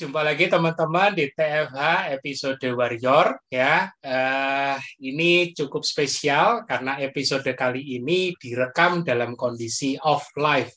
Jumpa 0.00 0.24
lagi 0.24 0.48
teman-teman 0.48 1.12
di 1.12 1.28
TFH 1.28 2.08
episode 2.16 2.64
Warrior 2.72 3.36
ya. 3.52 3.92
Uh, 4.00 4.80
ini 4.96 5.52
cukup 5.52 5.84
spesial 5.84 6.64
karena 6.64 6.96
episode 7.04 7.44
kali 7.52 8.00
ini 8.00 8.32
direkam 8.40 9.04
dalam 9.04 9.36
kondisi 9.36 10.00
off 10.00 10.24
live. 10.40 10.72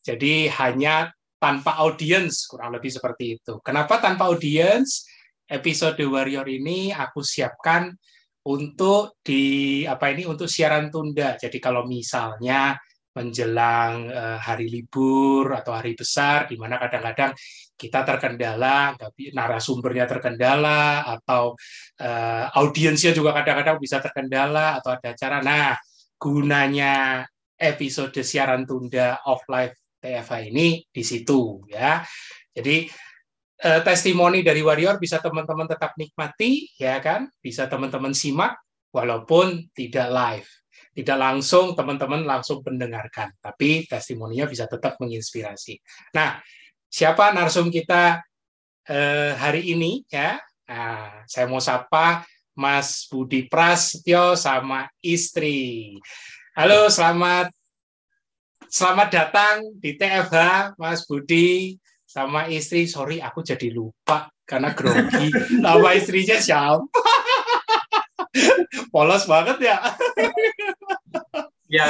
Jadi 0.00 0.48
hanya 0.56 1.12
tanpa 1.36 1.84
audiens, 1.84 2.48
kurang 2.48 2.72
lebih 2.72 2.88
seperti 2.88 3.36
itu. 3.36 3.60
Kenapa 3.60 4.00
tanpa 4.00 4.32
audiens? 4.32 5.04
Episode 5.44 6.00
Warrior 6.08 6.48
ini 6.48 6.96
aku 6.96 7.20
siapkan 7.20 7.92
untuk 8.48 9.20
di 9.20 9.84
apa 9.84 10.16
ini 10.16 10.24
untuk 10.24 10.48
siaran 10.48 10.88
tunda. 10.88 11.36
Jadi 11.36 11.60
kalau 11.60 11.84
misalnya 11.84 12.80
menjelang 13.12 14.08
uh, 14.08 14.38
hari 14.40 14.72
libur 14.72 15.52
atau 15.52 15.76
hari 15.76 15.92
besar 15.92 16.48
di 16.48 16.56
mana 16.56 16.80
kadang-kadang 16.80 17.36
kita 17.82 18.06
terkendala, 18.06 18.94
narasumbernya 19.34 20.06
terkendala 20.06 21.02
atau 21.02 21.58
uh, 21.98 22.44
audiensnya 22.54 23.10
juga 23.10 23.34
kadang-kadang 23.34 23.82
bisa 23.82 23.98
terkendala 23.98 24.78
atau 24.78 24.94
ada 24.94 25.10
acara. 25.10 25.42
Nah, 25.42 25.74
gunanya 26.14 27.26
episode 27.58 28.22
siaran 28.22 28.62
tunda 28.62 29.18
off 29.26 29.42
live 29.50 29.74
TFA 29.98 30.46
ini 30.46 30.86
di 30.86 31.02
situ 31.02 31.66
ya. 31.66 31.98
Jadi 32.54 32.86
uh, 33.66 33.80
testimoni 33.82 34.46
dari 34.46 34.62
Warrior 34.62 35.02
bisa 35.02 35.18
teman-teman 35.18 35.66
tetap 35.66 35.98
nikmati 35.98 36.70
ya 36.78 37.02
kan, 37.02 37.26
bisa 37.42 37.66
teman-teman 37.66 38.14
simak 38.14 38.62
walaupun 38.94 39.66
tidak 39.74 40.06
live 40.06 40.50
tidak 40.92 41.16
langsung 41.16 41.72
teman-teman 41.72 42.20
langsung 42.28 42.60
mendengarkan, 42.60 43.32
tapi 43.40 43.88
testimoninya 43.88 44.44
bisa 44.44 44.68
tetap 44.68 45.00
menginspirasi. 45.00 45.80
Nah, 46.12 46.36
siapa 46.92 47.32
narsum 47.32 47.72
kita 47.72 48.20
eh, 48.84 49.32
hari 49.32 49.72
ini 49.72 50.04
ya? 50.12 50.36
Nah, 50.68 51.24
saya 51.24 51.48
mau 51.48 51.58
sapa 51.58 52.28
Mas 52.52 53.08
Budi 53.08 53.48
Prasetyo 53.48 54.36
sama 54.36 54.84
istri. 55.00 55.96
Halo, 56.52 56.92
selamat 56.92 57.48
selamat 58.68 59.08
datang 59.08 59.56
di 59.80 59.96
TFH, 59.96 60.76
Mas 60.76 61.08
Budi 61.08 61.80
sama 62.04 62.52
istri. 62.52 62.84
Sorry, 62.84 63.24
aku 63.24 63.40
jadi 63.40 63.72
lupa 63.72 64.28
karena 64.44 64.76
grogi. 64.76 65.32
Nama 65.64 65.96
istrinya 65.96 66.36
siapa? 66.36 66.84
Polos 68.92 69.24
banget 69.24 69.64
ya. 69.64 69.80
ya, 71.72 71.88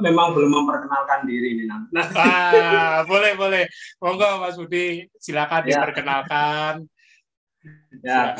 memang 0.00 0.32
belum 0.32 0.50
memperkenalkan 0.50 1.28
diri 1.28 1.60
ini 1.60 1.64
Nah, 1.68 1.84
ah, 2.16 2.96
boleh 3.04 3.36
boleh. 3.36 3.64
Monggo 4.00 4.40
Mas 4.40 4.56
Budi, 4.56 5.08
silakan 5.20 5.68
ya. 5.68 5.84
diperkenalkan. 5.84 6.74
Ya. 8.00 8.36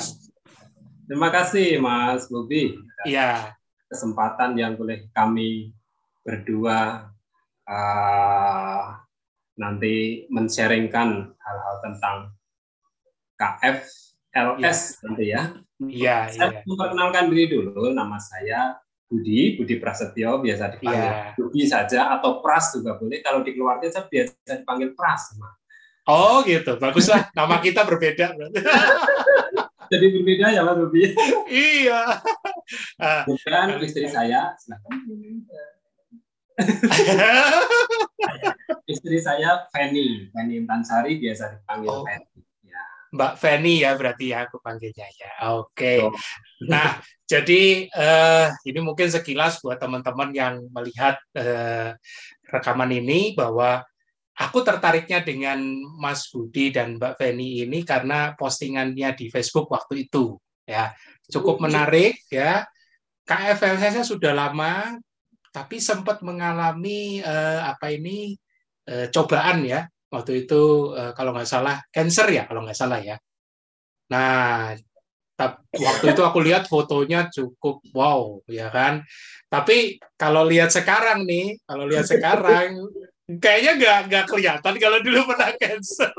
Terima 1.04 1.28
kasih 1.28 1.80
Mas 1.80 2.28
Budi. 2.32 2.76
Iya. 3.04 3.52
Kesempatan 3.88 4.56
yang 4.56 4.74
boleh 4.80 5.06
kami 5.12 5.76
berdua 6.24 7.12
uh, 7.68 8.82
nanti 9.60 10.24
men-sharingkan 10.32 11.36
hal-hal 11.36 11.74
tentang 11.84 12.16
KF 13.36 13.78
LS 14.34 14.80
ya. 14.80 15.02
nanti 15.06 15.24
ya. 15.30 15.42
Iya, 15.84 16.16
Saya 16.32 16.48
iya. 16.50 16.60
memperkenalkan 16.64 17.28
diri 17.28 17.44
dulu, 17.50 17.92
nama 17.92 18.16
saya 18.16 18.78
Budi, 19.14 19.54
Budi 19.54 19.78
Prasetyo, 19.78 20.42
biasa 20.42 20.74
dipanggil 20.74 21.06
yeah. 21.06 21.30
Budi 21.38 21.62
saja, 21.70 22.18
atau 22.18 22.42
Pras 22.42 22.74
juga 22.74 22.98
boleh. 22.98 23.22
Kalau 23.22 23.46
di 23.46 23.54
keluarga 23.54 23.86
saya 23.86 24.10
biasa 24.10 24.66
dipanggil 24.66 24.90
Pras. 24.98 25.38
Oh 26.10 26.42
gitu, 26.42 26.74
baguslah. 26.82 27.30
Nama 27.30 27.62
kita 27.62 27.86
berbeda. 27.86 28.34
Jadi 29.94 30.06
berbeda 30.10 30.50
ya 30.50 30.66
Mas 30.66 30.82
Budi? 30.82 31.14
iya. 31.46 32.18
Bukan 33.30 33.78
istri 33.86 34.10
saya, 34.10 34.58
istri 38.92 39.18
saya 39.22 39.70
Feni, 39.70 40.26
Feni 40.34 40.58
Intansari 40.58 41.22
biasa 41.22 41.54
dipanggil 41.54 41.94
oh. 41.94 42.02
Feni. 42.02 42.42
Mbak 43.14 43.38
Feni 43.38 43.86
ya 43.86 43.94
berarti 43.94 44.34
ya 44.34 44.50
aku 44.50 44.58
panggilnya 44.58 45.06
ya. 45.06 45.30
Oke. 45.54 45.70
Okay. 45.70 45.98
Nah, 46.66 46.98
jadi 47.22 47.86
uh, 47.94 48.50
ini 48.66 48.80
mungkin 48.82 49.06
sekilas 49.06 49.62
buat 49.62 49.78
teman-teman 49.78 50.34
yang 50.34 50.66
melihat 50.74 51.22
uh, 51.38 51.94
rekaman 52.50 52.90
ini 52.90 53.38
bahwa 53.38 53.86
aku 54.34 54.66
tertariknya 54.66 55.22
dengan 55.22 55.62
Mas 55.94 56.26
Budi 56.26 56.74
dan 56.74 56.98
Mbak 56.98 57.14
Feni 57.22 57.62
ini 57.62 57.86
karena 57.86 58.34
postingannya 58.34 59.14
di 59.14 59.30
Facebook 59.30 59.70
waktu 59.70 60.10
itu 60.10 60.34
ya. 60.66 60.90
Cukup 61.30 61.62
menarik 61.62 62.18
ya. 62.34 62.66
KFLS 63.24 64.04
sudah 64.04 64.36
lama 64.36 65.00
tapi 65.54 65.78
sempat 65.78 66.18
mengalami 66.20 67.22
uh, 67.22 67.62
apa 67.70 67.94
ini 67.94 68.34
uh, 68.90 69.06
cobaan 69.14 69.62
ya 69.62 69.86
waktu 70.14 70.46
itu 70.46 70.94
eh, 70.94 71.12
kalau 71.18 71.34
nggak 71.34 71.50
salah 71.50 71.76
cancer 71.90 72.26
ya 72.30 72.46
kalau 72.46 72.62
nggak 72.62 72.78
salah 72.78 73.02
ya. 73.02 73.18
Nah 74.14 74.78
waktu 75.74 76.04
itu 76.14 76.22
aku 76.22 76.38
lihat 76.46 76.70
fotonya 76.70 77.26
cukup 77.34 77.82
wow 77.90 78.38
ya 78.46 78.70
kan. 78.70 79.02
Tapi 79.50 79.98
kalau 80.14 80.46
lihat 80.46 80.70
sekarang 80.70 81.26
nih, 81.26 81.58
kalau 81.66 81.84
lihat 81.90 82.06
sekarang 82.06 82.78
kayaknya 83.42 83.72
nggak 83.78 83.98
nggak 84.10 84.24
kelihatan 84.30 84.74
kalau 84.78 84.98
dulu 85.02 85.20
pernah 85.26 85.50
cancer. 85.58 86.12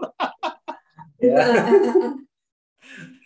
Ya. 1.23 1.39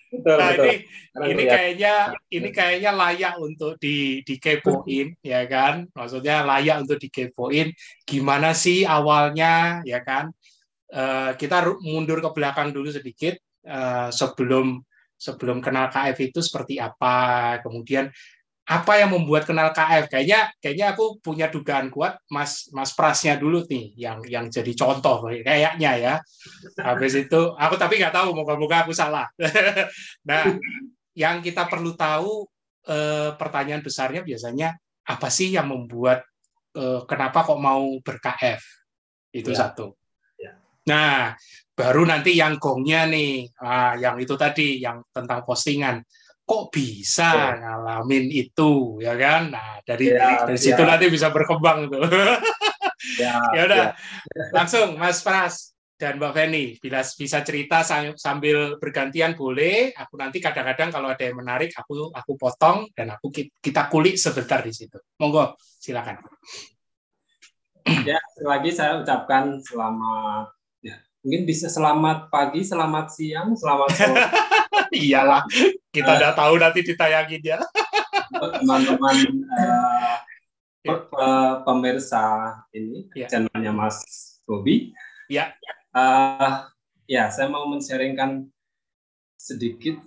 betul, 0.10 0.38
nah 0.42 0.50
betul. 0.54 0.66
ini 0.66 0.76
Karena 1.10 1.26
ini 1.30 1.44
kayaknya 1.46 1.94
ini 2.34 2.50
kayaknya 2.50 2.92
layak 2.94 3.34
untuk 3.38 3.78
di 3.78 4.26
dikepoin 4.26 5.08
ya 5.22 5.42
kan 5.46 5.86
maksudnya 5.94 6.42
layak 6.46 6.86
untuk 6.86 6.98
dikepoin 6.98 7.70
gimana 8.06 8.54
sih 8.58 8.86
awalnya 8.90 9.86
ya 9.86 10.02
kan 10.02 10.34
Eh, 10.90 11.32
kita 11.38 11.70
mundur 11.86 12.18
ke 12.18 12.30
belakang 12.34 12.74
dulu 12.74 12.90
sedikit 12.90 13.38
uh, 13.70 14.10
sebelum 14.10 14.82
sebelum 15.14 15.62
kenal 15.62 15.86
KF 15.94 16.18
itu 16.18 16.42
seperti 16.42 16.82
apa, 16.82 17.62
kemudian 17.62 18.10
apa 18.66 18.98
yang 18.98 19.14
membuat 19.14 19.46
kenal 19.46 19.70
KF? 19.70 20.10
Kayaknya 20.10 20.50
kayaknya 20.58 20.86
aku 20.98 21.22
punya 21.22 21.46
dugaan 21.54 21.94
kuat 21.94 22.18
Mas 22.34 22.74
Mas 22.74 22.98
Prasnya 22.98 23.38
dulu 23.38 23.70
nih 23.70 23.94
yang 24.02 24.26
yang 24.26 24.50
jadi 24.50 24.74
contoh 24.74 25.30
kayaknya 25.30 25.92
ya. 25.94 26.14
Habis 26.82 27.22
itu 27.22 27.54
aku 27.54 27.78
tapi 27.78 28.02
nggak 28.02 28.14
tahu 28.14 28.34
moga-moga 28.34 28.90
aku 28.90 28.94
salah. 28.94 29.30
nah, 30.30 30.58
yang 31.14 31.46
kita 31.46 31.70
perlu 31.70 31.94
tahu 31.94 32.50
eh, 32.90 33.30
pertanyaan 33.38 33.86
besarnya 33.86 34.26
biasanya 34.26 34.74
apa 35.06 35.30
sih 35.30 35.54
yang 35.54 35.70
membuat 35.70 36.26
eh, 36.74 37.02
kenapa 37.06 37.46
kok 37.46 37.62
mau 37.62 37.86
ber-KF? 38.02 38.62
Itu 39.34 39.54
ya. 39.54 39.70
satu. 39.70 39.99
Nah, 40.90 41.38
baru 41.78 42.04
nanti 42.04 42.34
yang 42.34 42.58
gongnya 42.58 43.06
nih, 43.06 43.46
ah, 43.62 43.94
yang 43.96 44.18
itu 44.18 44.34
tadi, 44.34 44.82
yang 44.82 45.06
tentang 45.14 45.46
postingan. 45.46 46.02
Kok 46.44 46.74
bisa 46.74 47.30
ya. 47.30 47.54
ngalamin 47.62 48.26
itu, 48.34 48.98
ya 48.98 49.14
kan? 49.14 49.54
Nah, 49.54 49.80
dari 49.86 50.10
ya, 50.10 50.50
dari 50.50 50.58
situ 50.58 50.82
ya. 50.82 50.98
nanti 50.98 51.06
bisa 51.14 51.30
berkembang 51.30 51.94
tuh. 51.94 52.04
Ya, 53.22 53.38
ya 53.56 53.62
udah, 53.70 53.86
ya. 53.94 54.44
langsung 54.52 54.98
Mas 54.98 55.22
Pras 55.22 55.78
dan 55.94 56.18
Mbak 56.18 56.34
Feni, 56.34 56.66
bila 56.82 57.06
bisa 57.06 57.46
cerita 57.46 57.86
sambil 58.18 58.82
bergantian 58.82 59.38
boleh. 59.38 59.94
Aku 59.94 60.18
nanti 60.18 60.42
kadang-kadang 60.42 60.90
kalau 60.90 61.14
ada 61.14 61.22
yang 61.22 61.38
menarik, 61.38 61.70
aku 61.78 62.10
aku 62.10 62.34
potong 62.34 62.90
dan 62.98 63.14
aku 63.14 63.30
kita 63.62 63.86
kulik 63.94 64.18
sebentar 64.18 64.66
di 64.66 64.74
situ. 64.74 64.98
Monggo, 65.22 65.54
silakan. 65.60 66.18
Ya, 68.10 68.18
lagi 68.42 68.74
saya 68.74 69.00
ucapkan 69.06 69.62
selamat 69.62 70.59
mungkin 71.24 71.44
bisa 71.44 71.68
selamat 71.68 72.32
pagi, 72.32 72.64
selamat 72.64 73.06
siang, 73.12 73.52
selamat 73.56 73.90
sore. 73.96 74.24
Iyalah, 74.96 75.44
kita 75.92 76.12
udah 76.18 76.32
tahu 76.34 76.54
nanti 76.58 76.80
ditayangin 76.82 77.44
ya. 77.44 77.60
Teman-teman 78.34 79.18
uh, 80.88 81.54
pemirsa 81.68 82.56
ini 82.72 83.12
ya. 83.14 83.28
channelnya 83.28 83.76
Mas 83.76 84.00
Bobi. 84.48 84.96
Ya. 85.28 85.54
Uh, 85.94 86.66
ya, 87.06 87.30
saya 87.30 87.52
mau 87.52 87.68
men-sharingkan 87.68 88.48
sedikit 89.38 90.00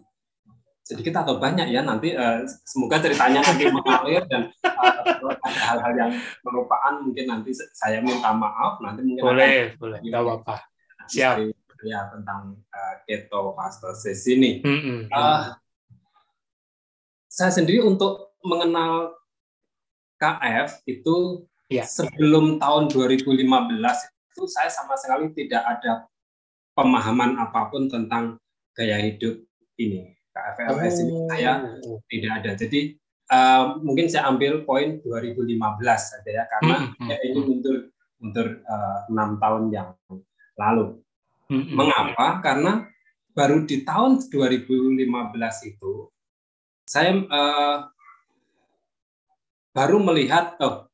sedikit 0.83 1.23
atau 1.23 1.39
banyak 1.39 1.71
ya 1.71 1.81
nanti 1.87 2.11
uh, 2.13 2.43
semoga 2.67 2.99
ceritanya 2.99 3.39
nanti 3.39 3.71
mengalir 3.71 4.27
dan 4.27 4.51
uh, 4.67 5.31
ada 5.41 5.63
hal-hal 5.63 5.93
yang 5.95 6.11
melupaan 6.43 7.07
mungkin 7.07 7.31
nanti 7.31 7.55
saya 7.73 8.03
minta 8.03 8.35
maaf 8.35 8.83
nanti 8.83 9.01
mungkin 9.07 9.23
boleh 9.23 9.79
boleh 9.79 10.03
tidak 10.03 10.21
apa-apa 10.27 10.72
Siap. 11.09 11.37
ya 11.83 12.07
tentang 12.15 12.55
uh, 12.71 12.95
ketofastosis 13.11 14.23
ini. 14.31 14.63
Mm 14.63 14.79
-hmm. 14.79 14.99
uh, 15.11 15.51
saya 17.27 17.51
sendiri 17.51 17.83
untuk 17.83 18.39
mengenal 18.47 19.19
KF 20.23 20.87
itu 20.87 21.43
yeah. 21.67 21.83
sebelum 21.83 22.63
tahun 22.63 22.87
2015 22.87 23.43
itu 24.31 24.43
saya 24.47 24.71
sama 24.71 24.95
sekali 24.95 25.35
tidak 25.35 25.67
ada 25.67 26.07
pemahaman 26.79 27.35
apa 27.43 27.67
pun 27.73 27.91
tentang 27.91 28.39
gaya 28.79 29.03
hidup 29.03 29.43
ini. 29.81 30.15
KFLS 30.33 30.97
ini 31.05 31.15
saya 31.29 31.53
Oh. 31.85 32.01
tidak 32.09 32.33
ada. 32.41 32.51
Jadi 32.57 32.97
uh, 33.29 33.77
mungkin 33.85 34.09
saya 34.09 34.29
ambil 34.33 34.65
poin 34.65 35.03
2015 35.05 35.61
saja 35.99 36.31
ya 36.31 36.45
karena 36.49 36.89
Hmm, 36.97 37.09
ya, 37.11 37.17
ini 37.21 37.39
mundur 37.43 37.77
mundur 38.23 38.47
uh, 38.65 39.05
enam 39.13 39.37
tahun 39.37 39.63
yang 39.75 39.89
lalu. 40.63 41.03
Mm-mm. 41.51 41.75
Mengapa? 41.75 42.39
Karena 42.41 42.87
baru 43.35 43.65
di 43.67 43.83
tahun 43.83 44.23
2015 44.29 45.03
itu 45.69 45.93
saya 46.85 47.17
uh, 47.17 47.77
baru 49.73 49.97
melihat 49.99 50.55
oh, 50.61 50.87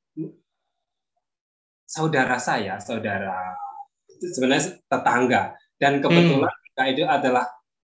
saudara 1.84 2.38
saya, 2.38 2.78
saudara 2.78 3.56
itu 4.08 4.30
sebenarnya 4.34 4.78
tetangga 4.86 5.42
dan 5.78 5.98
kebetulan 6.02 6.52
kakak 6.72 6.86
itu 6.94 7.02
adalah 7.06 7.46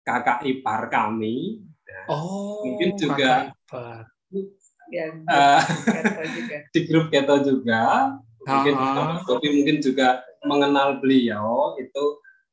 kakak 0.03 0.41
ipar 0.47 0.89
kami. 0.89 1.63
Oh, 2.09 2.65
Mungkin 2.65 2.89
juga- 2.97 3.17
kakak 3.17 3.43
ipar. 3.67 4.03
Ya, 4.89 5.05
Uh, 5.29 5.61
kata 5.85 6.25
juga. 6.33 6.57
di 6.73 6.81
grup 6.89 7.07
keto 7.13 7.37
juga 7.45 8.17
mungkin 8.49 8.75
mungkin 9.53 9.77
juga 9.79 10.09
mengenal 10.41 10.99
beliau 10.99 11.77
itu 11.77 12.05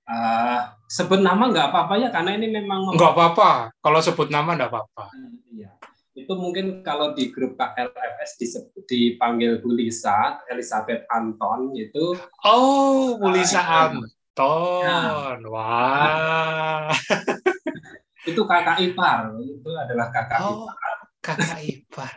uh, 0.05 0.61
sebut 0.85 1.21
nama 1.21 1.47
nggak 1.49 1.71
apa-apa 1.71 1.93
ya 1.97 2.09
karena 2.11 2.35
ini 2.35 2.51
memang 2.51 2.89
mem- 2.89 2.93
Enggak 2.97 3.11
apa-apa. 3.15 3.49
Kalau 3.79 3.99
sebut 4.01 4.27
nama 4.29 4.53
enggak 4.53 4.69
apa-apa. 4.73 5.09
Iya. 5.49 5.71
Itu 6.15 6.31
mungkin 6.35 6.79
kalau 6.79 7.11
di 7.11 7.27
grup 7.27 7.59
KLFS 7.59 8.39
disebut 8.39 8.83
dipanggil 8.87 9.59
Bu 9.59 9.75
Lisa, 9.75 10.39
Elizabeth 10.47 11.03
Anton 11.11 11.75
itu 11.75 12.15
Oh, 12.41 13.19
Mulisa 13.19 13.59
Ah, 13.59 13.91
Anton. 13.91 15.39
Wah. 15.51 16.87
itu 18.29 18.41
kakak 18.41 18.81
ipar, 18.81 19.29
itu 19.37 19.69
adalah 19.75 20.07
kakak 20.09 20.39
Oh, 20.41 20.65
ipar. 20.65 20.95
kakak 21.21 21.59
ipar. 21.61 22.13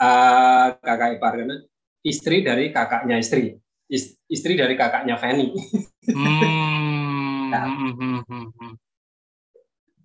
Eh, 0.00 0.66
kakak 0.86 1.08
ipar 1.18 1.32
karena 1.36 1.56
istri 2.06 2.46
dari 2.46 2.70
kakaknya 2.70 3.18
istri. 3.18 3.58
Is- 3.90 4.14
istri 4.30 4.54
dari 4.54 4.78
kakaknya 4.78 5.18
Fanny. 5.18 5.50
Hmm. 6.06 7.50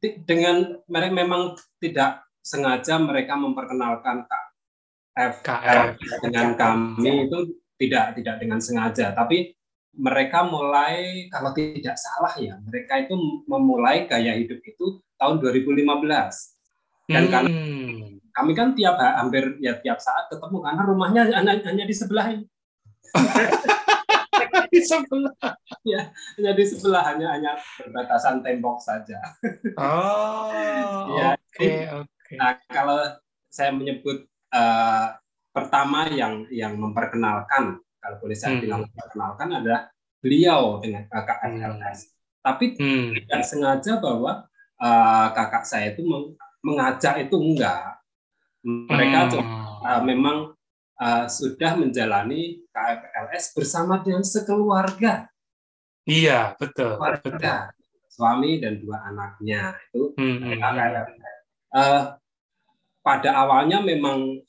Di- 0.02 0.18
Dengan 0.26 0.82
mereka 0.90 1.14
memang 1.14 1.54
tidak 1.78 2.26
sengaja 2.42 2.98
mereka 2.98 3.38
memperkenalkan 3.38 4.26
KF 4.26 5.34
KF. 5.46 5.94
dengan 6.26 6.58
kami 6.58 7.30
itu 7.30 7.40
tidak 7.78 8.18
tidak 8.18 8.36
dengan 8.42 8.58
sengaja, 8.58 9.14
tapi 9.14 9.54
mereka 9.94 10.42
mulai 10.48 11.28
kalau 11.30 11.54
tidak 11.54 12.00
salah 12.00 12.34
ya, 12.40 12.58
mereka 12.66 12.98
itu 12.98 13.14
memulai 13.46 14.08
gaya 14.10 14.34
hidup 14.34 14.58
itu 14.64 15.04
tahun 15.20 15.38
2015. 15.38 15.86
Dan 17.06 17.28
karena 17.28 17.52
Hmm. 17.52 17.91
Kami 18.32 18.52
kan 18.52 18.74
tiap 18.74 18.96
hampir 18.98 19.60
ya 19.60 19.76
tiap 19.80 20.00
saat 20.00 20.28
ketemu 20.28 20.58
karena 20.60 20.82
rumahnya 20.84 21.22
hanya, 21.30 21.54
hanya 21.62 21.86
di 21.86 21.96
sebelah 21.96 22.28
ini, 22.32 22.46
Di 24.72 24.80
sebelah. 24.80 25.36
hanya 26.40 26.52
di 26.56 26.64
sebelah 26.64 27.04
hanya 27.12 27.28
hanya 27.36 27.52
berbatasan 27.76 28.40
tembok 28.40 28.80
saja. 28.80 29.20
Oh, 29.76 31.12
Ya, 31.12 31.36
oke, 31.36 31.72
oke. 32.04 32.34
Nah, 32.40 32.56
kalau 32.68 32.98
saya 33.48 33.76
menyebut 33.76 34.24
eh, 34.48 35.08
pertama 35.52 36.08
yang 36.08 36.48
yang 36.48 36.76
memperkenalkan, 36.76 37.80
kalau 38.00 38.16
boleh 38.20 38.36
saya 38.36 38.56
Hmm. 38.56 38.64
bilang 38.64 38.82
memperkenalkan 38.88 39.48
adalah 39.60 39.82
beliau 40.20 40.80
dengan 40.80 41.04
kakak 41.08 41.40
FLS. 41.48 42.00
Tapi 42.40 42.66
Hmm. 42.80 43.12
tidak 43.16 43.42
sengaja 43.44 44.00
bahwa 44.00 44.48
eh, 44.80 45.28
kakak 45.36 45.64
saya 45.64 45.92
itu 45.92 46.02
meng- 46.02 46.34
mengajak 46.64 47.28
itu 47.28 47.36
enggak. 47.36 48.01
Mereka 48.62 49.20
Hmm. 49.34 49.82
eh, 49.82 50.02
memang 50.06 50.38
eh, 50.98 51.26
sudah 51.28 51.74
menjalani 51.76 52.62
KFLS 52.70 53.58
bersama 53.58 53.98
dengan 54.06 54.22
sekeluarga, 54.22 55.26
Iya, 56.06 56.54
betul, 56.58 56.98
betul. 56.98 57.38
keluarga, 57.38 57.74
suami 58.06 58.62
dan 58.62 58.78
dua 58.78 59.02
anaknya 59.06 59.74
itu 59.90 60.14
Hmm, 60.18 60.38
hmm, 60.42 60.62
hmm. 60.62 61.22
Eh, 61.72 62.04
pada 63.02 63.30
awalnya 63.34 63.82
memang 63.82 64.44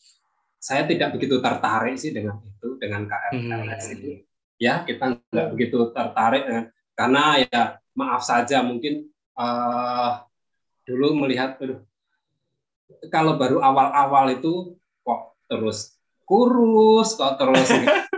saya 0.59 0.85
tidak 0.85 1.17
begitu 1.17 1.41
tertarik 1.41 1.97
sih 1.97 2.13
dengan 2.13 2.37
itu 2.43 2.77
dengan 2.77 3.09
KFLS 3.09 3.85
Hmm. 3.89 3.95
itu. 3.97 4.11
Ya 4.61 4.85
kita 4.85 5.17
nggak 5.33 5.49
begitu 5.57 5.91
tertarik 5.91 6.43
dengan 6.45 6.65
karena 6.93 7.23
ya 7.41 7.63
maaf 7.97 8.21
saja 8.21 8.61
mungkin 8.61 9.09
eh, 9.33 10.11
dulu 10.85 11.17
melihat 11.17 11.57
aduh, 11.57 11.81
kalau 13.13 13.37
baru 13.37 13.59
awal-awal 13.63 14.33
itu 14.33 14.77
kok 15.05 15.37
terus 15.49 15.97
kurus 16.25 17.15
kok 17.19 17.37
terus 17.37 17.69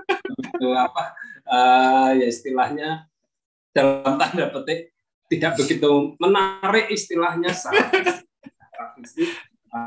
itu 0.55 0.69
apa 0.75 1.15
eh, 1.49 2.11
ya 2.23 2.26
istilahnya 2.31 3.09
dalam 3.75 4.17
tanda 4.17 4.49
petik 4.55 4.94
tidak 5.29 5.59
begitu 5.59 6.15
menarik 6.23 6.93
istilahnya 6.93 7.50
saat 7.50 7.91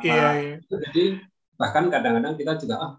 Iya, 0.03 0.25
iya. 0.43 0.55
jadi 0.67 1.23
bahkan 1.55 1.87
kadang-kadang 1.87 2.35
kita 2.35 2.59
juga 2.59 2.75
ah, 2.75 2.93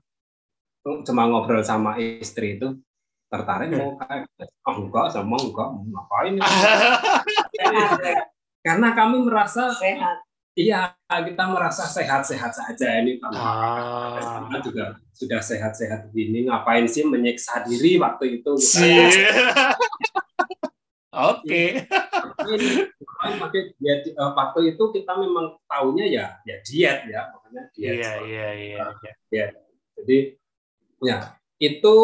cuma 1.04 1.28
ngobrol 1.28 1.60
sama 1.60 2.00
istri 2.00 2.56
itu 2.56 2.80
tertarik 3.28 3.76
mau 3.76 3.92
kayak 4.00 4.24
oh 4.64 4.88
enggak 4.88 5.12
sama 5.12 5.36
enggak 5.36 5.68
mau 5.68 5.84
ngapain 5.84 6.32
ini?" 6.32 6.48
Sehat, 7.60 8.00
ya. 8.00 8.24
karena 8.64 8.88
kami 8.96 9.16
merasa 9.20 9.68
sehat. 9.68 10.24
Iya 10.58 10.90
kita 11.06 11.44
merasa 11.46 11.86
sehat-sehat 11.86 12.50
saja 12.50 12.98
ini 12.98 13.22
Pak. 13.22 13.30
Ah. 13.38 14.50
Juga 14.58 14.98
sudah 15.14 15.38
sehat-sehat 15.38 16.10
begini 16.10 16.50
ngapain 16.50 16.90
sih 16.90 17.06
menyiksa 17.06 17.62
diri 17.62 17.94
waktu 18.02 18.42
itu. 18.42 18.58
Oke. 21.14 21.86
Ngapain 22.98 23.34
pakai 23.38 23.62
diet 23.78 24.02
eh, 24.10 24.30
waktu 24.34 24.74
itu 24.74 24.84
kita 24.90 25.14
memang 25.14 25.58
tahunya 25.70 26.06
ya 26.10 26.26
ya 26.42 26.56
diet 26.66 26.98
ya 27.06 27.30
makanya 27.34 27.62
diet 27.74 27.94
Iya, 27.98 28.12
iya, 28.26 28.48
iya. 28.54 28.84
iya. 29.30 29.46
Jadi 29.98 30.18
ya 31.02 31.38
itu 31.62 31.96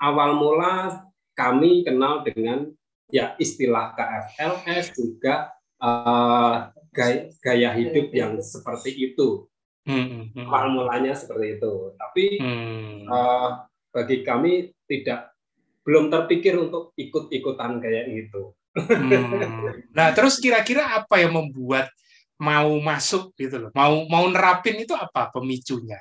awal 0.00 0.36
mula 0.40 1.04
kami 1.36 1.84
kenal 1.84 2.24
dengan 2.24 2.68
ya 3.12 3.36
istilah 3.36 3.92
KFLS 3.96 4.96
juga 4.96 5.52
eh, 5.80 6.79
gaya, 6.94 7.30
gaya 7.42 7.70
hidup 7.74 8.10
yang 8.14 8.38
seperti 8.42 9.12
itu. 9.12 9.46
Hmm, 9.88 10.30
hmm, 10.30 10.46
Awal 10.46 10.76
mulanya 10.76 11.12
seperti 11.16 11.58
itu. 11.58 11.94
Tapi 11.96 12.24
hmm. 12.38 13.08
eh, 13.08 13.50
bagi 13.90 14.16
kami 14.22 14.70
tidak 14.86 15.34
belum 15.82 16.12
terpikir 16.12 16.54
untuk 16.60 16.92
ikut-ikutan 16.94 17.80
kayak 17.80 18.04
gitu. 18.12 18.54
Hmm. 18.76 19.82
Nah, 19.96 20.14
terus 20.14 20.38
kira-kira 20.38 20.94
apa 21.02 21.18
yang 21.18 21.34
membuat 21.34 21.90
mau 22.38 22.70
masuk 22.78 23.34
gitu 23.34 23.68
loh? 23.68 23.70
Mau 23.74 24.06
mau 24.06 24.24
nerapin 24.30 24.78
itu 24.78 24.94
apa 24.94 25.34
pemicunya? 25.34 25.98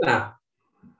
Nah, 0.00 0.34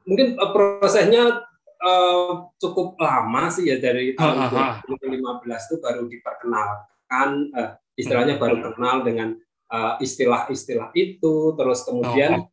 mungkin 0.04 0.36
eh, 0.36 0.50
prosesnya 0.52 1.48
eh, 1.80 2.32
cukup 2.60 2.98
lama 3.00 3.48
sih 3.48 3.66
ya 3.70 3.80
dari 3.80 4.12
tahun 4.12 4.36
Ah, 4.36 4.50
ah, 4.52 4.82
ah. 4.82 4.86
2015 4.86 5.66
itu 5.70 5.76
baru 5.80 6.02
diperkenalkan 6.06 7.28
eh, 7.56 7.70
istilahnya 7.98 8.38
baru 8.38 8.62
kenal 8.72 9.02
dengan 9.02 9.34
eh, 9.68 9.94
istilah-istilah 9.98 10.94
itu. 10.94 11.52
Terus 11.58 11.82
kemudian 11.82 12.46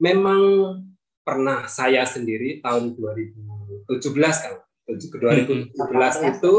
memang 0.00 0.42
pernah 1.20 1.68
saya 1.68 2.08
sendiri 2.08 2.64
tahun 2.64 2.96
2017 2.96 3.84
kan 4.16 4.54
2017 4.88 5.76
itu 6.32 6.54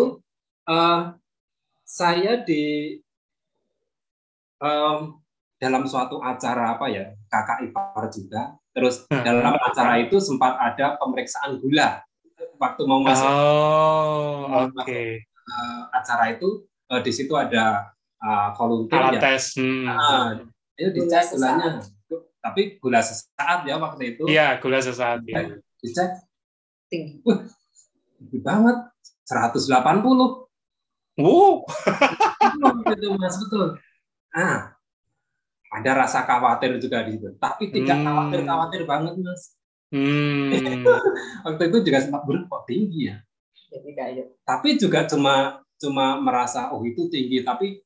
eh, 0.70 1.02
saya 1.82 2.34
di 2.46 2.96
em, 4.62 5.00
dalam 5.60 5.84
suatu 5.84 6.22
acara 6.22 6.78
apa 6.78 6.86
ya 6.88 7.10
kakak 7.28 7.66
ipar 7.66 8.06
juga. 8.14 8.44
Terus 8.70 9.04
Hmm. 9.10 9.26
dalam 9.26 9.58
acara 9.58 9.98
itu 10.00 10.22
sempat 10.22 10.56
ada 10.56 10.96
pemeriksaan 11.02 11.58
gula 11.60 12.06
waktu 12.62 12.82
mau 12.86 13.02
masuk. 13.02 13.28
Oh, 13.28 14.70
oke. 14.78 15.02
eh, 15.26 15.82
acara 15.92 16.38
itu 16.38 16.64
eh, 16.88 17.02
di 17.02 17.12
situ 17.12 17.34
ada 17.34 17.90
eh, 18.20 18.48
volunteer 18.56 19.00
Alat 19.00 19.14
ya 19.16 19.22
tes. 19.22 19.44
Hmm. 19.56 19.86
Ah, 19.88 20.28
itu 20.76 20.90
dicek 20.96 21.36
gulanya 21.36 21.80
tapi 22.40 22.80
gula 22.80 23.04
sesaat 23.04 23.68
ya 23.68 23.76
waktu 23.76 24.16
itu 24.16 24.24
Iya, 24.26 24.60
gula 24.64 24.80
sesaat 24.80 25.28
ya. 25.28 25.60
dicek 25.80 26.24
Tinggi. 26.88 27.20
tinggi 28.18 28.38
banget 28.40 28.78
180 29.28 30.48
Wow. 31.20 31.68
itu 32.90 33.08
mas 33.14 33.36
betul 33.38 33.76
ah 34.32 34.72
ada 35.70 35.92
rasa 35.94 36.24
khawatir 36.24 36.80
juga 36.80 37.04
di 37.04 37.20
situ 37.20 37.36
tapi 37.38 37.70
tidak 37.70 38.00
Hmm. 38.00 38.06
khawatir 38.08 38.40
khawatir 38.44 38.82
banget 38.84 39.14
mas 39.20 39.54
Hmm. 39.90 40.54
waktu 41.46 41.64
itu 41.74 41.78
juga 41.82 41.98
sempat 42.00 42.22
berat 42.24 42.46
kok 42.46 42.64
tinggi 42.70 43.10
ya 43.10 43.18
Jadi 43.70 43.90
kayak 43.94 44.26
tapi 44.42 44.78
juga 44.78 45.06
cuma 45.06 45.60
cuma 45.78 46.18
merasa 46.18 46.70
oh 46.74 46.82
itu 46.86 47.10
tinggi 47.10 47.42
tapi 47.42 47.82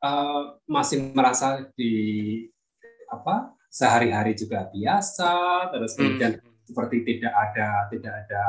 uh, 0.00 0.56
masih 0.66 1.10
merasa 1.12 1.66
di 1.74 1.92
apa 3.08 3.52
sehari-hari 3.68 4.32
juga 4.32 4.68
biasa 4.68 5.32
terus 5.70 5.94
kemudian 5.94 6.38
Hmm. 6.38 6.54
seperti 6.68 6.96
tidak 7.00 7.32
ada 7.32 7.68
tidak 7.88 8.14
ada 8.26 8.44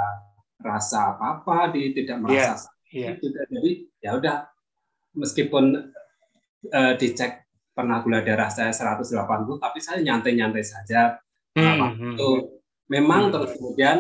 rasa 0.60 1.16
apa-apa 1.16 1.72
di 1.72 1.96
tidak 1.96 2.20
merasa 2.20 2.60
Iya. 2.92 3.16
sakit 3.16 3.16
juga 3.24 3.42
jadi 3.48 3.72
ya 4.00 4.12
udah 4.20 4.38
meskipun 5.16 5.66
uh, 6.68 6.94
dicek 6.96 7.48
pernah 7.72 8.04
gula 8.04 8.20
darah 8.20 8.52
saya 8.52 8.76
180 8.76 9.16
tapi 9.56 9.80
saya 9.80 10.04
nyantai-nyantai 10.04 10.64
saja 10.64 11.16
Hmm, 11.50 11.66
Nah, 11.66 11.92
hmm. 11.92 12.14
itu 12.14 12.30
memang 12.88 13.22
Hmm. 13.28 13.34
terus 13.34 13.52
kemudian 13.58 13.98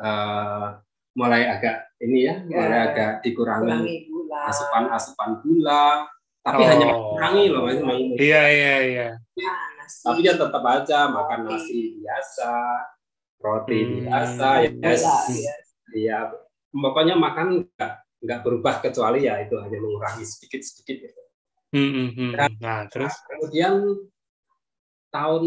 uh, 0.00 0.66
mulai 1.12 1.48
agak 1.48 1.92
ini 1.98 2.28
ya, 2.28 2.34
Ya. 2.44 2.56
mulai 2.64 2.80
agak 2.92 3.12
dikurangi 3.20 4.08
asupan-asupan 4.48 5.40
gula, 5.44 6.08
tapi 6.46 6.62
Oh. 6.62 6.68
hanya 6.70 6.86
kurangi 6.94 7.44
loh, 7.50 7.62
memang. 7.66 7.98
Iya, 8.14 8.42
iya, 8.54 8.74
iya. 8.86 9.08
Nah, 9.18 9.66
nasi. 9.82 10.02
Tapi 10.06 10.20
ya 10.22 10.34
tetap 10.38 10.62
aja 10.62 10.98
makan 11.10 11.40
nasi 11.50 11.98
biasa, 11.98 12.52
roti 13.42 13.78
Hmm. 13.82 13.94
biasa, 14.06 14.46
ya, 14.62 14.70
yes. 14.78 15.02
ya. 15.34 15.54
ya 15.96 16.18
pokoknya 16.70 17.18
makan 17.18 17.66
nggak 17.66 17.92
nggak 18.22 18.40
berubah 18.46 18.78
kecuali 18.78 19.26
ya 19.26 19.42
itu 19.42 19.58
hanya 19.58 19.78
mengurangi 19.82 20.22
sedikit-sedikit. 20.22 20.96
gitu. 21.10 21.22
Hmm, 21.74 21.90
hmm, 21.90 22.10
hmm. 22.14 22.32
Nah, 22.62 22.86
terus 22.86 23.12
Kemudian 23.26 23.74
tahun 25.10 25.44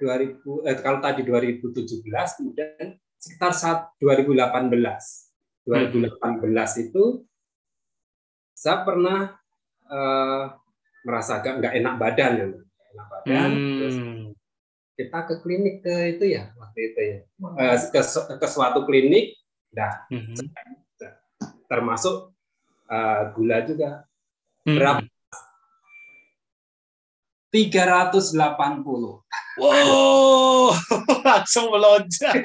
2000 0.00 0.64
eh, 0.64 0.76
kalau 0.80 0.98
tadi 1.04 1.20
2017 1.20 2.00
kemudian 2.38 2.96
sekitar 3.18 3.52
saat 3.52 3.92
2018 4.00 4.72
2018 5.66 6.86
itu 6.86 7.26
saya 8.54 8.82
pernah 8.86 9.37
eh, 9.88 10.42
merasa 11.02 11.40
agak 11.40 11.58
nggak 11.58 11.74
enak 11.78 11.94
badan 11.96 12.32
ya 12.34 12.46
Nggak 12.46 12.88
enak 12.92 13.06
badan 13.08 13.50
terus 13.54 13.96
hmm. 13.96 14.24
kita 14.94 15.18
ke 15.24 15.34
klinik 15.40 15.76
ke 15.80 15.94
itu 16.12 16.24
ya 16.28 16.50
waktu 16.54 16.80
itu 16.92 17.00
ya 17.00 17.18
Eh, 17.58 17.76
ke, 17.88 18.00
su- 18.02 18.26
ke 18.28 18.46
suatu 18.46 18.82
klinik 18.84 19.38
dah 19.70 20.04
Hmm. 20.08 20.34
termasuk 21.66 22.32
eh, 22.86 23.22
gula 23.32 23.58
juga 23.62 24.04
Hmm. 24.66 24.76
Berapa? 24.76 25.00
380 27.48 29.24
Wow, 29.56 30.76
langsung 31.26 31.72
melonjak. 31.72 32.36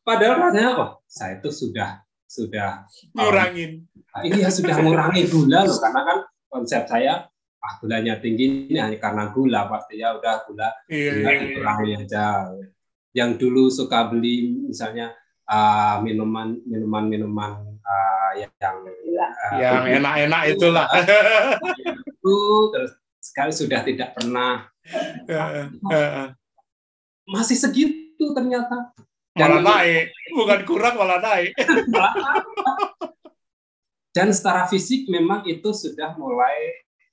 Padahal 0.00 0.34
rasanya, 0.40 0.72
oh, 0.74 0.90
saya 1.04 1.36
itu 1.38 1.52
sudah 1.52 2.00
sudah 2.36 2.84
Ngurangin. 3.16 3.88
iya 4.28 4.48
sudah 4.52 4.76
mengurangi 4.80 5.24
gula 5.28 5.64
loh, 5.64 5.76
karena 5.80 6.00
kan 6.04 6.18
konsep 6.52 6.84
saya 6.88 7.28
ah 7.60 7.72
gulanya 7.82 8.20
tinggi 8.22 8.70
ini 8.70 8.78
hanya 8.78 9.00
karena 9.00 9.32
gula 9.32 9.66
pasti 9.66 9.98
ya 9.98 10.14
udah 10.14 10.44
gula 10.46 10.68
Iya, 10.86 11.10
gula 11.16 11.30
iya, 11.32 11.96
iya. 11.96 11.96
aja. 12.04 12.26
Yang 13.16 13.30
dulu 13.40 13.72
suka 13.72 14.12
beli 14.12 14.68
misalnya 14.68 15.16
ah, 15.48 15.98
minuman 16.04 16.60
minuman 16.68 17.04
minuman 17.08 17.52
ah, 17.82 18.32
yang 18.36 18.52
ah, 18.60 19.56
Yang 19.56 19.84
enak-enak 20.00 20.42
itulah. 20.52 20.86
itu 22.06 22.36
terus 22.74 22.92
sekali 23.22 23.52
sudah 23.54 23.80
tidak 23.82 24.14
pernah 24.14 24.66
masih 27.26 27.58
segitu 27.58 28.24
ternyata 28.30 28.94
Malah 29.36 29.60
naik, 29.60 30.04
bukan 30.32 30.60
kurang 30.64 30.94
malah 30.96 31.20
naik. 31.20 31.52
dan 34.16 34.32
secara 34.32 34.64
fisik 34.64 35.04
memang 35.06 35.44
itu 35.44 35.70
sudah 35.70 36.16
mulai 36.16 36.56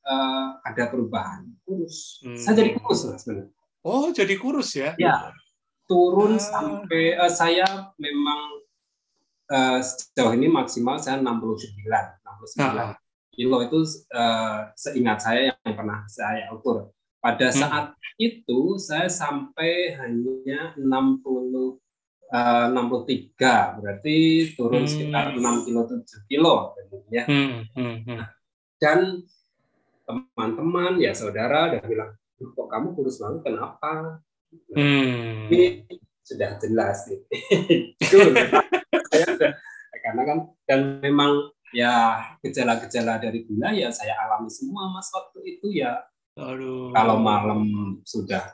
eh, 0.03 0.48
ada 0.63 0.84
perubahan 0.88 1.44
kurus 1.63 2.20
Hmm. 2.24 2.34
saya 2.34 2.53
jadi 2.58 2.72
kurus 2.80 3.00
Mas, 3.03 3.22
sebenarnya 3.22 3.51
Oh, 3.84 4.08
jadi 4.10 4.36
kurus 4.39 4.72
ya? 4.74 4.96
ya 4.96 5.30
turun 5.84 6.36
Ah. 6.36 6.39
sampai 6.39 7.13
eh, 7.13 7.30
saya 7.30 7.92
memang 7.98 8.39
eh, 9.50 9.80
sejauh 9.84 10.32
ini 10.32 10.48
maksimal 10.48 10.96
saya 10.96 11.20
69 11.20 11.75
69 12.24 12.80
Ah, 12.80 12.96
kilo 13.30 13.58
itu 13.60 13.80
eh, 14.15 14.60
seingat 14.74 15.20
saya 15.20 15.51
yang 15.51 15.74
pernah 15.75 16.08
saya 16.08 16.48
ukur 16.56 16.88
pada 17.20 17.51
Hmm. 17.51 17.60
saat 17.60 17.86
itu 18.15 18.77
saya 18.77 19.10
sampai 19.12 19.98
hanya 20.00 20.72
60 20.80 21.20
eh, 21.20 21.72
63 22.34 23.78
berarti 23.78 24.16
turun 24.58 24.84
Hmm. 24.84 24.90
sekitar 24.90 25.38
6 25.38 25.63
kilo 25.63 25.82
7 25.86 26.02
kilo 26.25 26.74
ya 27.13 27.24
Hmm, 27.30 27.62
hmm, 27.78 27.96
hmm. 28.10 28.22
dan 28.82 29.00
teman-teman 30.04 30.98
ya 30.98 31.13
saudara 31.13 31.70
udah 31.72 31.82
bilang 31.86 32.12
"Duh, 32.36 32.50
kok 32.52 32.68
kamu 32.68 32.98
kurus 32.98 33.22
banget 33.22 33.42
kenapa 33.46 34.20
Hmm. 34.74 35.50
ini 35.50 35.86
sudah 36.22 36.58
jelas 36.58 37.10
nih 37.10 37.22
itu 38.06 38.18
karena 39.98 40.22
kan 40.24 40.38
dan 40.66 40.80
memang 41.02 41.50
ya 41.74 42.22
gejala-gejala 42.40 43.18
dari 43.18 43.46
gula 43.46 43.74
ya 43.74 43.90
saya 43.90 44.13
alami 44.20 44.50
semua 44.50 44.90
mas 44.90 45.10
waktu 45.10 45.58
itu 45.58 45.74
ya 45.74 46.06
Aduh. 46.38 46.94
kalau 46.94 47.18
malam 47.18 47.66
sudah 48.06 48.46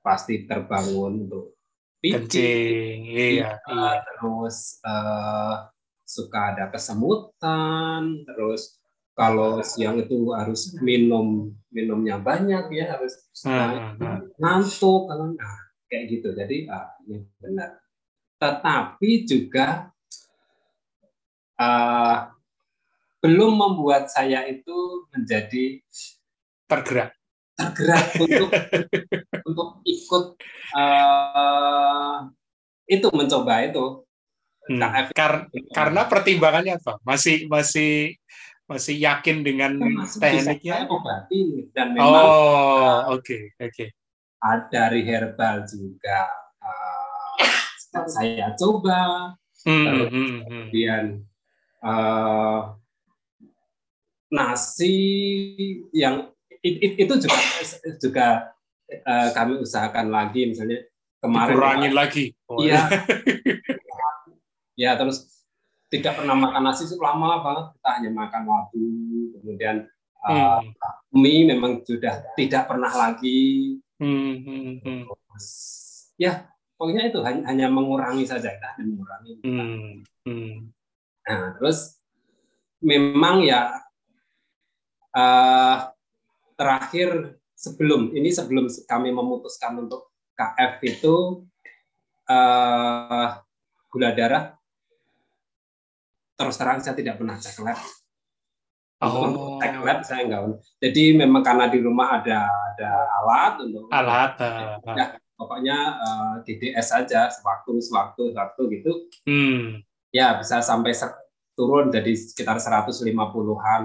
pasti 0.00 0.48
terbangun 0.48 1.28
untuk 1.28 1.52
kencing, 2.02 2.98
iya, 3.06 3.54
iya. 3.62 4.02
terus 4.02 4.82
eh, 4.82 5.54
suka 6.02 6.40
ada 6.52 6.64
kesemutan 6.74 8.26
terus 8.26 8.82
kalau 9.14 9.62
siang 9.62 10.02
itu 10.02 10.34
harus 10.34 10.74
minum 10.82 11.54
minumnya 11.70 12.18
banyak 12.18 12.68
ya 12.74 12.98
harus 12.98 13.22
Ah, 13.46 13.94
ah. 13.96 14.20
ngantuk 14.36 15.08
kan 15.08 15.32
nah, 15.38 15.56
kayak 15.88 16.04
gitu 16.18 16.34
jadi 16.34 16.68
ah, 16.68 16.90
ini 17.06 17.22
benar 17.38 17.80
tetapi 18.42 19.10
juga 19.24 19.88
ah, 21.56 22.34
belum 23.22 23.54
membuat 23.54 24.10
saya 24.10 24.42
itu 24.50 25.06
menjadi 25.14 25.78
tergerak. 26.66 27.14
Tergerak 27.52 28.06
untuk 28.16 28.50
untuk 29.48 29.68
ikut 29.84 30.24
eh, 30.76 32.16
itu 32.88 33.06
mencoba 33.12 33.54
itu 33.66 34.04
Hmm. 34.70 34.78
Kar- 35.10 35.50
karena 35.74 36.06
pertimbangannya 36.06 36.78
apa? 36.78 36.94
Masih 37.02 37.50
masih 37.50 38.14
masih 38.70 38.94
yakin 38.94 39.42
dengan 39.42 39.74
Masih 39.74 40.22
tekniknya? 40.22 40.86
obati 40.86 41.66
dan 41.74 41.90
memang 41.90 42.30
Oh, 42.30 43.18
oke, 43.18 43.58
oke. 43.58 43.86
ada 44.38 44.70
dari 44.70 45.02
herbal 45.02 45.66
juga 45.66 46.30
eh, 46.62 48.06
saya 48.14 48.54
coba 48.54 49.34
Hmm, 49.62 49.86
Terus, 49.86 50.10
hmm, 50.10 50.26
hmm. 50.26 50.42
kemudian 50.46 51.04
eh, 51.82 52.60
nasi 54.30 54.96
yang 55.94 56.31
it- 56.62 56.80
it- 56.80 56.98
itu 57.06 57.14
juga 57.18 57.38
juga 57.98 58.26
eh, 58.88 59.28
kami 59.34 59.58
usahakan 59.62 60.08
lagi 60.08 60.46
misalnya 60.46 60.84
kemarin 61.22 61.54
Dikurangin 61.54 61.92
lagi. 61.94 62.24
Oh, 62.50 62.58
iya 62.62 62.86
ya 64.82 64.96
terus 64.96 65.28
tidak 65.92 66.16
pernah 66.18 66.32
makan 66.32 66.62
nasi 66.64 66.88
lama 66.96 67.44
banget 67.44 67.66
kita 67.76 67.90
hanya 68.00 68.10
makan 68.10 68.42
wadu 68.48 68.86
kemudian 69.38 69.76
eh, 69.86 69.90
Hmm, 70.22 71.18
mie 71.18 71.42
memang 71.50 71.82
sudah 71.82 72.22
tidak 72.38 72.70
pernah 72.70 72.90
lagi 72.94 73.76
hmm, 73.98 74.34
hmm, 74.46 74.72
hmm. 74.86 75.02
Terus, 75.10 75.48
ya 76.14 76.46
pokoknya 76.78 77.10
itu 77.10 77.18
hanya, 77.26 77.42
hanya 77.50 77.66
mengurangi 77.68 78.22
saja 78.22 78.54
kita 78.54 78.78
hanya 78.78 78.86
mengurangi 78.86 79.32
Hmm, 79.42 80.06
hmm. 80.24 80.54
Nah, 81.22 81.54
terus 81.58 81.98
memang 82.82 83.42
ya 83.46 83.78
eh, 85.14 85.76
terakhir 86.54 87.36
sebelum 87.52 88.10
ini 88.12 88.30
sebelum 88.30 88.66
kami 88.84 89.10
memutuskan 89.10 89.78
untuk 89.78 90.10
KF 90.32 90.72
itu 90.82 91.14
eh, 92.26 93.28
gula 93.86 94.10
darah 94.16 94.56
terus 96.32 96.56
terang 96.56 96.80
saya 96.80 96.96
tidak 96.96 97.20
pernah 97.20 97.36
cek 97.38 97.60
lab. 97.60 97.78
Untuk 99.02 99.58
Oh, 99.58 99.58
cek 99.58 99.82
lab 99.82 100.00
saya 100.02 100.22
enggak. 100.26 100.62
Jadi 100.78 101.14
memang 101.14 101.42
karena 101.42 101.66
di 101.66 101.78
rumah 101.82 102.18
ada 102.18 102.46
ada 102.46 102.90
alat 103.20 103.54
untuk 103.62 103.86
alat. 103.90 104.32
ah. 104.38 104.94
Ya, 104.94 105.06
pokoknya 105.36 105.76
eh, 105.98 106.34
DDS 106.46 106.86
saja 106.86 107.26
sewaktu 107.28 107.78
sewaktu 107.82 108.30
sewaktu 108.32 108.62
gitu 108.78 108.92
Hmm, 109.26 109.82
ya 110.10 110.38
bisa 110.38 110.62
sampai 110.62 110.94
turun 111.52 111.92
jadi 111.92 112.10
sekitar 112.16 112.56
150-an 112.58 113.82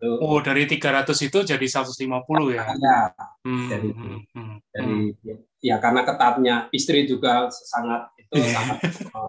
itu 0.00 0.08
Oh, 0.16 0.40
dari 0.40 0.64
300 0.64 1.12
itu 1.20 1.44
jadi 1.44 1.60
150 1.60 2.08
ya. 2.50 2.64
ada 2.64 3.12
Hmm, 3.44 3.68
Jadi- 3.68 3.92
hmm, 3.92 4.18
hmm, 4.32 4.56
dari 4.66 5.12
ya 5.60 5.76
karena 5.76 6.00
ketatnya 6.02 6.56
istri 6.70 7.04
juga 7.04 7.52
sangat 7.52 8.08
itu 8.16 8.32
Iya. 8.32 8.48
sangat 8.54 8.78
apa, 9.12 9.28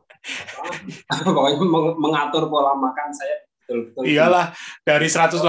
pokoknya 1.27 1.59
meng- 1.61 1.97
mengatur 1.97 2.47
pola 2.47 2.71
makan 2.73 3.11
saya 3.11 3.35
betul-betul 3.61 4.03
Iyalah, 4.05 4.45
dari 4.81 5.07
180 5.07 5.43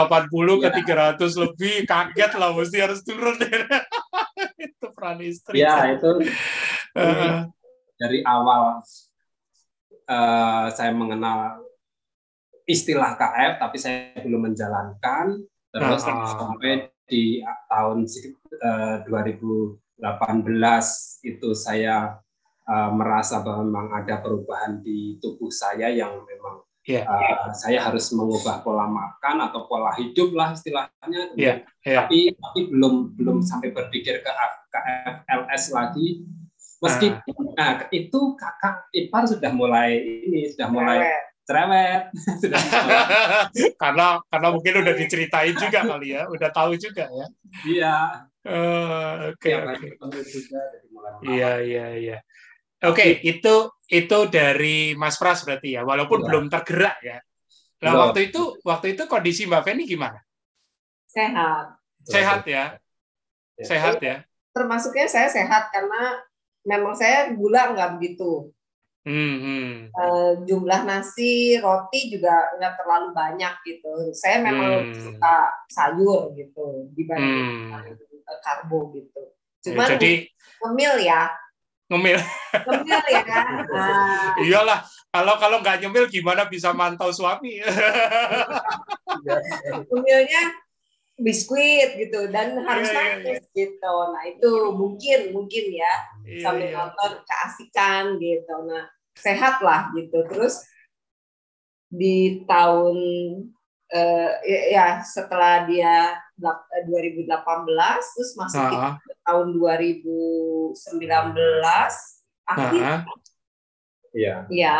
ke 0.58 0.68
Iya. 0.68 1.14
300 1.14 1.32
lebih 1.36 1.74
kaget 1.84 2.32
lah 2.34 2.50
mesti 2.50 2.76
harus 2.78 3.00
turun. 3.02 3.38
itu 4.58 4.86
peran 4.90 5.18
istri. 5.22 5.58
ya 5.58 5.86
itu 5.92 6.18
Eh, 6.92 7.46
dari 7.96 8.20
awal 8.22 8.82
eh, 10.04 10.66
saya 10.68 10.90
mengenal 10.92 11.62
istilah 12.66 13.14
KF 13.16 13.52
tapi 13.58 13.76
saya 13.78 14.16
belum 14.22 14.52
menjalankan 14.52 15.40
terus 15.72 16.04
Ah. 16.04 16.26
sampai 16.36 16.88
di 17.08 17.40
tahun 17.68 18.04
eh, 18.06 18.96
2018 19.04 19.78
itu 21.24 21.48
saya 21.52 22.18
eh, 22.62 22.90
merasa 22.94 23.42
bahwa 23.42 23.66
memang 23.66 23.88
ada 23.98 24.22
perubahan 24.22 24.78
di 24.80 25.18
tubuh 25.18 25.50
saya 25.50 25.90
yang 25.90 26.22
memang 26.24 26.62
Iya. 26.82 27.06
eh, 27.06 27.54
saya 27.54 27.78
harus 27.78 28.10
mengubah 28.10 28.58
pola 28.66 28.90
makan 28.90 29.46
atau 29.46 29.70
pola 29.70 29.94
hidup 29.94 30.34
lah 30.34 30.50
istilahnya 30.50 31.30
Iya, 31.38 31.62
iya. 31.86 31.98
tapi 32.02 32.34
tapi 32.34 32.60
belum 32.74 33.14
belum 33.14 33.38
sampai 33.42 33.70
berpikir 33.70 34.18
ke 34.18 34.30
KFLS 34.72 35.70
lagi 35.70 36.26
meski 36.82 37.14
nah, 37.54 37.86
itu 37.94 38.20
kakak 38.34 38.90
ipar 38.90 39.22
sudah 39.30 39.54
mulai 39.54 39.94
ini 40.26 40.50
sudah 40.50 40.66
mulai 40.66 41.06
cerewet 41.42 42.02
karena 43.82 44.22
karena 44.30 44.48
mungkin 44.54 44.74
udah 44.82 44.94
diceritain 44.94 45.54
juga 45.58 45.80
kali 45.82 46.14
ya, 46.14 46.30
udah 46.30 46.50
tahu 46.54 46.78
juga 46.78 47.06
ya. 47.10 47.26
iya 47.66 47.96
Eh, 48.42 49.30
Oke, 49.38 49.54
iya, 49.54 49.62
oke. 49.62 49.86
Iya, 51.22 51.50
iya, 51.62 51.86
iya. 51.94 52.18
Oke, 52.82 53.22
itu 53.22 53.54
itu 53.86 54.18
dari 54.26 54.98
Mas 54.98 55.14
Pras 55.14 55.46
berarti 55.46 55.78
ya, 55.78 55.86
walaupun 55.86 56.18
Iya. 56.18 56.26
belum 56.26 56.44
tergerak 56.50 56.98
ya. 57.06 57.22
Nah, 57.86 57.94
Belum. 57.94 58.02
waktu 58.10 58.34
itu 58.34 58.42
waktu 58.66 58.98
itu 58.98 59.06
kondisi 59.06 59.46
Mbak 59.46 59.62
Feni 59.62 59.86
gimana? 59.86 60.18
Sehat. 61.06 61.78
Sehat 62.02 62.42
ya? 62.50 62.74
Ya. 63.54 63.62
Sehat 63.62 64.02
ya? 64.02 64.26
Termasuknya 64.50 65.06
saya 65.06 65.30
sehat 65.30 65.70
karena 65.70 66.18
memang 66.66 66.98
saya 66.98 67.30
gula 67.38 67.70
nggak 67.78 68.02
begitu. 68.02 68.50
Hmm, 69.02 69.36
hmm. 69.42 69.70
Eh, 69.90 70.30
jumlah 70.46 70.86
nasi, 70.86 71.58
roti 71.58 72.06
juga 72.06 72.54
nggak 72.54 72.74
terlalu 72.78 73.10
banyak 73.10 73.54
gitu. 73.66 74.14
Saya 74.14 74.38
memang 74.38 74.86
Hmm. 74.86 74.94
suka 74.94 75.50
sayur 75.66 76.30
gitu 76.38 76.86
dibanding 76.94 77.66
eh, 77.82 78.38
karbo 78.46 78.94
gitu. 78.94 79.22
Ya, 79.66 79.74
Cuman 79.74 79.88
jadi 79.98 80.12
ngemil 80.62 80.94
ya, 81.02 81.22
ngemil. 81.90 82.18
ngemil 82.62 83.02
ya. 83.10 83.22
Nah, 83.66 84.38
Iyalah, 84.46 84.78
kalau 85.10 85.34
kalau 85.42 85.58
nggak 85.58 85.82
nyemil 85.82 86.06
gimana 86.06 86.46
bisa 86.46 86.70
mantau 86.70 87.10
suami? 87.10 87.58
ngemilnya 89.90 90.42
biskuit 91.22 91.94
gitu 91.96 92.28
dan 92.28 92.58
harus 92.60 92.90
Iya, 92.90 92.98
iya, 92.98 93.14
manis 93.22 93.46
gitu. 93.54 93.94
Nah 94.10 94.22
itu 94.26 94.50
mungkin 94.74 95.20
mungkin 95.32 95.64
ya 95.70 95.94
Iya, 96.26 96.42
sambil 96.42 96.68
iya. 96.68 96.76
nonton 96.76 97.12
keasikan 97.24 98.04
gitu. 98.18 98.54
Nah 98.66 98.84
sehat 99.14 99.62
lah 99.62 99.90
gitu. 99.94 100.22
Terus 100.26 100.62
di 101.92 102.42
tahun 102.48 102.96
eh, 103.92 104.30
ya 104.48 104.60
ya, 104.72 104.86
setelah 105.04 105.68
dia 105.68 106.16
delap- 106.32 106.64
eh, 106.72 106.88
2018 106.88 108.00
terus 108.16 108.32
masuk 108.40 108.64
ke 108.72 108.76
Ah, 108.80 108.96
tahun 109.28 109.52
2019 109.52 110.72
akhir 112.48 112.80
ah, 112.80 113.00
iya 114.16 114.34
ya 114.48 114.78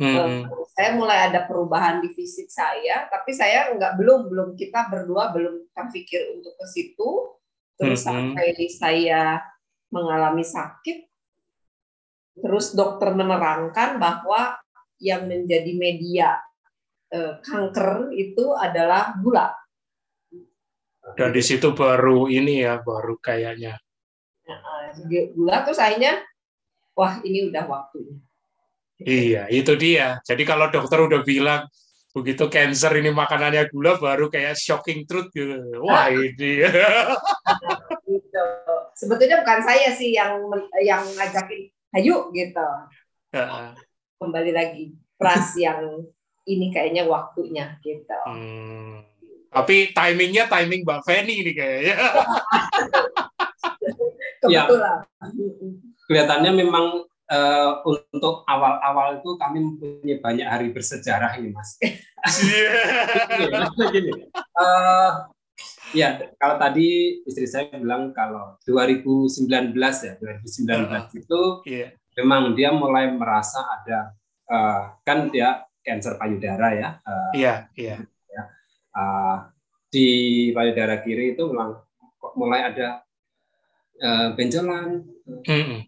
hmm, 0.00 0.16
eh, 0.16 0.66
saya 0.74 0.90
mulai 0.98 1.30
ada 1.30 1.46
perubahan 1.46 2.02
di 2.02 2.10
fisik 2.10 2.50
saya 2.50 3.06
tapi 3.06 3.30
saya 3.30 3.70
nggak 3.74 3.94
belum 3.98 4.26
belum. 4.26 4.48
Kita 4.58 4.90
berdua 4.90 5.30
belum 5.30 5.70
terpikir 5.70 6.34
untuk 6.34 6.54
ke 6.58 6.66
situ. 6.66 7.10
Terus 7.74 8.02
Mhm. 8.02 8.06
sampai 8.06 8.54
saya 8.70 9.42
mengalami 9.90 10.46
sakit 10.46 11.10
terus 12.34 12.74
dokter 12.74 13.14
menerangkan 13.14 13.98
bahwa 14.02 14.58
yang 14.98 15.30
menjadi 15.30 15.72
media 15.78 16.38
eh, 17.14 17.38
kanker 17.46 18.10
itu 18.10 18.58
adalah 18.58 19.14
gula. 19.22 19.54
Dan 21.14 21.30
di 21.30 21.42
situ 21.46 21.70
baru 21.70 22.26
ini 22.26 22.66
ya, 22.66 22.82
baru 22.82 23.14
kayaknya. 23.22 23.78
Nah, 24.50 24.90
gula 25.30 25.62
terus 25.62 25.78
akhirnya 25.78 26.26
wah 26.98 27.22
ini 27.22 27.46
udah 27.46 27.64
waktunya 27.70 28.18
Iya, 29.02 29.50
itu 29.50 29.74
dia. 29.74 30.22
Jadi 30.22 30.42
kalau 30.46 30.70
dokter 30.70 31.02
udah 31.02 31.20
bilang 31.26 31.66
begitu 32.14 32.46
cancer 32.46 32.94
ini 32.94 33.10
makanannya 33.10 33.66
gula, 33.74 33.98
baru 33.98 34.30
kayak 34.30 34.54
shocking 34.54 35.02
truth 35.02 35.34
gitu. 35.34 35.82
Wah 35.82 36.06
ini. 36.14 36.62
gitu. 38.06 38.44
Sebetulnya 38.94 39.42
bukan 39.42 39.60
saya 39.66 39.90
sih 39.90 40.14
yang 40.14 40.38
yang 40.78 41.02
ngajakin 41.02 41.74
ayo 41.98 42.30
gitu. 42.30 42.68
Kembali 44.22 44.52
lagi 44.54 44.94
pras 45.18 45.58
yang 45.58 46.06
ini 46.46 46.70
kayaknya 46.70 47.02
waktunya 47.10 47.74
gitu. 47.82 48.20
Hmm. 48.30 49.02
Tapi 49.50 49.94
timingnya 49.94 50.50
timing 50.50 50.82
Mbak 50.82 51.00
Feni 51.06 51.34
ini 51.42 51.52
kayaknya. 51.54 51.94
Kebetulan. 54.44 55.00
kelihatannya 56.04 56.52
memang 56.52 57.00
eh, 57.26 57.70
untuk 57.84 58.44
awal-awal 58.44 59.18
itu 59.18 59.30
kami 59.36 59.58
mempunyai 59.60 60.18
banyak 60.18 60.46
hari 60.46 60.68
bersejarah 60.70 61.36
ini 61.36 61.50
mas. 61.50 61.76
Gini, 61.78 63.56
gini. 63.92 64.12
Eh, 64.34 65.10
ya 65.94 66.08
kalau 66.36 66.56
tadi 66.56 67.20
istri 67.22 67.46
saya 67.46 67.70
bilang 67.72 68.10
kalau 68.10 68.58
2019 68.66 69.46
ya 70.02 70.12
2019 70.18 71.14
itu 71.14 71.40
Iya. 71.64 71.88
memang 72.18 72.54
dia 72.54 72.74
mulai 72.74 73.10
merasa 73.10 73.62
ada 73.62 74.12
eh, 74.44 74.82
kan 75.02 75.30
dia 75.30 75.62
kanker 75.80 76.16
payudara 76.16 76.68
ya 76.74 76.88
eh, 76.98 77.30
Iya, 77.38 77.54
iya. 77.76 77.96
eh, 78.90 79.36
di 79.86 80.08
payudara 80.50 80.98
kiri 81.00 81.38
itu 81.38 81.44
mulai 82.34 82.74
ada 82.74 83.06
eh, 83.96 84.28
benjolan 84.34 85.06
Mm-mm. 85.46 85.80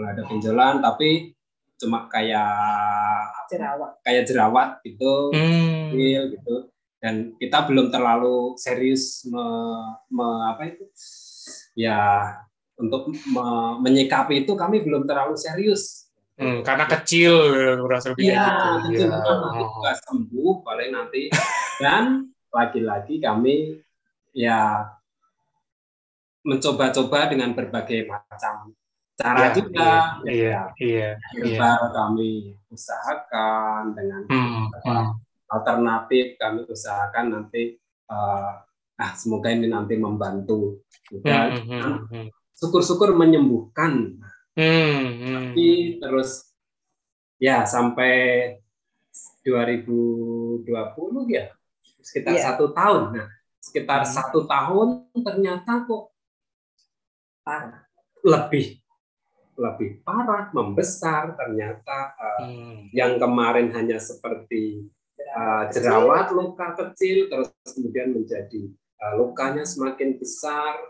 Mulai 0.00 0.16
ada 0.16 0.24
benjolan 0.24 0.80
tapi 0.80 1.36
cuma 1.76 2.08
kayak 2.08 2.56
Jerawat. 3.46 4.00
kayak 4.00 4.24
jerawat 4.24 4.68
gitu 4.80 5.28
Hmm. 5.30 5.92
kecil 5.92 6.22
gitu 6.32 6.54
dan 6.96 7.14
kita 7.36 7.64
belum 7.64 7.88
terlalu 7.88 8.56
serius 8.56 9.28
me, 9.28 9.44
me- 10.08 10.44
apa 10.48 10.62
itu 10.66 10.84
ya 11.74 12.32
untuk 12.74 13.12
me- 13.12 13.76
menyikapi 13.78 14.44
itu 14.44 14.56
kami 14.56 14.80
belum 14.80 15.04
terlalu 15.04 15.36
serius 15.36 16.08
Hmm, 16.40 16.64
karena 16.64 16.88
kecil 16.88 17.36
merasa 17.84 18.16
lebih 18.16 18.32
kayak 18.32 18.40
gitu. 18.88 19.04
Iya. 19.04 19.12
nanti 19.12 19.60
juga 19.60 19.92
sembuh 20.00 20.52
paling 20.64 20.88
nanti 20.88 21.22
dan 21.76 22.04
lagi-lagi 22.48 23.20
kami 23.20 23.76
ya 24.32 24.88
mencoba-coba 26.40 27.28
dengan 27.28 27.52
berbagai 27.52 28.08
macam 28.08 28.72
cara 29.20 29.38
Iya, 29.42 29.52
juga 29.52 29.90
Iya, 30.24 30.32
iya, 30.32 30.60
iya. 30.80 31.08
herbal 31.36 31.80
kami 31.92 32.30
usahakan 32.68 33.92
dengan 33.92 34.22
Hmm, 34.26 34.72
hmm. 34.72 35.08
alternatif 35.46 36.24
kami 36.36 36.64
usahakan 36.64 37.26
nanti 37.30 37.76
eh, 38.08 38.52
ah 38.96 39.12
semoga 39.14 39.48
ini 39.48 39.66
nanti 39.66 39.94
membantu 39.96 40.80
juga 41.06 41.52
Hmm, 41.52 41.62
hmm, 41.68 41.98
hmm. 42.08 42.26
syukur-syukur 42.54 43.12
menyembuhkan 43.12 44.16
Hmm, 44.56 45.04
hmm. 45.20 45.34
tapi 45.52 45.68
terus 45.96 46.48
ya 47.36 47.62
sampai 47.64 48.12
2020 49.42 50.64
ya 51.28 51.44
sekitar 52.00 52.32
Iya. 52.34 52.42
satu 52.52 52.72
tahun 52.72 53.02
nah 53.14 53.28
sekitar 53.60 54.00
Hmm. 54.02 54.12
satu 54.12 54.40
tahun 54.44 54.88
ternyata 55.14 55.84
kok 55.84 56.02
Parah. 57.40 57.84
lebih 58.22 58.80
lebih 59.60 60.00
parah 60.02 60.48
membesar 60.56 61.36
ternyata 61.36 61.98
eh, 62.16 62.38
Hmm. 62.40 62.88
yang 62.96 63.20
kemarin 63.20 63.68
hanya 63.76 64.00
seperti 64.00 64.88
uh, 65.36 65.68
jerawat 65.68 66.32
luka 66.32 66.72
kecil 66.72 67.28
terus 67.28 67.52
kemudian 67.68 68.16
menjadi 68.16 68.72
uh, 69.04 69.20
lukanya 69.20 69.68
semakin 69.68 70.16
besar 70.16 70.80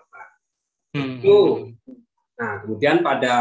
Hmm. 0.91 1.23
Itu. 1.23 1.71
nah 2.35 2.63
kemudian 2.67 2.99
pada 3.03 3.35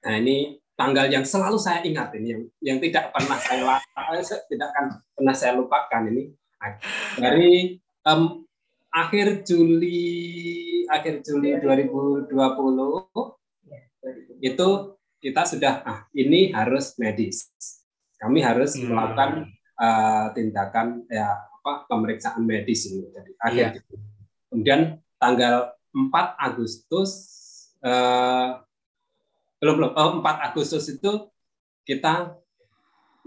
nah 0.00 0.14
ini 0.16 0.56
tanggal 0.72 1.04
yang 1.12 1.20
selalu 1.28 1.60
saya 1.60 1.84
ingat 1.84 2.16
ini 2.16 2.32
yang 2.32 2.42
yang 2.64 2.78
tidak 2.80 3.12
pernah 3.12 3.36
saya 3.36 3.76
eh, 4.16 4.24
tidak 4.48 4.72
akan 4.72 4.86
pernah 5.12 5.34
saya 5.36 5.52
lupakan 5.60 6.08
ini 6.08 6.32
dari 7.20 7.76
um, 8.08 8.40
akhir 8.88 9.44
Juli 9.44 10.84
akhir 10.88 11.20
Juli 11.20 11.60
2020 11.60 12.32
itu 14.40 14.98
kita 15.20 15.44
sudah 15.44 15.84
ah 15.84 16.00
ini 16.16 16.50
harus 16.50 16.96
medis. 16.96 17.52
Kami 18.16 18.40
harus 18.40 18.76
hmm. 18.76 18.88
melakukan 18.88 19.30
uh, 19.76 20.32
tindakan 20.32 21.04
ya 21.08 21.36
apa 21.36 21.84
pemeriksaan 21.88 22.44
medis 22.44 22.88
ini. 22.88 23.08
Jadi 23.12 23.30
akhir 23.36 23.66
yeah. 23.76 24.00
kemudian 24.48 24.80
tanggal 25.20 25.76
4 25.92 26.10
Agustus 26.40 27.10
uh, 27.84 28.64
belum 29.60 29.74
belum 29.76 29.92
oh, 29.92 30.24
4 30.24 30.48
Agustus 30.52 30.88
itu 30.88 31.28
kita 31.84 32.32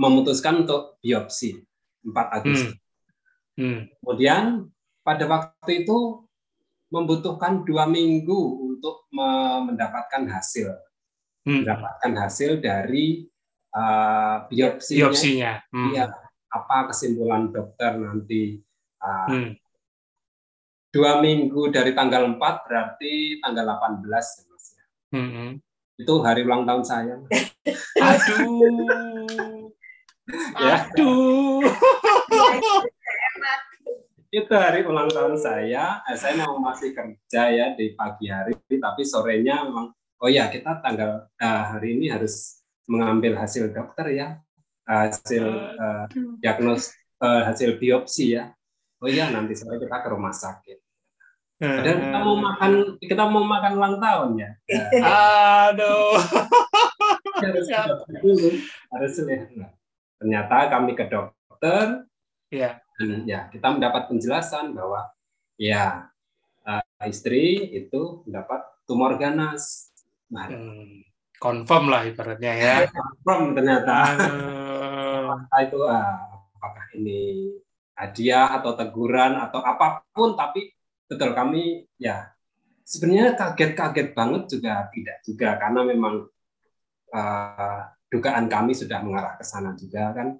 memutuskan 0.01 0.65
untuk 0.65 0.97
biopsi 1.05 1.61
4 2.01 2.37
Agustus. 2.41 2.73
Hmm. 2.73 2.81
Hmm. 3.53 3.79
Kemudian 4.01 4.43
pada 5.05 5.29
waktu 5.29 5.85
itu 5.85 6.25
membutuhkan 6.89 7.65
dua 7.65 7.89
minggu 7.89 8.69
untuk 8.69 9.09
mendapatkan 9.13 10.29
hasil, 10.29 10.73
hmm. 11.47 11.63
mendapatkan 11.63 12.13
hasil 12.19 12.59
dari 12.63 13.27
uh, 13.75 14.47
biopsinya. 14.47 14.99
biopsinya. 14.99 15.51
Hmm. 15.71 15.91
Ya, 15.91 16.05
apa 16.51 16.91
kesimpulan 16.91 17.51
dokter 17.51 17.99
nanti? 17.99 18.59
Uh, 19.03 19.27
hmm. 19.29 19.49
Dua 20.93 21.17
minggu 21.19 21.73
dari 21.73 21.97
tanggal 21.97 22.29
4 22.37 22.37
berarti 22.37 23.41
tanggal 23.41 23.65
18 23.65 24.05
ya 24.05 24.43
mas. 24.45 24.65
Ya. 24.77 24.85
Hmm. 25.17 25.49
Itu 25.97 26.21
hari 26.21 26.45
ulang 26.45 26.69
tahun 26.69 26.85
saya. 26.85 27.15
Aduh. 28.07 28.77
ya. 30.61 30.85
Aduh. 30.85 31.61
itu 34.33 34.49
hari 34.49 34.81
ulang 34.81 35.09
tahun 35.13 35.37
saya. 35.37 36.01
Eh, 36.09 36.17
saya 36.17 36.41
mau 36.41 36.57
masih 36.57 36.93
kerja 36.93 37.53
ya 37.53 37.77
di 37.77 37.93
pagi 37.93 38.33
hari, 38.33 38.57
tapi 38.81 39.05
sorenya 39.05 39.61
memang 39.69 39.93
oh 40.23 40.29
ya 40.31 40.47
kita 40.47 40.79
tanggal 40.79 41.27
uh, 41.27 41.63
hari 41.75 41.99
ini 41.99 42.07
harus 42.07 42.63
mengambil 42.87 43.35
hasil 43.35 43.75
dokter 43.75 44.15
ya, 44.15 44.39
hasil 44.87 45.43
uh, 45.75 46.05
diagnos 46.39 46.95
uh, 47.19 47.43
hasil 47.43 47.75
biopsi 47.75 48.39
ya. 48.39 48.55
Oh 49.03 49.11
iya 49.11 49.27
nanti 49.27 49.51
sore 49.59 49.83
kita 49.83 49.99
ke 49.99 50.07
rumah 50.07 50.31
sakit. 50.31 50.79
Dan 51.59 52.11
kita 52.11 52.19
mau 52.23 52.35
makan 52.39 52.71
kita 52.99 53.23
mau 53.27 53.43
makan 53.43 53.71
ulang 53.79 53.95
tahun 53.99 54.29
ya. 54.39 54.49
Aduh. 55.71 56.19
harus 57.43 57.67
harus 58.91 59.13
lihat. 59.27 59.51
Nah, 59.55 59.71
ternyata 60.19 60.55
kami 60.71 60.95
ke 60.95 61.07
dokter. 61.07 62.07
Ya 62.47 62.83
dan 62.99 63.25
ya 63.25 63.49
kita 63.49 63.67
mendapat 63.73 64.09
penjelasan 64.09 64.77
bahwa 64.77 65.09
ya 65.57 66.09
uh, 66.65 66.83
istri 67.09 67.73
itu 67.73 68.21
mendapat 68.25 68.61
tumor 68.85 69.17
ganas. 69.17 69.92
Nah, 70.33 70.49
hmm, 70.49 71.05
confirm 71.37 71.93
lah 71.93 72.01
ibaratnya 72.09 72.53
ya. 72.57 72.73
confirm 72.97 73.53
ternyata. 73.53 73.95
Uh... 74.17 75.61
itu 75.61 75.79
uh, 75.85 76.17
apakah 76.57 76.85
ini 76.97 77.53
hadiah 77.93 78.57
atau 78.57 78.73
teguran 78.73 79.37
atau 79.37 79.61
apa 79.61 80.01
pun, 80.09 80.33
tapi 80.33 80.73
betul 81.05 81.37
kami 81.37 81.85
ya 82.01 82.33
sebenarnya 82.83 83.37
kaget-kaget 83.37 84.17
banget 84.17 84.43
juga 84.49 84.89
tidak 84.89 85.17
juga 85.21 85.49
karena 85.61 85.81
memang 85.85 86.15
uh, 87.13 87.81
dugaan 88.09 88.45
kami 88.49 88.73
sudah 88.73 88.99
mengarah 89.01 89.37
ke 89.37 89.45
sana 89.45 89.77
juga 89.77 90.09
kan 90.13 90.37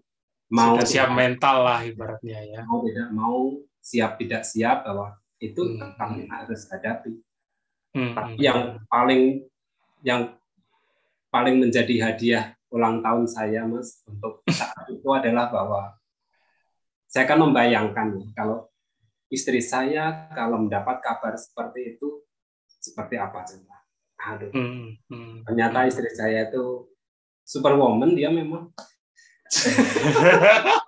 mau 0.53 0.77
Sudah 0.77 0.86
siap 0.86 1.10
mental 1.17 1.58
lah 1.65 1.79
ibaratnya 1.82 2.39
ya. 2.45 2.62
Mau 2.69 2.86
tidak 2.86 3.10
mau 3.10 3.58
siap 3.82 4.21
tidak 4.21 4.45
siap 4.45 4.86
bahwa 4.86 5.17
itu 5.41 5.62
hmm. 5.65 5.97
kami 5.97 6.29
harus 6.29 6.69
hadapi. 6.69 7.17
Hmm. 7.97 8.13
Tapi 8.13 8.34
hmm, 8.38 8.41
yang 8.41 8.60
paling 8.86 9.49
yang 10.04 10.36
paling 11.34 11.58
menjadi 11.58 12.12
hadiah 12.12 12.46
ulang 12.70 13.02
tahun 13.02 13.26
saya 13.26 13.66
mas 13.66 14.04
untuk 14.06 14.44
saat 14.52 14.86
itu 14.92 15.08
adalah 15.10 15.50
bahwa 15.50 15.98
saya 17.10 17.26
kan 17.30 17.39
membayangkan 17.42 18.22
kalau 18.38 18.70
istri 19.34 19.62
saya 19.63 20.30
kalau 20.34 20.62
mendapat 20.62 21.02
kabar 21.02 21.34
seperti 21.34 21.98
itu 21.98 22.22
seperti 22.84 23.16
apa 23.18 23.42
coba? 23.48 23.78
Aduh. 24.24 24.52
Hmm, 24.52 25.00
hmm, 25.08 25.48
ternyata 25.48 25.88
istri 25.88 26.12
saya 26.12 26.52
itu 26.52 26.92
superwoman 27.48 28.13
dia 28.13 28.30
memang. 28.30 28.70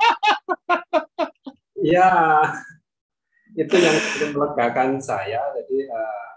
Ya 1.85 2.09
itu 3.53 3.75
yang 3.77 3.97
melegakan 4.33 4.97
saya. 4.97 5.37
Jadi 5.53 5.85
uh, 5.85 6.29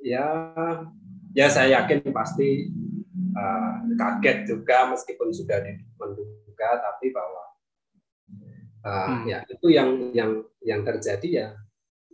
ya 0.00 0.26
ya 1.36 1.52
saya 1.52 1.84
yakin 1.84 2.00
pasti 2.16 2.72
uh, 3.36 3.84
kaget 3.92 4.48
juga 4.48 4.88
meskipun 4.88 5.28
sudah 5.36 5.60
menduga 6.00 6.70
tapi 6.80 7.12
bahwa 7.12 7.44
uh, 8.80 9.08
hmm. 9.12 9.22
ya 9.28 9.38
itu 9.52 9.66
yang 9.68 9.88
yang 10.16 10.30
yang 10.64 10.80
terjadi 10.80 11.28
ya. 11.28 11.48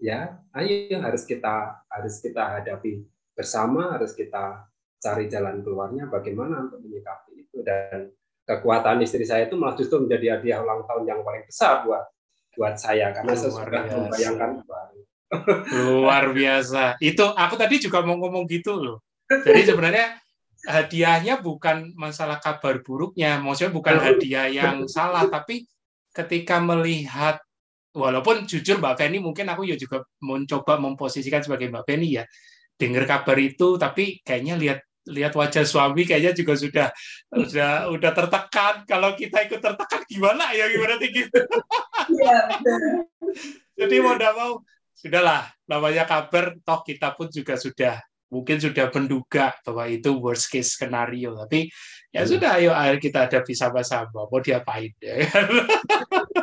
Ya 0.02 0.42
ayo 0.58 0.98
harus 0.98 1.22
kita 1.22 1.86
harus 1.86 2.18
kita 2.18 2.58
hadapi 2.58 3.06
bersama 3.38 3.94
harus 3.94 4.10
kita 4.18 4.66
cari 4.98 5.30
jalan 5.30 5.62
keluarnya 5.62 6.10
bagaimana 6.10 6.66
untuk 6.66 6.82
menyikapi 6.82 7.46
itu. 7.46 7.62
Dan 7.62 8.10
kekuatan 8.42 9.06
istri 9.06 9.22
saya 9.22 9.46
itu 9.46 9.54
malah 9.54 9.78
justru 9.78 10.02
menjadi 10.02 10.34
hadiah 10.42 10.58
ulang 10.66 10.82
tahun 10.90 11.06
yang 11.06 11.20
paling 11.22 11.46
besar 11.46 11.86
buat 11.86 12.10
buat 12.58 12.74
saya 12.74 13.14
karena 13.14 13.38
saya 13.38 13.54
sudah 13.54 13.82
membayangkan 13.86 14.50
luar 15.86 16.34
biasa. 16.34 16.98
Itu 16.98 17.30
aku 17.30 17.54
tadi 17.54 17.78
juga 17.78 18.02
mau 18.02 18.18
ngomong 18.18 18.50
gitu 18.50 18.82
loh 18.82 18.98
jadi 19.40 19.60
sebenarnya 19.72 20.06
hadiahnya 20.62 21.34
bukan 21.42 21.96
masalah 21.96 22.38
kabar 22.38 22.84
buruknya 22.84 23.40
maksudnya 23.40 23.72
bukan 23.74 23.96
hadiah 23.98 24.46
yang 24.46 24.86
salah 24.86 25.26
tapi 25.26 25.66
ketika 26.12 26.60
melihat 26.60 27.40
walaupun 27.96 28.44
jujur 28.44 28.78
Mbak 28.78 28.94
Feni 29.00 29.18
mungkin 29.18 29.48
aku 29.48 29.66
ya 29.66 29.74
juga 29.74 30.04
mencoba 30.22 30.78
memposisikan 30.78 31.42
sebagai 31.42 31.72
Mbak 31.72 31.84
Feni 31.88 32.20
ya 32.20 32.24
dengar 32.78 33.04
kabar 33.08 33.36
itu 33.40 33.80
tapi 33.80 34.22
kayaknya 34.22 34.54
lihat 34.60 34.80
lihat 35.10 35.34
wajah 35.34 35.66
suami 35.66 36.06
kayaknya 36.06 36.30
juga 36.30 36.54
sudah 36.54 36.88
sudah 37.34 37.90
udah 37.90 38.10
tertekan. 38.14 38.86
Kalau 38.86 39.18
kita 39.18 39.42
ikut 39.50 39.58
tertekan 39.58 40.06
gimana 40.06 40.54
ya 40.54 40.70
gimana 40.70 40.94
gitu. 41.02 41.38
Iya, 42.12 42.38
Jadi 43.82 43.94
mau 43.98 44.14
tidak 44.14 44.32
mau 44.38 44.52
sudahlah 44.94 45.50
namanya 45.66 46.06
kabar 46.06 46.54
toh 46.62 46.80
kita 46.86 47.18
pun 47.18 47.26
juga 47.34 47.58
sudah 47.58 47.98
mungkin 48.32 48.56
sudah 48.56 48.88
menduga 48.88 49.52
bahwa 49.60 49.84
itu 49.92 50.16
worst 50.16 50.48
case 50.48 50.72
skenario 50.72 51.36
tapi 51.36 51.68
ya 52.08 52.24
hmm. 52.24 52.30
sudah 52.32 52.50
ayo 52.56 52.72
ayo 52.72 52.96
kita 52.96 53.28
hadapi 53.28 53.52
sama-sama 53.52 54.08
mau 54.08 54.40
diapain 54.40 54.88
ya 55.04 55.20
kan? 55.28 55.46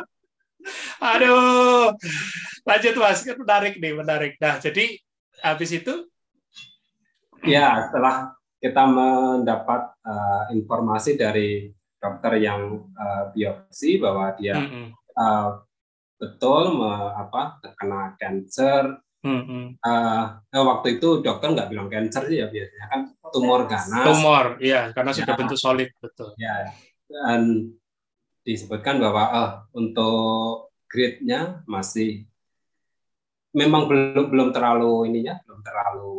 aduh 1.12 1.90
lanjut 2.62 2.94
mas 2.94 3.26
menarik 3.26 3.74
nih 3.82 3.92
menarik 3.98 4.32
nah 4.38 4.62
jadi 4.62 4.94
habis 5.42 5.74
itu 5.74 6.06
ya 7.42 7.90
setelah 7.90 8.38
kita 8.62 8.84
mendapat 8.86 9.82
uh, 10.06 10.44
informasi 10.54 11.18
dari 11.18 11.72
dokter 11.98 12.38
yang 12.38 12.86
uh, 12.94 13.32
biopsi 13.34 13.98
bahwa 13.98 14.36
dia 14.36 14.56
mm 14.56 14.68
-hmm. 14.68 14.86
uh, 15.16 15.64
betul 16.20 16.76
me, 16.76 16.92
apa 17.16 17.56
terkena 17.64 18.14
cancer. 18.20 19.00
Mm 19.20 19.42
-hmm. 19.44 19.64
uh, 19.84 20.64
waktu 20.64 20.96
itu 20.96 21.20
dokter 21.20 21.52
nggak 21.52 21.68
bilang 21.68 21.92
cancer 21.92 22.24
sih 22.24 22.40
ya 22.40 22.48
biasanya 22.48 22.86
kan 22.88 23.00
tumor 23.28 23.68
ganas. 23.68 24.04
Tumor, 24.08 24.46
iya 24.64 24.88
karena 24.96 25.12
sudah 25.12 25.34
ya. 25.36 25.38
bentuk 25.38 25.58
solid 25.60 25.92
betul. 26.00 26.32
Ya 26.40 26.72
dan 27.10 27.74
disebutkan 28.46 29.02
bahwa 29.02 29.24
uh, 29.28 29.50
untuk 29.76 30.72
grade-nya 30.86 31.62
masih 31.66 32.24
memang 33.50 33.90
belum 33.90 34.30
belum 34.30 34.48
terlalu 34.54 35.10
ininya 35.10 35.42
belum 35.44 35.60
terlalu 35.60 36.14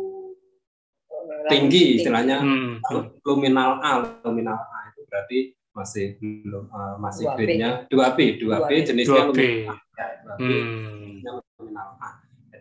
tinggi 1.48 2.00
istilahnya 2.00 2.44
hmm. 2.44 3.24
luminal 3.24 3.80
A 3.80 4.04
luminal 4.22 4.60
A 4.60 4.92
itu 4.92 5.00
berarti 5.08 5.38
masih 5.72 6.20
belum 6.20 6.68
uh, 6.68 6.96
masih 7.00 7.24
grade-nya 7.32 7.88
2B 7.88 8.44
2B 8.44 8.70
jenisnya 8.84 9.32
2B. 9.32 9.40
luminal 9.40 9.76
A 9.76 9.76
ya, 9.96 10.06
2B 10.36 10.40
hmm. 10.44 11.12
luminal 11.58 11.88
A 11.98 12.08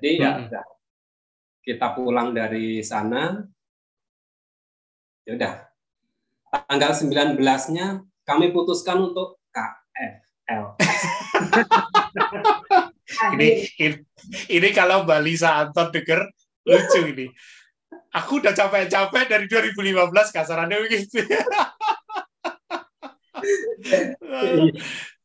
jadi 0.02 0.18
ya 0.18 0.32
hmm. 0.34 0.50
ya 0.50 0.62
kita 1.62 1.94
pulang 1.94 2.34
dari 2.34 2.82
sana. 2.82 3.38
Ya 5.26 5.38
udah. 5.38 5.54
Tanggal 6.68 6.92
19-nya 6.92 8.04
kami 8.28 8.52
putuskan 8.52 9.00
untuk 9.00 9.40
KFL 9.56 10.76
ini, 13.40 13.64
ini 13.80 13.96
ini 14.52 14.70
kalau 14.76 15.08
Mbak 15.08 15.22
Lisa 15.24 15.64
Anton 15.64 15.96
denger 15.96 16.28
lucu 16.68 17.08
ini. 17.08 17.32
Aku 18.12 18.44
udah 18.44 18.52
capek-capek 18.52 19.32
dari 19.32 19.48
2015 19.48 20.36
kasarannya 20.36 20.84
begitu. 20.84 21.24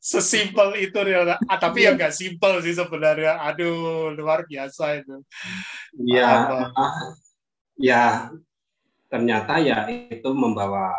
Sesimpel 0.06 0.86
itu 0.86 1.02
ya, 1.02 1.34
ah, 1.34 1.58
tapi 1.58 1.82
ya 1.82 1.98
nggak 1.98 2.14
simpel 2.14 2.62
sih 2.62 2.78
sebenarnya. 2.78 3.42
Aduh, 3.42 4.14
luar 4.14 4.46
biasa 4.46 5.02
itu. 5.02 5.18
Iya, 5.98 6.62
ya 7.74 8.30
ternyata 9.10 9.58
ya 9.58 9.90
itu 9.90 10.30
membawa 10.30 10.94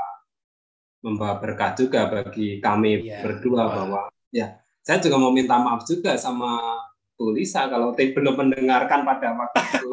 membawa 1.00 1.40
berkah 1.40 1.72
juga 1.72 2.12
bagi 2.12 2.60
kami 2.60 3.08
ya, 3.08 3.24
berdua 3.24 3.64
wah. 3.64 3.68
bahwa 3.72 4.02
ya 4.28 4.60
saya 4.84 5.00
juga 5.00 5.16
mau 5.16 5.32
minta 5.32 5.56
maaf 5.56 5.88
juga 5.88 6.20
sama 6.20 6.60
Bu 7.16 7.32
Lisa 7.32 7.64
kalau 7.72 7.96
belum 7.96 8.36
mendengarkan 8.36 9.08
pada 9.08 9.32
waktu 9.40 9.62
itu. 9.72 9.90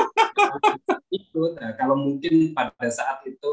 itu 1.23 1.43
nah, 1.55 1.71
kalau 1.79 1.95
mungkin 1.95 2.51
pada 2.51 2.91
saat 2.91 3.23
itu 3.23 3.53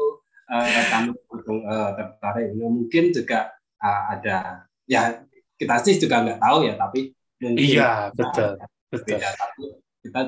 uh, 0.50 0.82
kami 0.90 1.14
uh, 1.14 1.90
tertarik, 1.94 2.50
mungkin 2.58 3.14
juga 3.14 3.54
uh, 3.78 4.02
ada 4.18 4.66
ya 4.90 5.22
kita 5.62 5.74
sih 5.86 5.94
juga 6.02 6.26
nggak 6.26 6.40
tahu 6.42 6.58
ya 6.66 6.74
tapi 6.74 7.14
mungkin 7.38 7.62
iya 7.62 8.10
betul 8.10 8.58
betul. 8.90 9.18
beda, 9.18 9.30
tapi 9.38 9.62
kita 10.02 10.20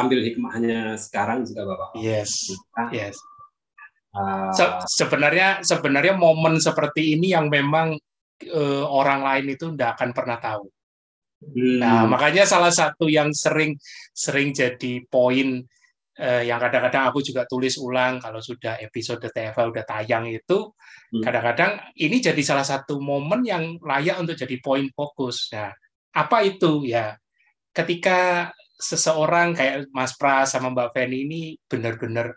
ambil 0.00 0.18
hikmahnya 0.24 0.96
sekarang 0.96 1.44
juga 1.44 1.68
bapak. 1.68 2.00
Yes 2.00 2.48
kita, 2.48 2.82
yes. 2.94 3.16
uh, 4.16 4.48
Se 4.56 4.64
sebenarnya 5.04 5.60
sebenarnya 5.60 6.16
momen 6.16 6.56
seperti 6.56 7.14
ini 7.14 7.36
yang 7.36 7.52
memang 7.52 8.00
uh, 8.48 8.84
orang 8.88 9.20
lain 9.20 9.46
itu 9.54 9.68
tidak 9.76 10.00
akan 10.00 10.10
pernah 10.16 10.38
tahu. 10.40 10.64
Hmm. 11.40 11.80
nah 11.80 12.04
makanya 12.04 12.44
salah 12.44 12.68
satu 12.68 13.08
yang 13.08 13.32
sering 13.32 13.72
sering 14.12 14.52
jadi 14.52 15.00
poin 15.08 15.64
uh, 16.20 16.42
yang 16.44 16.60
kadang-kadang 16.60 17.08
aku 17.08 17.24
juga 17.24 17.48
tulis 17.48 17.80
ulang 17.80 18.20
kalau 18.20 18.44
sudah 18.44 18.76
episode 18.84 19.24
TFA 19.24 19.72
udah 19.72 19.84
tayang 19.88 20.28
itu 20.28 20.70
Hmm. 21.10 21.26
Kadang-kadang 21.26 21.90
ini 21.98 22.22
jadi 22.22 22.38
salah 22.38 22.62
satu 22.62 23.02
momen 23.02 23.42
yang 23.42 23.82
layak 23.82 24.22
untuk 24.22 24.38
jadi 24.38 24.56
poin 24.62 24.86
fokus. 24.94 25.50
Nah, 25.50 25.74
apa 26.14 26.46
itu 26.46 26.86
ya? 26.86 27.18
Ketika 27.74 28.50
seseorang 28.78 29.54
kayak 29.58 29.90
Mas 29.90 30.14
Pras 30.14 30.54
sama 30.54 30.70
Mbak 30.70 30.94
Feni 30.94 31.26
ini 31.26 31.40
benar-benar 31.66 32.30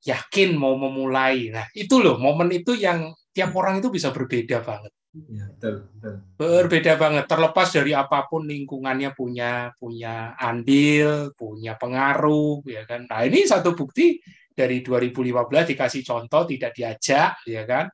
yakin 0.00 0.56
mau 0.56 0.80
memulai. 0.80 1.52
Nah, 1.52 1.68
itu 1.76 2.00
loh 2.00 2.16
momen 2.16 2.48
itu 2.56 2.72
yang 2.72 3.12
tiap 3.36 3.52
orang 3.52 3.84
itu 3.84 3.92
bisa 3.92 4.08
berbeda 4.16 4.64
banget. 4.64 4.92
Ya, 5.10 5.50
betul, 5.50 5.90
betul. 5.90 6.14
Berbeda 6.38 6.94
banget. 6.94 7.24
Terlepas 7.26 7.68
dari 7.74 7.92
apa 7.98 8.30
pun 8.30 8.46
lingkungannya 8.46 9.10
punya 9.10 9.74
punya 9.74 10.38
andil, 10.38 11.34
punya 11.34 11.74
pengaruh, 11.74 12.62
ya 12.62 12.86
kan. 12.86 13.10
Nah, 13.10 13.26
ini 13.26 13.42
satu 13.42 13.74
bukti 13.74 14.22
dari 14.60 14.84
2015 14.84 15.72
dikasih 15.72 16.02
contoh 16.04 16.44
tidak 16.44 16.76
diajak 16.76 17.40
ya 17.48 17.64
kan 17.64 17.88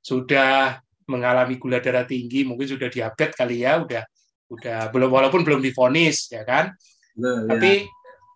sudah 0.00 0.76
mengalami 1.08 1.56
gula 1.56 1.80
darah 1.80 2.04
tinggi 2.04 2.44
mungkin 2.44 2.68
sudah 2.68 2.92
diabetes 2.92 3.36
kali 3.36 3.64
ya 3.64 3.80
udah 3.80 4.04
udah 4.52 4.80
belum 4.92 5.10
walaupun 5.10 5.40
belum 5.46 5.64
difonis 5.64 6.28
ya 6.28 6.44
kan 6.44 6.74
nah, 7.16 7.48
tapi 7.48 7.86
ya. 7.86 7.90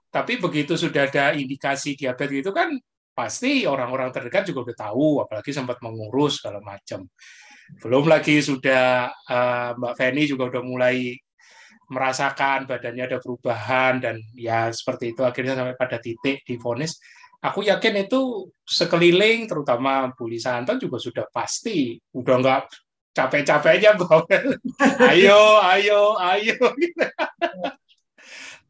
tapi 0.09 0.33
begitu 0.40 0.81
sudah 0.81 1.11
ada 1.11 1.37
indikasi 1.37 1.92
diabetes 1.99 2.40
itu 2.47 2.51
kan 2.55 2.73
pasti 3.14 3.62
orang-orang 3.68 4.11
terdekat 4.11 4.51
juga 4.51 4.70
udah 4.70 4.77
tahu 4.90 5.07
apalagi 5.23 5.55
sempat 5.55 5.79
mengurus 5.85 6.42
kalau 6.42 6.59
macam 6.64 7.07
belum 7.81 8.05
lagi 8.07 8.44
sudah 8.44 9.11
uh, 9.11 9.70
Mbak 9.77 9.94
Feni 9.96 10.29
juga 10.29 10.53
udah 10.53 10.62
mulai 10.64 11.16
merasakan 11.88 12.64
badannya 12.64 13.05
ada 13.05 13.18
perubahan 13.20 14.00
dan 14.00 14.16
ya 14.37 14.72
seperti 14.72 15.12
itu. 15.12 15.20
Akhirnya 15.24 15.57
sampai 15.57 15.77
pada 15.77 16.00
titik 16.00 16.44
difonis. 16.44 17.00
Aku 17.44 17.61
yakin 17.61 18.09
itu 18.09 18.48
sekeliling 18.64 19.44
terutama 19.44 20.09
Bu 20.16 20.33
Lisa 20.33 20.57
Anton 20.57 20.81
juga 20.81 20.96
sudah 20.96 21.29
pasti. 21.29 22.00
Udah 22.16 22.40
nggak 22.40 22.62
capek-capeknya 23.12 24.00
bahwa 24.00 24.24
ayo 25.12 25.61
ayo 25.61 26.03
ayo. 26.18 26.57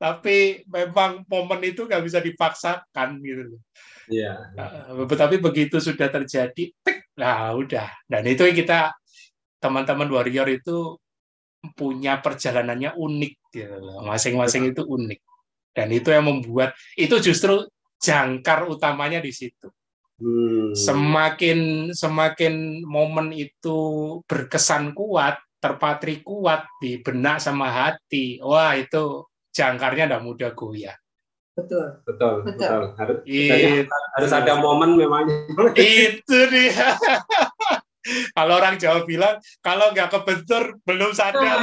Tapi 0.02 0.66
memang 0.66 1.22
momen 1.30 1.60
itu 1.62 1.86
nggak 1.86 2.02
bisa 2.02 2.18
dipaksakan 2.18 3.22
gitu 3.22 3.62
Iya. 4.10 4.52
Uh, 4.92 5.08
tapi 5.08 5.40
begitu 5.40 5.80
sudah 5.80 6.12
terjadi, 6.12 6.76
tik, 6.76 6.98
nah 7.18 7.54
udah. 7.54 7.88
Dan 8.06 8.22
itu 8.26 8.42
kita 8.50 8.94
teman-teman 9.62 10.10
warrior 10.10 10.48
itu 10.50 10.98
punya 11.72 12.20
perjalanannya 12.20 12.92
unik, 12.92 13.34
gitu. 13.54 14.04
masing-masing 14.04 14.68
itu 14.74 14.84
unik. 14.84 15.20
Dan 15.74 15.88
itu 15.90 16.12
yang 16.12 16.28
membuat 16.28 16.76
itu 16.94 17.16
justru 17.18 17.64
jangkar 17.98 18.68
utamanya 18.68 19.18
di 19.24 19.32
situ. 19.32 19.72
Hmm. 20.20 20.76
Semakin 20.76 21.90
semakin 21.90 22.84
momen 22.84 23.34
itu 23.34 23.78
berkesan 24.28 24.94
kuat, 24.94 25.40
terpatri 25.58 26.22
kuat 26.22 26.68
di 26.78 27.00
benak 27.00 27.42
sama 27.42 27.72
hati, 27.72 28.38
wah 28.44 28.76
itu 28.78 29.26
jangkarnya 29.50 30.06
tidak 30.06 30.22
mudah 30.22 30.50
goyah. 30.54 30.94
Betul. 31.54 32.02
Betul, 32.02 32.42
betul. 32.42 32.58
betul. 32.58 32.82
Harus, 32.98 33.18
itu. 33.30 33.86
harus 33.86 34.32
ada 34.34 34.58
momen 34.58 34.98
memang. 34.98 35.22
Itu 35.78 36.38
dia. 36.50 36.98
kalau 38.36 38.58
orang 38.58 38.74
Jawa 38.76 39.06
bilang, 39.06 39.38
kalau 39.62 39.94
nggak 39.94 40.10
kebentur 40.10 40.76
belum 40.82 41.14
sadar. 41.14 41.62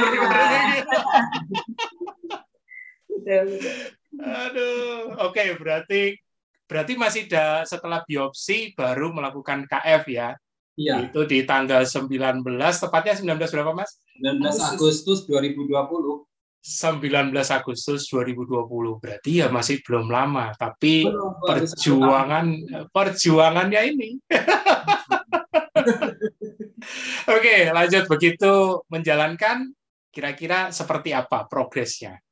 Aduh, 4.22 5.14
oke 5.22 5.32
okay, 5.32 5.54
berarti 5.54 6.18
berarti 6.66 6.92
masih 6.96 7.28
ada 7.30 7.62
setelah 7.68 8.02
biopsi 8.02 8.72
baru 8.72 9.12
melakukan 9.12 9.68
KF 9.68 10.04
ya. 10.08 10.34
Iya. 10.72 11.12
Itu 11.12 11.28
di 11.28 11.44
tanggal 11.44 11.84
19, 11.84 12.40
tepatnya 12.56 13.12
19 13.12 13.52
berapa 13.52 13.72
Mas? 13.76 14.00
19 14.16 14.72
Agustus 14.72 15.28
2020. 15.28 16.31
19 16.62 17.34
Agustus 17.34 18.06
2020 18.06 19.02
berarti 19.02 19.42
ya 19.42 19.50
masih 19.50 19.82
belum 19.82 20.06
lama 20.06 20.54
tapi 20.54 21.02
belum, 21.02 21.42
perjuangan 21.42 22.46
perjuangannya 22.94 23.80
ini. 23.90 24.22
Oke 27.34 27.66
lanjut. 27.66 28.06
Begitu 28.06 28.78
menjalankan 28.86 29.74
kira-kira 30.14 30.70
seperti 30.70 31.10
apa 31.10 31.50
progresnya? 31.50 32.22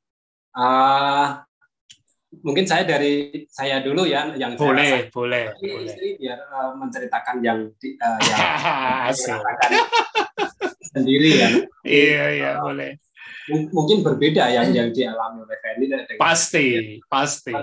Uh, 0.55 1.35
mungkin 2.39 2.63
saya 2.63 2.87
dari 2.87 3.43
saya 3.51 3.83
dulu 3.83 4.07
ya 4.07 4.31
yang 4.39 4.55
boleh 4.55 5.11
saya 5.11 5.11
boleh 5.11 5.43
boleh. 5.59 5.95
biar 6.15 6.39
uh, 6.47 6.71
menceritakan 6.79 7.43
yang 7.43 7.67
di, 7.75 7.99
uh, 7.99 8.19
yang 8.23 9.11
sendiri 10.95 11.29
ya. 11.35 11.49
Iya 11.83 12.25
iya 12.31 12.51
uh, 12.55 12.63
boleh 12.63 12.95
mungkin 13.49 14.05
berbeda 14.05 14.53
yang 14.53 14.69
yang 14.69 14.89
dialami 14.93 15.41
oleh 15.41 15.57
Feni 15.57 15.85
dan 15.89 16.05
pasti 16.21 16.99
pasti 17.09 17.53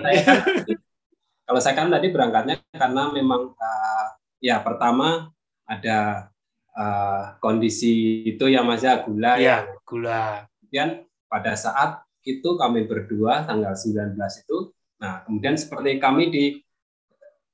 kalau 1.47 1.59
saya 1.63 1.73
kan 1.77 1.87
tadi 1.87 2.11
berangkatnya 2.11 2.59
karena 2.75 3.09
memang 3.15 3.55
uh, 3.55 4.05
ya 4.43 4.59
pertama 4.59 5.31
ada 5.63 6.29
uh, 6.75 7.39
kondisi 7.39 8.25
itu 8.27 8.51
yang 8.51 8.67
masih 8.67 9.07
gula 9.07 9.39
ya, 9.39 9.63
ya 9.63 9.79
gula 9.87 10.49
kemudian 10.59 11.07
pada 11.29 11.53
saat 11.55 12.03
itu 12.27 12.57
kami 12.59 12.85
berdua 12.85 13.47
tanggal 13.47 13.73
19 13.73 14.17
itu. 14.17 14.57
Nah, 14.99 15.23
kemudian 15.23 15.55
seperti 15.55 15.97
kami 16.01 16.23
di 16.29 16.45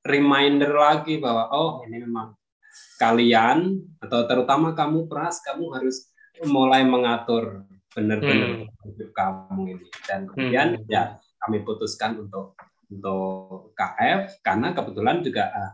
reminder 0.06 0.74
lagi 0.74 1.22
bahwa 1.22 1.50
oh 1.54 1.86
ini 1.86 2.02
memang 2.02 2.34
kalian 3.00 3.80
atau 4.02 4.28
terutama 4.28 4.76
kamu 4.76 5.08
pras 5.08 5.42
kamu 5.42 5.72
harus 5.74 6.12
mulai 6.46 6.84
mengatur 6.84 7.64
benar-benar 7.96 8.68
hmm. 8.68 8.92
hidup 8.92 9.10
kamu 9.16 9.62
ini 9.80 9.88
dan 10.04 10.28
kemudian 10.28 10.68
hmm. 10.76 10.92
ya 10.92 11.16
kami 11.40 11.64
putuskan 11.64 12.20
untuk 12.20 12.60
untuk 12.92 13.72
KF 13.74 14.44
karena 14.44 14.76
kebetulan 14.76 15.24
juga 15.24 15.50
uh, 15.50 15.74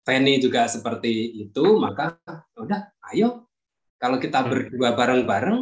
Feni 0.00 0.40
juga 0.40 0.64
seperti 0.64 1.44
itu 1.44 1.76
maka 1.76 2.16
udah 2.56 2.88
ayo 3.12 3.44
kalau 4.00 4.16
kita 4.16 4.40
hmm. 4.40 4.48
berdua 4.48 4.96
bareng-bareng 4.96 5.60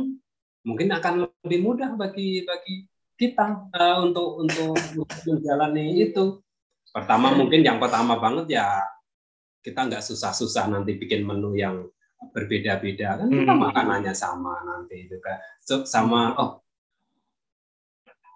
mungkin 0.63 0.89
akan 0.95 1.27
lebih 1.43 1.61
mudah 1.67 1.99
bagi 1.99 2.47
bagi 2.47 2.87
kita 3.19 3.67
uh, 3.75 3.97
untuk 4.07 4.47
untuk 4.47 4.79
menjalani 5.27 6.07
itu. 6.07 6.39
Pertama 6.95 7.35
mungkin 7.35 7.67
yang 7.67 7.83
pertama 7.83 8.17
banget 8.17 8.63
ya 8.63 8.79
kita 9.61 9.91
nggak 9.91 10.07
susah-susah 10.07 10.71
nanti 10.71 10.95
bikin 10.95 11.27
menu 11.27 11.59
yang 11.59 11.83
berbeda-beda. 12.35 13.19
Kan 13.19 13.29
kita 13.31 13.55
hmm. 13.55 13.63
makanannya 13.71 14.15
sama 14.15 14.63
nanti 14.67 15.07
juga 15.07 15.39
so, 15.63 15.87
sama 15.87 16.35
oh. 16.39 16.53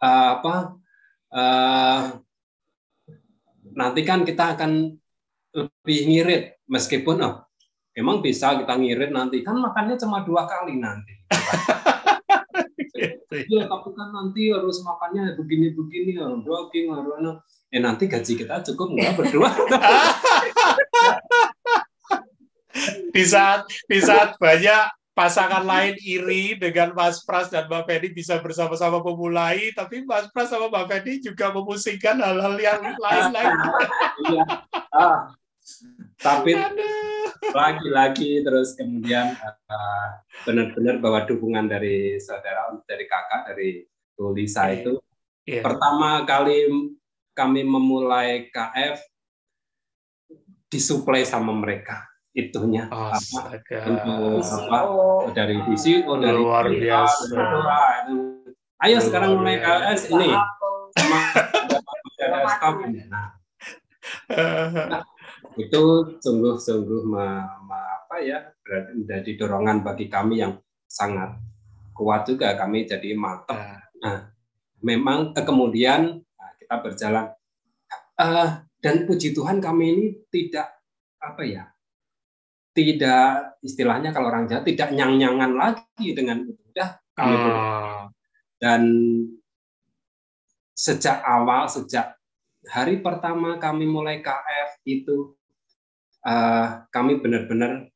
Uh, 0.02 0.34
apa 0.34 0.54
uh, 1.30 2.00
nanti 3.70 4.02
kan 4.02 4.26
kita 4.26 4.58
akan 4.58 4.98
lebih 5.54 5.98
ngirit. 6.10 6.44
Meskipun 6.66 7.22
oh 7.22 7.46
emang 7.94 8.24
bisa 8.24 8.58
kita 8.58 8.74
ngirit 8.74 9.14
nanti. 9.14 9.46
Kan 9.46 9.62
makannya 9.62 9.94
cuma 10.00 10.26
dua 10.26 10.46
kali 10.46 10.78
nanti. 10.78 11.14
Iya, 13.32 13.64
tapi 13.64 13.96
kan 13.96 14.12
nanti 14.12 14.52
harus 14.52 14.84
makannya 14.84 15.32
begini-begini, 15.40 16.20
harus 16.20 16.44
daging, 16.44 16.92
harus 16.92 17.16
anak. 17.16 17.36
Eh 17.72 17.80
nanti 17.80 18.04
gaji 18.04 18.36
kita 18.36 18.60
cukup 18.60 18.92
nggak 18.92 19.16
berdua? 19.16 19.48
di 23.14 23.24
saat 23.24 23.66
di 23.86 23.98
saat 24.02 24.36
banyak 24.36 24.84
pasangan 25.12 25.64
lain 25.68 25.92
iri 26.00 26.56
dengan 26.56 26.96
Mas 26.96 27.20
Pras 27.22 27.52
dan 27.52 27.68
Mbak 27.68 27.84
Feni 27.84 28.08
bisa 28.16 28.40
bersama-sama 28.40 29.04
memulai, 29.04 29.68
tapi 29.76 30.08
Mas 30.08 30.28
Pras 30.32 30.48
sama 30.48 30.72
Mbak 30.72 30.84
Feni 30.88 31.20
juga 31.20 31.52
memusingkan 31.52 32.16
hal-hal 32.16 32.56
yang 32.56 32.80
lain-lain. 32.96 33.56
Iya. 34.32 34.44
Ah, 34.92 35.18
tapi 36.16 36.56
lagi-lagi 37.52 38.40
terus 38.40 38.72
kemudian 38.72 39.36
uh, 39.68 40.08
benar-benar 40.48 41.02
bahwa 41.02 41.28
dukungan 41.28 41.68
dari 41.68 42.16
saudara, 42.16 42.72
dari 42.88 43.04
kakak, 43.04 43.52
dari 43.52 43.84
Lisa 44.30 44.70
iya. 44.70 44.78
itu 44.78 44.92
yeah. 45.48 45.64
pertama 45.64 46.22
kali 46.22 46.70
kami 47.34 47.66
memulai 47.66 48.46
KF 48.52 49.02
disuplai 50.70 51.26
sama 51.26 51.50
mereka 51.50 52.11
itunya. 52.32 52.88
Oh, 52.88 53.12
apa 53.12 53.60
untuk 54.40 54.62
apa 54.68 55.30
dari 55.36 55.56
visi 55.68 56.00
oh 56.04 56.16
dari 56.16 56.36
luar 56.36 56.66
biasa. 56.68 57.36
Ayo 58.82 58.98
luar 58.98 59.04
sekarang 59.04 59.38
mulai 59.38 59.60
KS 59.62 60.10
ini. 60.10 60.28
Nah, 63.06 63.28
nah, 64.90 65.02
itu 65.54 65.82
sungguh-sungguh 66.18 67.02
apa 67.70 68.16
ya 68.24 68.38
berarti 68.64 68.92
menjadi 68.98 69.30
dorongan 69.38 69.84
bagi 69.84 70.06
kami 70.08 70.42
yang 70.42 70.58
sangat 70.88 71.36
kuat 71.94 72.26
juga. 72.26 72.56
Kami 72.56 72.88
jadi 72.88 73.14
mantap 73.14 73.56
nah, 73.56 73.80
nah 74.02 74.18
memang 74.82 75.36
eh, 75.36 75.44
kemudian 75.44 76.20
nah, 76.20 76.50
kita 76.58 76.76
berjalan. 76.82 77.26
Uh, 78.12 78.60
dan 78.84 79.08
puji 79.08 79.32
Tuhan 79.32 79.62
kami 79.62 79.84
ini 79.96 80.06
tidak 80.28 80.68
apa 81.16 81.42
ya 81.48 81.71
tidak 82.72 83.56
istilahnya 83.60 84.10
kalau 84.16 84.32
orang 84.32 84.48
Jawa 84.48 84.64
tidak 84.64 84.92
nyang-nyangan 84.96 85.52
lagi 85.54 86.08
dengan 86.16 86.44
itu. 86.48 86.62
Udah 86.72 86.96
kami 87.12 87.36
uh. 87.36 88.08
dan 88.56 88.82
sejak 90.72 91.20
awal 91.20 91.68
sejak 91.68 92.16
hari 92.66 93.04
pertama 93.04 93.60
kami 93.60 93.84
mulai 93.84 94.24
KF 94.24 94.80
itu 94.88 95.36
uh, 96.24 96.88
kami 96.88 97.20
benar-benar 97.20 97.92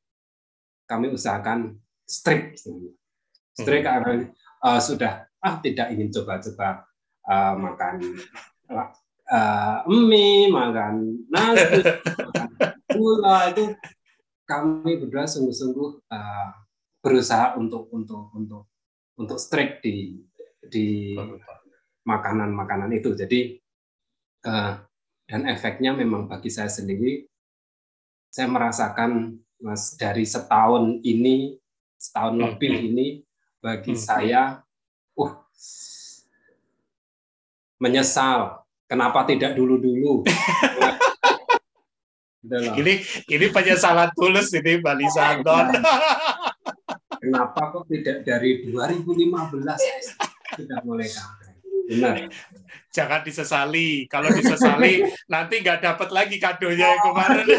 kami 0.86 1.10
usahakan 1.10 1.80
strict 2.06 2.62
strict 3.56 3.86
hmm. 3.88 4.30
uh, 4.62 4.78
sudah 4.78 5.26
ah 5.40 5.58
tidak 5.64 5.90
ingin 5.94 6.12
coba-coba 6.12 6.84
uh, 7.26 7.54
makan 7.56 7.94
uh, 8.70 9.82
mie 9.88 10.50
makan 10.52 11.26
nasi 11.32 11.82
makan 12.26 12.48
gula 12.92 13.50
itu 13.50 13.64
kami 14.46 15.02
berdua 15.02 15.26
sungguh-sungguh 15.26 15.90
uh, 16.06 16.50
berusaha 17.02 17.58
untuk 17.58 17.90
untuk 17.90 18.30
untuk 18.32 18.70
untuk 19.18 19.38
strict 19.42 19.82
di 19.82 20.22
di 20.62 21.14
makanan-makanan 22.06 22.94
itu. 22.94 23.12
Jadi 23.18 23.58
uh, 24.46 24.78
dan 25.26 25.42
efeknya 25.50 25.90
memang 25.90 26.30
bagi 26.30 26.48
saya 26.48 26.70
sendiri, 26.70 27.26
saya 28.30 28.46
merasakan 28.46 29.42
mas 29.58 29.98
dari 29.98 30.22
setahun 30.22 31.02
ini, 31.02 31.58
setahun 31.98 32.38
hmm. 32.38 32.42
lebih 32.46 32.74
ini 32.94 33.06
bagi 33.58 33.98
hmm. 33.98 34.02
saya, 34.02 34.62
uh 35.18 35.34
menyesal 37.76 38.62
kenapa 38.88 39.26
tidak 39.26 39.58
dulu-dulu. 39.58 40.22
Ini 42.46 42.94
ini 43.26 43.46
penyesalan 43.50 44.14
tulus 44.14 44.54
ini 44.54 44.78
Mbak 44.78 44.94
Lisa 44.94 45.22
Anton. 45.34 45.66
Kenapa 47.22 47.74
kok 47.74 47.90
tidak 47.90 48.22
dari 48.22 48.62
2015 48.70 49.66
sudah 50.54 50.78
mulai? 50.86 51.10
Benar. 51.90 52.30
Jangan 52.94 53.20
disesali. 53.26 54.06
Kalau 54.06 54.30
disesali 54.30 55.02
nanti 55.34 55.58
nggak 55.62 55.82
dapat 55.82 56.08
lagi 56.14 56.38
kadonya 56.38 56.86
yang 56.86 57.02
kemarin. 57.02 57.46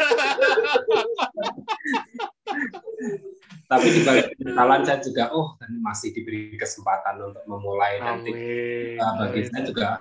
Tapi 3.67 3.84
di 3.91 4.00
balik 4.08 4.32
penyesalan 4.39 4.88
saya 4.88 5.04
juga, 5.04 5.28
oh 5.36 5.60
masih 5.84 6.15
diberi 6.15 6.56
kesempatan 6.56 7.19
untuk 7.19 7.43
memulai 7.52 8.00
nanti. 8.00 8.32
Uh, 8.95 9.13
bagi 9.19 9.43
saya 9.52 9.67
juga 9.67 10.00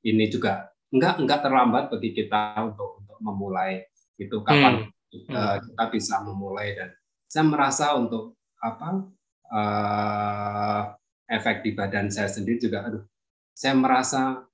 ini 0.00 0.32
juga 0.32 0.72
enggak 0.88 1.20
enggak 1.20 1.44
terlambat 1.44 1.92
bagi 1.92 2.16
kita 2.16 2.56
untuk 2.64 3.04
untuk 3.12 3.20
memulai 3.20 3.84
itu 4.20 4.36
kapan 4.44 4.88
hmm. 4.88 5.32
uh, 5.32 5.56
kita 5.60 5.84
bisa 5.92 6.14
memulai 6.24 6.76
dan 6.76 6.90
saya 7.28 7.44
merasa 7.48 7.96
untuk 7.96 8.36
apa 8.60 9.08
uh, 9.48 10.82
efek 11.28 11.64
di 11.64 11.70
badan 11.72 12.12
saya 12.12 12.28
sendiri 12.28 12.60
juga 12.60 12.84
aduh 12.86 13.04
saya 13.52 13.74
merasa 13.76 14.44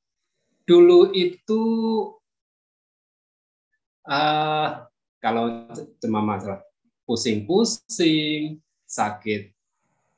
dulu 0.69 1.11
itu 1.15 1.63
uh, 4.07 4.87
kalau 5.19 5.67
cuma 5.99 6.21
masalah 6.23 6.63
pusing-pusing 7.09 8.61
sakit 8.87 9.51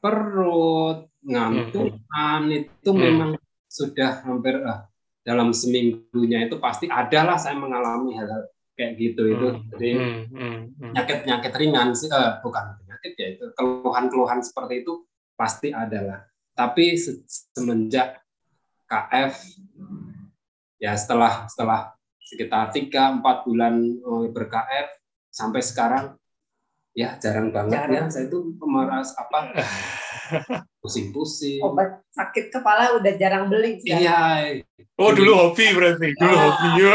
perut 0.00 1.08
ngantukan 1.24 2.40
hmm. 2.48 2.58
itu 2.58 2.90
hmm. 2.90 3.00
memang 3.00 3.30
sudah 3.70 4.24
hampir 4.24 4.58
uh, 4.58 4.88
dalam 5.22 5.52
seminggunya 5.52 6.48
itu 6.48 6.56
pasti 6.58 6.88
adalah 6.88 7.36
saya 7.36 7.54
mengalami 7.54 8.16
hal-hal 8.16 8.48
kayak 8.80 8.96
gitu 8.96 9.22
itu 9.28 9.48
hmm. 9.52 9.60
jadi 9.76 9.90
hmm. 9.92 10.20
Hmm. 10.32 10.60
penyakit 10.96 11.16
penyakit 11.28 11.52
ringan 11.60 11.92
sih 11.92 12.08
uh, 12.08 12.40
bukan 12.40 12.80
penyakit 12.80 13.12
ya 13.20 13.28
itu 13.36 13.44
keluhan-keluhan 13.52 14.40
seperti 14.40 14.80
itu 14.80 15.04
pasti 15.36 15.68
adalah 15.68 16.24
tapi 16.56 16.96
semenjak 17.52 18.24
KF 18.88 19.36
ya 20.80 20.96
setelah 20.96 21.44
setelah 21.52 21.92
sekitar 22.24 22.72
tiga 22.72 23.12
empat 23.12 23.44
bulan 23.44 23.84
eh, 23.84 24.26
ber-KF 24.32 24.88
sampai 25.28 25.60
sekarang 25.60 26.16
ya 26.96 27.20
jarang 27.20 27.52
banget 27.52 27.84
jarang. 27.84 28.08
ya 28.08 28.12
saya 28.12 28.24
itu 28.32 28.56
pemeras 28.56 29.12
apa 29.14 29.52
pusing-pusing. 30.80 31.60
Obat 31.62 32.02
sakit 32.10 32.50
kepala 32.50 32.96
udah 32.98 33.12
jarang 33.20 33.52
beli 33.52 33.78
sekarang. 33.82 34.00
iya. 34.00 34.20
Oh 35.00 35.16
dulu 35.16 35.32
hobi 35.32 35.72
berarti 35.72 36.12
dulu 36.16 36.34
ah. 36.36 36.40
hobi. 36.44 36.68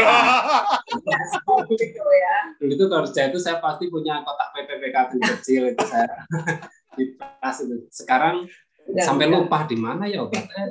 Ya 1.06 1.18
gitu 1.66 2.02
ya. 2.02 2.36
Dulu 2.62 2.72
itu 2.72 2.84
kalau 2.86 3.06
saya 3.10 3.26
itu 3.30 3.38
saya 3.42 3.58
pasti 3.58 3.90
punya 3.90 4.22
kotak 4.22 4.54
PPPK 4.54 4.96
kecil 5.18 5.62
itu 5.74 5.84
saya 5.86 6.06
di 6.96 7.18
tas 7.18 7.58
itu. 7.62 7.82
Sekarang 7.90 8.46
ya, 8.90 9.02
sampai 9.02 9.26
ya. 9.26 9.34
lupa 9.38 9.66
di 9.66 9.76
mana 9.76 10.06
ya 10.06 10.22
obatnya. 10.22 10.70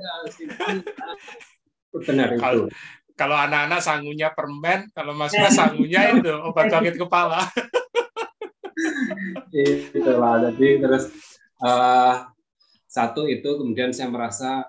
Benar 1.92 2.36
itu. 2.36 2.72
Kalau 3.16 3.38
anak-anak 3.40 3.80
sangunya 3.80 4.28
permen, 4.36 4.92
kalau 4.92 5.16
Mas 5.16 5.32
Mas 5.40 5.56
sangunya 5.56 6.12
itu 6.12 6.36
obat 6.44 6.68
sakit 6.68 7.00
kepala. 7.00 7.48
itulah 9.96 10.52
jadi 10.52 10.84
terus 10.84 11.08
uh, 11.64 12.28
satu 12.96 13.28
itu 13.28 13.60
kemudian 13.60 13.92
saya 13.92 14.08
merasa 14.08 14.64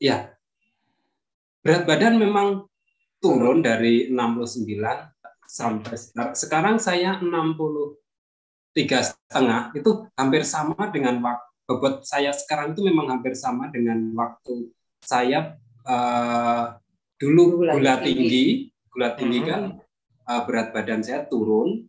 ya 0.00 0.32
berat 1.60 1.84
badan 1.84 2.16
memang 2.16 2.64
turun 3.20 3.60
dari 3.60 4.08
69 4.08 4.64
sampai 5.44 5.96
sekarang, 6.00 6.32
sekarang 6.32 6.76
saya 6.80 7.20
63 7.20 8.80
setengah 9.12 9.76
itu 9.76 10.08
hampir 10.16 10.42
sama 10.48 10.88
dengan 10.88 11.20
waktu 11.20 11.50
bobot 11.70 12.02
saya 12.02 12.34
sekarang 12.34 12.74
itu 12.74 12.82
memang 12.82 13.14
hampir 13.14 13.38
sama 13.38 13.70
dengan 13.70 14.10
waktu 14.18 14.74
saya 15.06 15.54
uh, 15.86 16.74
dulu 17.14 17.62
gula 17.62 18.02
tinggi. 18.02 18.74
gula 18.90 19.14
tinggi 19.14 19.46
kan 19.46 19.78
uh, 20.26 20.42
berat 20.50 20.74
badan 20.74 20.98
saya 21.06 21.22
turun. 21.30 21.86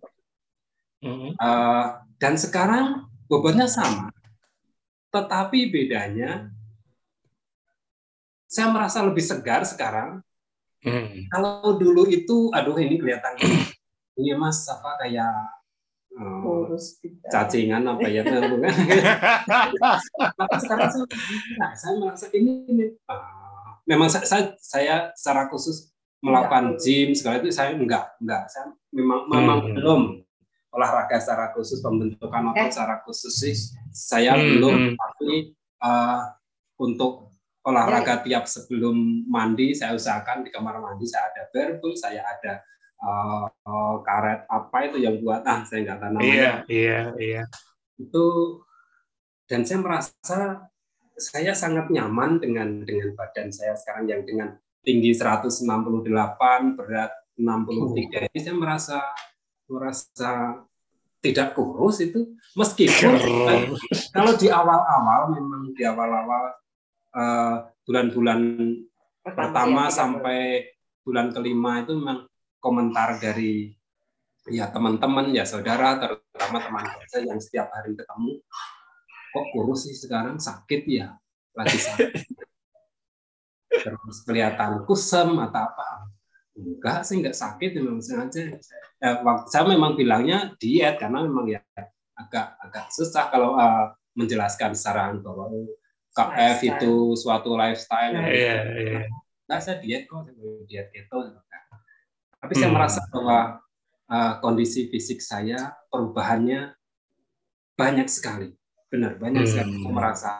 Uh, 1.01 1.97
dan 2.21 2.37
sekarang 2.37 3.09
bobotnya 3.25 3.65
sama, 3.65 4.10
tetapi 5.11 5.67
bedanya 5.67 6.49
saya 8.51 8.67
merasa 8.67 8.99
lebih 9.03 9.23
segar 9.23 9.63
sekarang. 9.63 10.19
Hmm. 10.81 11.29
Kalau 11.29 11.77
dulu 11.77 12.09
itu, 12.09 12.49
aduh 12.51 12.75
ini 12.81 12.97
kelihatan 12.97 13.37
ini 14.19 14.33
mas 14.33 14.65
apa 14.65 14.97
kayak 14.97 15.29
uh, 16.17 16.75
cacingan 17.29 17.85
apa 17.85 18.07
ya 18.09 18.25
bukan? 18.51 18.73
sekarang 20.57 20.89
saya, 20.89 21.05
nah, 21.61 21.71
saya 21.77 21.93
merasa 22.01 22.25
ini, 22.33 22.65
ini 22.65 22.85
uh, 23.07 23.77
memang 23.85 24.09
saya, 24.09 24.25
saya 24.25 24.43
saya 24.57 24.95
secara 25.13 25.47
khusus 25.53 25.93
melakukan 26.21 26.77
gym 26.81 27.13
segala 27.17 27.41
itu 27.41 27.49
saya 27.49 27.73
enggak 27.73 28.13
enggak 28.21 28.45
saya 28.49 28.73
memang 28.93 29.25
memang 29.29 29.59
hmm. 29.65 29.73
belum 29.77 30.01
olahraga 30.71 31.19
secara 31.19 31.51
khusus, 31.51 31.83
pembentukan 31.83 32.51
otot 32.51 32.67
eh. 32.67 32.71
secara 32.71 33.03
khusus 33.03 33.33
sih 33.35 33.55
saya 33.91 34.39
hmm. 34.39 34.43
belum, 34.55 34.75
hmm. 34.75 34.93
tapi 34.95 35.31
uh, 35.83 36.19
untuk 36.79 37.31
olahraga 37.61 38.25
tiap 38.25 38.49
sebelum 38.49 39.27
mandi 39.29 39.77
saya 39.77 39.93
usahakan 39.93 40.47
di 40.47 40.49
kamar 40.49 40.81
mandi 40.81 41.05
saya 41.05 41.29
ada 41.29 41.43
barbell, 41.53 41.93
saya 41.93 42.23
ada 42.25 42.53
uh, 43.03 43.45
uh, 43.67 43.95
karet 44.01 44.47
apa 44.49 44.77
itu 44.89 44.97
yang 45.03 45.21
buat 45.21 45.45
ah 45.45 45.61
saya 45.67 45.85
nggak 45.85 45.99
tahu 45.99 46.11
namanya. 46.17 46.31
Iya, 46.31 46.51
iya, 46.71 46.99
iya. 47.19 47.43
Itu 47.99 48.25
dan 49.45 49.67
saya 49.67 49.83
merasa 49.83 50.39
saya 51.19 51.53
sangat 51.53 51.91
nyaman 51.93 52.41
dengan 52.41 52.81
dengan 52.81 53.13
badan 53.13 53.53
saya 53.53 53.77
sekarang 53.77 54.09
yang 54.09 54.23
dengan 54.25 54.57
tinggi 54.81 55.13
168 55.13 55.67
berat 56.73 57.11
63 57.37 58.31
ini 58.33 58.39
saya 58.41 58.55
merasa 58.57 58.97
merasa 59.71 60.61
tidak 61.23 61.55
kurus 61.55 62.03
itu. 62.03 62.35
Meskipun 62.59 63.15
kalau 64.11 64.33
di 64.35 64.51
awal-awal 64.51 65.31
memang 65.31 65.71
di 65.71 65.87
awal-awal 65.87 66.43
uh, 67.15 67.55
bulan-bulan 67.87 68.41
pertama, 69.23 69.39
pertama 69.39 69.83
ya, 69.87 69.95
sampai 69.95 70.39
bulan 71.07 71.31
kelima 71.31 71.81
itu 71.81 71.95
memang 71.95 72.27
komentar 72.59 73.17
dari 73.17 73.71
ya 74.49 74.67
teman-teman 74.73 75.31
ya 75.31 75.45
saudara 75.45 76.01
terutama 76.01 76.57
teman 76.59 76.83
saya 77.05 77.29
yang 77.29 77.37
setiap 77.37 77.69
hari 77.69 77.93
ketemu 77.93 78.41
kok 79.31 79.45
kurus 79.55 79.87
sih 79.87 79.95
sekarang? 79.95 80.37
Sakit 80.37 80.81
ya? 80.91 81.15
Lagi 81.55 81.77
sakit. 81.79 82.11
Terus 83.71 84.17
kelihatan 84.27 84.83
kusem 84.83 85.39
atau 85.39 85.63
apa 85.63 86.11
enggak 86.57 87.07
sih 87.07 87.19
enggak 87.19 87.37
sakit 87.37 87.79
memang 87.79 88.03
sengaja 88.03 88.59
eh, 89.01 89.15
waktu 89.23 89.47
saya 89.47 89.63
memang 89.71 89.95
bilangnya 89.95 90.51
diet 90.59 90.99
karena 90.99 91.23
memang 91.23 91.47
ya 91.47 91.59
agak 92.15 92.59
agak 92.59 92.85
susah 92.91 93.31
kalau 93.31 93.55
uh, 93.55 93.95
menjelaskan 94.13 94.75
secara 94.75 95.15
bahwa 95.15 95.47
KF 96.11 96.59
itu 96.67 97.15
suatu 97.15 97.55
lifestyle 97.55 98.19
yang 98.19 98.27
yeah, 98.27 98.61
yeah. 98.67 99.05
Nah, 99.47 99.59
saya 99.59 99.79
diet 99.79 100.07
kok 100.07 100.27
diet 100.67 100.91
itu 100.91 101.17
tapi 102.41 102.53
hmm. 102.57 102.61
saya 102.61 102.71
merasa 102.73 102.99
bahwa 103.13 103.39
uh, 104.09 104.33
kondisi 104.41 104.89
fisik 104.89 105.21
saya 105.21 105.77
perubahannya 105.93 106.73
banyak 107.77 108.09
sekali. 108.09 108.49
Benar 108.89 109.21
banyak 109.21 109.45
hmm. 109.45 109.51
sekali 109.51 109.73
saya 109.77 109.93
merasa 109.93 110.31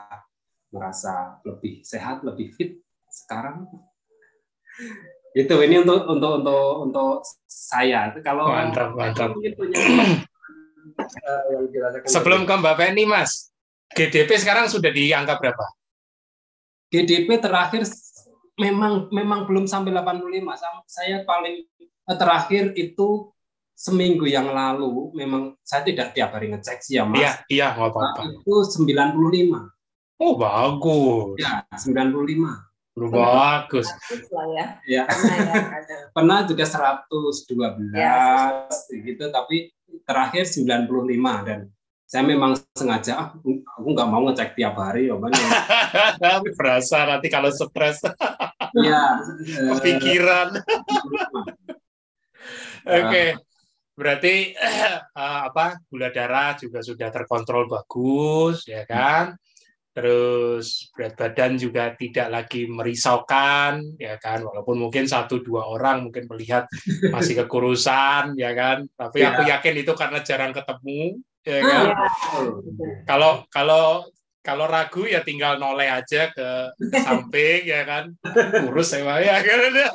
merasa 0.72 1.14
lebih 1.46 1.84
sehat 1.84 2.24
lebih 2.24 2.52
fit 2.56 2.80
sekarang 3.12 3.68
itu 5.32 5.54
ini 5.64 5.80
untuk 5.80 6.04
untuk 6.08 6.32
untuk 6.44 6.64
untuk 6.88 7.24
saya 7.48 8.12
kalau 8.20 8.52
mantap 8.52 8.92
mantap 8.92 9.32
uh, 9.32 9.40
sebelum 12.14 12.44
ke 12.44 12.54
Mbak 12.56 12.76
Penny 12.76 13.08
Mas 13.08 13.52
GDP 13.96 14.36
sekarang 14.36 14.68
sudah 14.68 14.92
di 14.92 15.12
angka 15.12 15.40
berapa 15.40 15.64
GDP 16.92 17.40
terakhir 17.40 17.88
memang 18.60 19.08
memang 19.08 19.48
belum 19.48 19.64
sampai 19.64 19.96
85 19.96 20.44
saya 20.84 21.24
paling 21.24 21.64
eh, 21.80 22.16
terakhir 22.20 22.76
itu 22.76 23.32
seminggu 23.82 24.28
yang 24.28 24.52
lalu 24.52 25.10
memang 25.16 25.56
saya 25.64 25.82
tidak 25.82 26.14
tiap 26.14 26.30
hari 26.36 26.54
ngecek 26.54 26.78
sih 26.84 27.00
ya 27.00 27.04
Mas. 27.08 27.18
Iya, 27.18 27.32
iya 27.50 27.66
nggak 27.74 27.90
apa-apa. 27.90 28.20
Nah, 28.22 28.30
itu 28.30 28.54
95. 28.78 30.22
Oh, 30.22 30.38
bagus. 30.38 31.34
Ya, 31.42 31.66
95. 31.74 32.71
Lu 32.92 33.08
bagus. 33.08 33.88
ya. 34.52 34.66
Ya. 34.84 35.04
Pernah, 36.16 36.44
juga 36.44 36.64
112 36.68 37.96
ya. 37.96 38.68
gitu 38.92 39.24
tapi 39.32 39.72
terakhir 40.04 40.44
95 40.48 41.48
dan 41.48 41.72
saya 42.12 42.28
memang 42.28 42.52
sengaja 42.76 43.12
ah, 43.16 43.28
aku 43.80 43.88
nggak 43.96 44.08
mau 44.12 44.20
ngecek 44.28 44.52
tiap 44.52 44.76
hari 44.76 45.08
ya 45.08 45.16
bang 45.16 45.32
berasa 46.60 47.08
nanti 47.08 47.32
kalau 47.32 47.48
stres 47.48 48.04
ya 48.84 49.16
kepikiran 49.80 50.60
oke 52.84 53.08
okay. 53.08 53.32
Berarti 53.92 54.56
uh, 54.56 55.40
apa 55.52 55.76
gula 55.92 56.08
darah 56.08 56.56
juga 56.56 56.80
sudah 56.80 57.12
terkontrol 57.12 57.68
bagus, 57.68 58.64
ya 58.64 58.88
kan? 58.88 59.36
Terus 59.92 60.88
berat 60.96 61.12
badan 61.20 61.60
juga 61.60 61.92
tidak 61.92 62.32
lagi 62.32 62.64
merisaukan, 62.64 64.00
ya 64.00 64.16
kan? 64.16 64.40
Walaupun 64.40 64.80
mungkin 64.80 65.04
satu 65.04 65.44
dua 65.44 65.68
orang 65.68 66.08
mungkin 66.08 66.24
melihat 66.32 66.64
masih 67.12 67.44
kekurusan, 67.44 68.32
ya 68.40 68.56
kan? 68.56 68.88
Tapi 68.96 69.20
ya. 69.20 69.36
aku 69.36 69.44
yakin 69.44 69.74
itu 69.84 69.92
karena 69.92 70.24
jarang 70.24 70.56
ketemu, 70.56 71.20
ya 71.44 71.60
ah, 71.60 71.60
kan? 71.60 71.84
Ya. 71.84 72.08
Kalau 73.04 73.44
kalau 73.52 74.08
kalau 74.40 74.64
ragu 74.64 75.04
ya 75.04 75.20
tinggal 75.20 75.60
noleh 75.60 75.92
aja 75.92 76.32
ke, 76.32 76.48
ke 76.72 76.98
samping, 77.04 77.68
ya 77.68 77.84
kan? 77.84 78.16
Kurus 78.64 78.96
emang 78.96 79.20
ya 79.20 79.44
kan? 79.44 79.60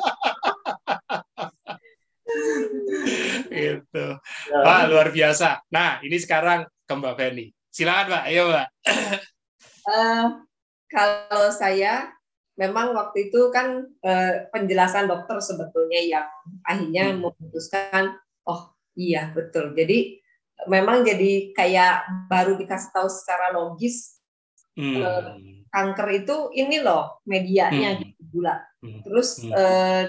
gitu. 3.49 4.07
Ya. 4.53 4.61
Pak 4.61 4.81
luar 4.93 5.09
biasa. 5.09 5.65
Nah 5.73 5.97
ini 6.05 6.21
sekarang 6.21 6.69
ke 6.85 6.93
Mbak 6.93 7.13
Feni. 7.17 7.49
Silakan 7.73 8.05
Mbak, 8.13 8.23
ayo 8.29 8.43
Mbak. 8.53 8.67
Uh, 9.87 10.43
kalau 10.91 11.47
saya 11.55 12.11
memang 12.57 12.91
waktu 12.97 13.29
itu 13.29 13.53
kan 13.53 13.85
uh, 14.03 14.33
penjelasan 14.49 15.05
dokter 15.07 15.37
sebetulnya 15.39 16.01
yang 16.01 16.27
akhirnya 16.65 17.13
hmm. 17.13 17.21
memutuskan 17.23 18.17
oh 18.49 18.73
iya 18.97 19.31
betul. 19.31 19.71
Jadi 19.77 20.19
memang 20.65 21.05
jadi 21.05 21.53
kayak 21.53 22.27
baru 22.27 22.57
dikasih 22.57 22.89
tahu 22.89 23.07
secara 23.07 23.53
logis 23.53 24.17
hmm. 24.73 24.97
uh, 24.97 25.37
kanker 25.69 26.07
itu 26.25 26.35
ini 26.57 26.81
loh 26.81 27.21
medianya 27.29 27.95
hmm. 27.95 27.99
gitu 28.01 28.21
gula. 28.33 28.57
Hmm. 28.81 29.05
Terus 29.05 29.45
hmm. 29.45 29.53
Uh, 29.53 30.05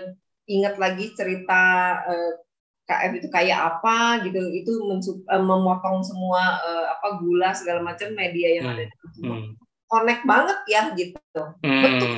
ingat 0.48 0.80
lagi 0.80 1.12
cerita 1.12 1.62
uh, 2.08 2.32
KF 2.88 3.12
itu 3.20 3.28
kayak 3.28 3.58
apa 3.76 4.24
gitu 4.24 4.40
itu 4.48 4.72
mensup, 4.88 5.20
uh, 5.28 5.44
memotong 5.44 6.00
semua 6.00 6.56
uh, 6.64 6.84
apa 6.96 7.20
gula 7.20 7.52
segala 7.52 7.84
macam 7.84 8.08
media 8.16 8.56
yang 8.56 8.72
hmm. 8.72 8.74
ada 8.74 8.84
di 8.88 8.96
tubuh 8.96 9.36
hmm. 9.36 9.67
Connect 9.88 10.22
banget 10.28 10.58
ya 10.68 10.82
gitu. 10.94 11.42
Hmm. 11.64 11.82
betul 11.82 12.10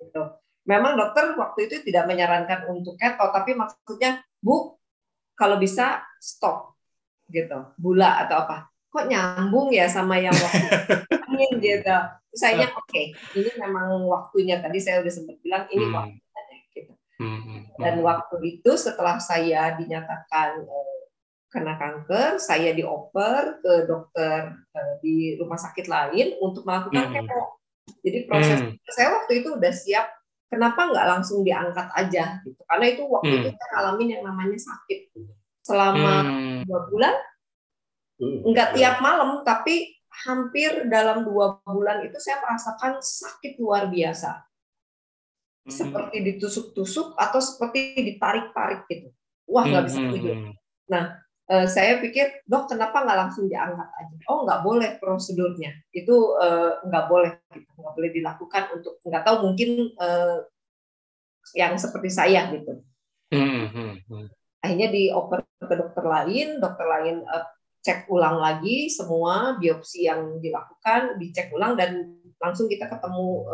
gitu. 0.00 0.22
Memang 0.68 0.96
dokter 0.96 1.32
waktu 1.36 1.68
itu 1.68 1.76
tidak 1.84 2.08
menyarankan 2.08 2.68
untuk 2.68 2.96
keto 2.96 3.28
tapi 3.32 3.56
maksudnya 3.56 4.24
bu 4.40 4.76
kalau 5.36 5.60
bisa 5.60 6.02
stop 6.18 6.74
gitu. 7.28 7.72
Gula 7.76 8.24
atau 8.26 8.48
apa? 8.48 8.72
Kok 8.88 9.04
nyambung 9.06 9.68
ya 9.70 9.86
sama 9.86 10.16
yang 10.18 10.34
waktu 10.34 10.66
angin 11.28 11.52
gitu. 11.64 11.96
Saya 12.32 12.68
oke 12.72 12.88
okay, 12.88 13.12
ini 13.36 13.50
memang 13.60 14.04
waktunya. 14.08 14.60
Tadi 14.60 14.80
saya 14.80 15.00
udah 15.04 15.12
sempat 15.12 15.36
bilang 15.44 15.64
ini 15.68 15.86
hmm. 15.86 15.94
waktu 15.94 16.18
Hmm, 17.18 17.42
hmm, 17.42 17.60
Dan 17.82 17.98
hmm. 17.98 18.06
waktu 18.06 18.36
itu 18.46 18.78
setelah 18.78 19.18
saya 19.18 19.74
dinyatakan 19.74 20.62
uh, 20.62 20.97
kena 21.48 21.80
kanker, 21.80 22.36
saya 22.36 22.76
dioper 22.76 23.60
ke 23.64 23.88
dokter 23.88 24.52
uh, 24.52 24.92
di 25.00 25.36
rumah 25.40 25.56
sakit 25.56 25.88
lain 25.88 26.36
untuk 26.44 26.68
melakukan 26.68 27.08
kemo. 27.08 27.60
Jadi 28.04 28.18
proses 28.28 28.58
saya 28.92 29.16
waktu 29.16 29.40
itu 29.44 29.56
udah 29.56 29.72
siap. 29.72 30.06
Kenapa 30.48 30.88
nggak 30.88 31.08
langsung 31.12 31.44
diangkat 31.44 31.92
aja 31.92 32.40
gitu? 32.40 32.60
Karena 32.64 32.86
itu 32.88 33.04
waktu 33.04 33.32
itu 33.36 33.48
saya 33.52 33.72
alami 33.84 34.16
yang 34.16 34.24
namanya 34.24 34.56
sakit 34.56 35.12
selama 35.60 36.24
dua 36.64 36.80
bulan, 36.88 37.14
nggak 38.48 38.68
tiap 38.72 38.96
malam, 39.04 39.44
tapi 39.44 39.92
hampir 40.24 40.88
dalam 40.88 41.28
dua 41.28 41.60
bulan 41.68 42.00
itu 42.08 42.16
saya 42.16 42.40
merasakan 42.40 42.96
sakit 43.04 43.60
luar 43.60 43.92
biasa 43.92 44.40
seperti 45.68 46.24
ditusuk-tusuk 46.24 47.12
atau 47.12 47.40
seperti 47.44 48.00
ditarik-tarik 48.00 48.88
gitu. 48.88 49.12
Wah 49.52 49.68
nggak 49.68 49.84
bisa 49.84 50.00
tidur. 50.08 50.36
Nah 50.88 51.27
eh, 51.48 51.66
saya 51.66 51.98
pikir 51.98 52.44
dok 52.44 52.68
kenapa 52.70 53.04
nggak 53.04 53.18
langsung 53.18 53.48
diangkat 53.48 53.88
aja? 53.88 54.14
Oh 54.28 54.44
nggak 54.44 54.60
boleh 54.60 54.90
prosedurnya. 55.00 55.72
Itu 55.90 56.36
eh, 56.38 56.72
nggak 56.84 57.04
boleh 57.08 57.32
gitu. 57.52 57.70
nggak 57.76 57.94
boleh 57.96 58.10
dilakukan 58.12 58.64
untuk 58.76 59.00
nggak 59.04 59.24
tahu 59.24 59.36
mungkin 59.48 59.70
eh, 59.96 60.38
yang 61.56 61.74
seperti 61.80 62.12
saya 62.12 62.52
gitu. 62.52 62.84
Akhirnya 64.60 64.88
dioper 64.92 65.44
ke 65.58 65.74
dokter 65.74 66.04
lain, 66.04 66.60
dokter 66.60 66.86
lain 66.86 67.24
cek 67.78 68.10
ulang 68.10 68.42
lagi 68.42 68.90
semua 68.92 69.56
biopsi 69.56 70.04
yang 70.04 70.42
dilakukan, 70.42 71.16
dicek 71.16 71.48
ulang 71.54 71.78
dan 71.78 72.20
langsung 72.36 72.68
kita 72.68 72.90
ketemu 72.90 73.48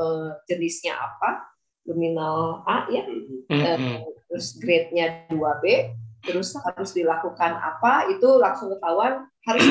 jenisnya 0.48 0.96
apa 0.96 1.54
luminal 1.84 2.64
A 2.64 2.88
ya, 2.88 3.04
mm-hmm. 3.04 4.00
terus 4.28 4.56
grade-nya 4.56 5.28
2B, 5.28 5.92
terus 6.24 6.56
harus 6.56 6.90
dilakukan 6.96 7.52
apa 7.54 8.08
itu 8.08 8.28
langsung 8.40 8.72
ketahuan 8.72 9.28
harus 9.44 9.64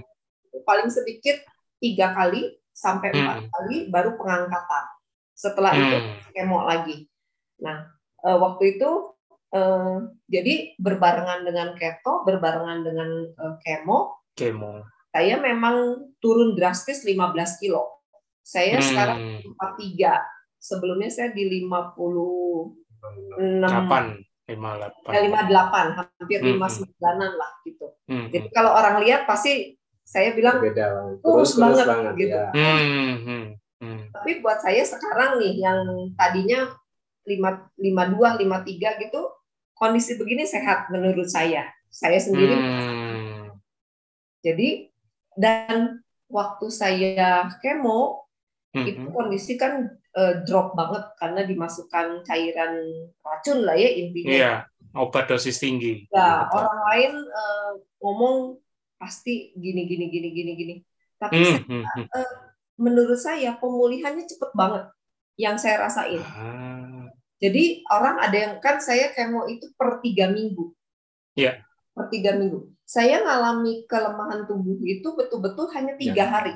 paling 0.68 0.88
sedikit 0.88 1.36
tiga 1.78 2.16
kali 2.16 2.56
sampai 2.72 3.12
empat 3.12 3.38
mm. 3.44 3.48
kali 3.52 3.76
baru 3.92 4.16
pengangkatan. 4.16 4.84
Setelah 5.36 5.72
mm. 5.76 5.82
itu 5.82 5.98
kemo 6.32 6.58
lagi. 6.64 6.96
Nah 7.60 7.86
eh, 8.24 8.38
waktu 8.40 8.78
itu 8.78 8.90
eh, 9.52 9.96
jadi 10.32 10.54
berbarengan 10.80 11.44
dengan 11.44 11.76
keto, 11.76 12.24
berbarengan 12.24 12.80
dengan 12.82 13.10
eh, 13.28 13.54
kemo. 13.60 14.24
Kemo. 14.32 14.80
Saya 15.12 15.36
memang 15.36 16.08
turun 16.24 16.56
drastis 16.56 17.04
15 17.04 17.60
kilo. 17.60 18.00
Saya 18.42 18.80
hmm. 18.80 18.86
sekarang 18.90 19.20
43 19.78 20.18
sebelumnya 20.56 21.12
saya 21.12 21.30
di 21.36 21.46
56 21.68 22.00
8 23.60 24.31
58 24.46 25.14
ya, 25.14 25.20
58 25.46 25.98
hampir 25.98 26.38
hmm. 26.42 26.58
59an 26.58 27.30
lah 27.38 27.52
gitu. 27.62 27.86
Hmm. 28.10 28.26
Jadi 28.34 28.48
kalau 28.50 28.74
orang 28.74 28.98
lihat 29.06 29.24
pasti 29.24 29.78
saya 30.02 30.34
bilang 30.34 30.58
Beda. 30.58 31.14
kurus 31.22 31.54
Terus 31.54 31.62
banget, 31.62 31.86
banget 31.86 32.14
gitu. 32.18 32.36
ya. 32.36 32.48
Hmm, 32.50 33.14
hmm, 33.22 33.44
hmm. 33.80 34.00
tapi 34.10 34.30
buat 34.42 34.58
saya 34.58 34.82
sekarang 34.82 35.38
nih 35.38 35.62
yang 35.62 35.80
tadinya 36.18 36.74
5 37.22 37.78
52 37.78 38.42
53 38.42 39.02
gitu 39.08 39.20
kondisi 39.78 40.18
begini 40.18 40.42
sehat 40.42 40.90
menurut 40.90 41.30
saya. 41.30 41.70
Saya 41.92 42.16
sendiri 42.18 42.56
Hmm. 42.56 43.52
jadi 44.40 44.88
dan 45.36 46.00
waktu 46.32 46.66
saya 46.72 47.52
kemo 47.60 48.21
Hmm, 48.72 48.88
itu 48.88 49.04
kondisi 49.12 49.60
kan 49.60 49.84
eh, 50.16 50.34
drop 50.48 50.72
banget 50.72 51.04
karena 51.20 51.44
dimasukkan 51.44 52.24
cairan 52.24 52.72
racun 53.20 53.68
lah 53.68 53.76
ya 53.76 53.90
intinya. 53.92 54.32
Iya, 54.32 54.52
obat 54.96 55.28
dosis 55.28 55.60
tinggi. 55.60 56.08
Ya, 56.08 56.48
orang 56.48 56.80
lain 56.88 57.12
eh, 57.20 57.70
ngomong 58.00 58.56
pasti 58.96 59.52
gini 59.52 59.84
gini 59.84 60.08
gini 60.08 60.28
gini 60.32 60.52
gini. 60.56 60.74
Tapi 61.20 61.36
Hmm, 61.36 61.44
saya- 61.44 61.64
hmm, 61.68 61.84
hmm. 61.84 62.06
menurut 62.80 63.20
saya 63.20 63.50
pemulihannya 63.60 64.24
cepet 64.24 64.50
banget 64.52 64.88
yang 65.36 65.60
saya 65.60 65.84
rasain. 65.84 66.20
Ah, 66.20 67.06
Jadi 67.36 67.82
orang 67.90 68.22
ada 68.22 68.36
yang 68.38 68.54
kan 68.58 68.78
saya 68.78 69.10
kemo 69.10 69.44
itu 69.46 69.68
per 69.74 69.98
tiga 70.00 70.30
minggu. 70.30 70.72
Iya. 71.34 71.60
Per 71.92 72.06
tiga 72.08 72.38
minggu. 72.38 72.72
Saya 72.86 73.20
ngalami 73.20 73.84
kelemahan 73.84 74.46
tubuh 74.46 74.78
itu 74.80 75.08
betul-betul 75.12 75.68
hanya 75.74 75.92
tiga 75.98 76.24
hari. 76.24 76.54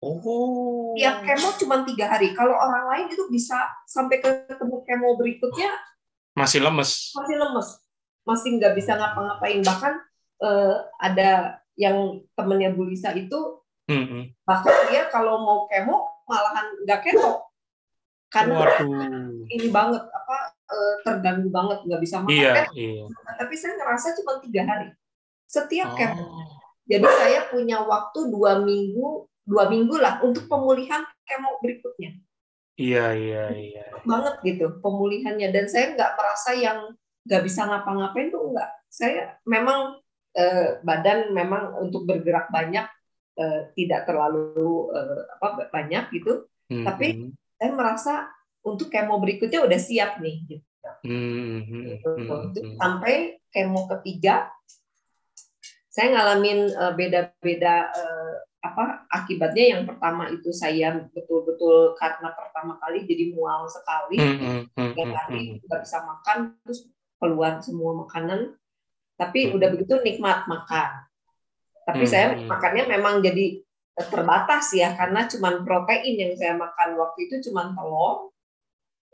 Oh. 0.00 0.92
Tiap 0.92 1.24
kemo 1.24 1.48
cuma 1.56 1.76
tiga 1.88 2.06
hari. 2.12 2.36
Kalau 2.36 2.52
orang 2.52 2.84
lain 2.92 3.06
itu 3.12 3.24
bisa 3.32 3.56
sampai 3.88 4.20
ketemu 4.20 4.84
kemo 4.84 5.16
berikutnya 5.16 5.72
Masih 6.36 6.60
lemes. 6.60 7.16
masih 7.16 7.36
lemes, 7.40 7.68
masih 8.28 8.48
nggak 8.60 8.76
bisa 8.76 8.92
ngapa-ngapain. 8.92 9.64
Bahkan 9.64 9.92
eh, 10.44 10.74
ada 11.00 11.30
yang 11.76 12.20
temennya 12.36 12.72
Bu 12.72 12.88
Lisa 12.88 13.12
itu 13.12 13.60
Hmm, 13.86 14.02
hmm. 14.02 14.24
bahkan 14.42 14.74
dia 14.90 15.06
kalau 15.14 15.46
mau 15.46 15.70
kemo 15.70 16.10
malahan 16.26 16.74
nggak 16.82 17.06
kemo 17.06 17.46
karena 18.26 18.66
Waduh. 18.66 19.46
ini 19.46 19.70
banget 19.70 20.02
apa 20.02 20.36
eh, 20.66 20.94
terganggu 21.06 21.46
banget 21.54 21.86
nggak 21.86 22.02
bisa 22.02 22.18
makan. 22.18 22.34
Iya, 22.34 22.50
Kan 22.52 22.66
iya. 22.74 23.06
tapi 23.38 23.54
saya 23.54 23.78
ngerasa 23.78 24.18
cuma 24.18 24.42
tiga 24.42 24.66
hari 24.66 24.90
setiap 25.46 25.94
kemo. 25.94 26.18
Oh. 26.26 26.50
Jadi 26.90 27.06
saya 27.06 27.46
punya 27.46 27.78
waktu 27.86 28.26
dua 28.26 28.58
minggu, 28.66 29.30
dua 29.46 29.70
minggu 29.70 29.96
lah 29.96 30.18
untuk 30.26 30.50
pemulihan 30.50 31.06
kemo 31.22 31.62
berikutnya. 31.62 32.18
Iya, 32.76 33.06
iya, 33.16 33.44
iya. 33.56 33.84
Banget 34.04 34.42
gitu 34.44 34.82
pemulihannya. 34.84 35.48
Dan 35.54 35.70
saya 35.70 35.96
nggak 35.96 36.12
merasa 36.18 36.50
yang 36.52 36.92
nggak 37.24 37.42
bisa 37.46 37.64
ngapa-ngapain 37.64 38.28
tuh 38.28 38.52
enggak. 38.52 38.70
Saya 38.90 39.38
memang 39.48 40.02
eh, 40.36 40.82
badan 40.84 41.32
memang 41.32 41.78
untuk 41.80 42.04
bergerak 42.04 42.52
banyak 42.52 42.84
eh, 43.40 43.60
tidak 43.72 44.04
terlalu 44.04 44.92
eh, 44.92 45.22
apa 45.40 45.72
banyak 45.72 46.12
gitu. 46.12 46.44
Hmm, 46.68 46.84
Tapi-. 46.84 47.32
Saya 47.56 47.72
merasa 47.72 48.28
untuk 48.60 48.92
kemo 48.92 49.16
berikutnya 49.16 49.64
udah 49.64 49.80
siap 49.80 50.20
nih. 50.20 50.36
Gitu. 50.44 50.66
Hmm, 51.06 51.64
hmm, 51.64 51.82
Gitu. 51.96 52.10
hmm, 52.12 52.52
hmm. 52.52 52.76
Sampai 52.76 53.40
kemo 53.48 53.88
ketiga, 53.96 54.52
saya 55.88 56.12
ngalamin 56.12 56.68
eh, 56.68 56.92
beda-beda 56.92 57.74
eh, 57.88 58.15
apa 58.66 58.84
akibatnya. 59.18 59.64
Yang 59.76 59.82
pertama 59.90 60.24
itu 60.36 60.50
saya 60.62 60.88
betul-betul 61.14 61.94
karena 62.00 62.28
pertama 62.38 62.72
kali 62.82 62.98
jadi 63.10 63.24
mual 63.36 63.66
sekali, 63.70 64.16
Hmm, 64.18 64.38
hmm, 64.38 64.64
hmm, 64.76 64.92
tiga 64.92 65.02
hmm, 65.02 65.14
hari 65.16 65.40
nggak 65.66 65.80
bisa 65.84 65.98
makan, 66.10 66.38
terus 66.64 66.80
keluar 67.20 67.52
semua 67.66 67.92
makanan. 68.06 68.40
Tapi 69.20 69.40
Hmm. 69.48 69.56
udah 69.56 69.68
begitu 69.74 69.94
nikmat 70.04 70.44
makan. 70.50 70.90
Tapi 71.86 72.04
Hmm, 72.04 72.10
saya 72.12 72.26
makannya 72.50 72.84
memang 72.90 73.14
jadi 73.24 73.62
terbatas 73.96 74.74
ya 74.76 74.92
karena 74.98 75.24
cuman 75.30 75.64
protein 75.64 76.14
yang 76.20 76.32
saya 76.36 76.54
makan 76.58 76.88
waktu 77.00 77.18
itu 77.30 77.48
cuman 77.48 77.72
telur, 77.72 78.28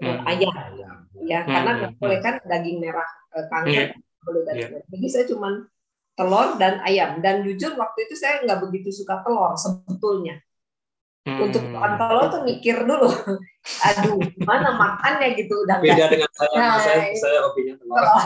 Hmm. 0.03 0.19
ayam 0.27 0.53
ya 1.23 1.47
karena 1.47 1.71
Hmm, 1.71 1.79
nggak 1.79 1.93
hmm, 1.95 2.01
boleh 2.03 2.19
kan 2.25 2.35
daging 2.51 2.79
merah 2.83 3.09
eh, 3.39 3.47
kangen 3.53 3.71
Iya. 3.73 3.95
nggak 3.95 4.25
boleh 4.27 4.43
daging 4.49 4.59
Iya. 4.59 4.75
merah. 4.75 4.87
jadi 4.91 5.07
saya 5.15 5.25
cuman 5.31 5.53
telur 6.13 6.57
dan 6.57 6.79
ayam 6.83 7.19
dan 7.19 7.41
jujur 7.41 7.73
waktu 7.75 8.05
itu 8.05 8.15
saya 8.15 8.45
nggak 8.45 8.61
begitu 8.63 8.93
suka 8.93 9.25
telur 9.25 9.57
sebetulnya 9.57 10.37
untuk 11.23 11.63
Hmm. 11.63 11.73
makan 11.73 11.93
telur 11.97 12.27
tuh 12.29 12.43
mikir 12.43 12.83
dulu 12.83 13.07
aduh 13.87 14.19
gimana 14.35 14.75
makannya 14.75 15.39
gitu 15.39 15.55
udah 15.63 15.79
Beda 15.79 16.05
dengan 16.07 16.31
saya, 16.33 16.51
Nah, 16.53 16.77
saya, 16.77 16.97
ini- 17.07 17.17
saya 17.17 17.39
hobinya 17.47 17.75
telur. 17.79 17.95
telur. 17.95 18.23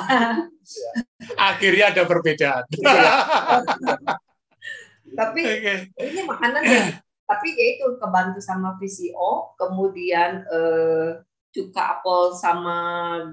Akhirnya 1.48 1.84
ada 1.92 2.02
perbedaan. 2.04 2.64
Iya. 5.06 5.14
tapi 5.14 5.40
ini 5.96 6.20
makanan 6.26 6.62
tapi 7.30 7.48
ya 7.54 7.66
itu 7.74 7.86
kebantu 7.96 8.38
sama 8.38 8.74
VCO 8.76 9.54
kemudian 9.54 10.44
eh, 10.44 11.22
cuka 11.50 11.82
apel 11.98 12.34
sama 12.34 12.76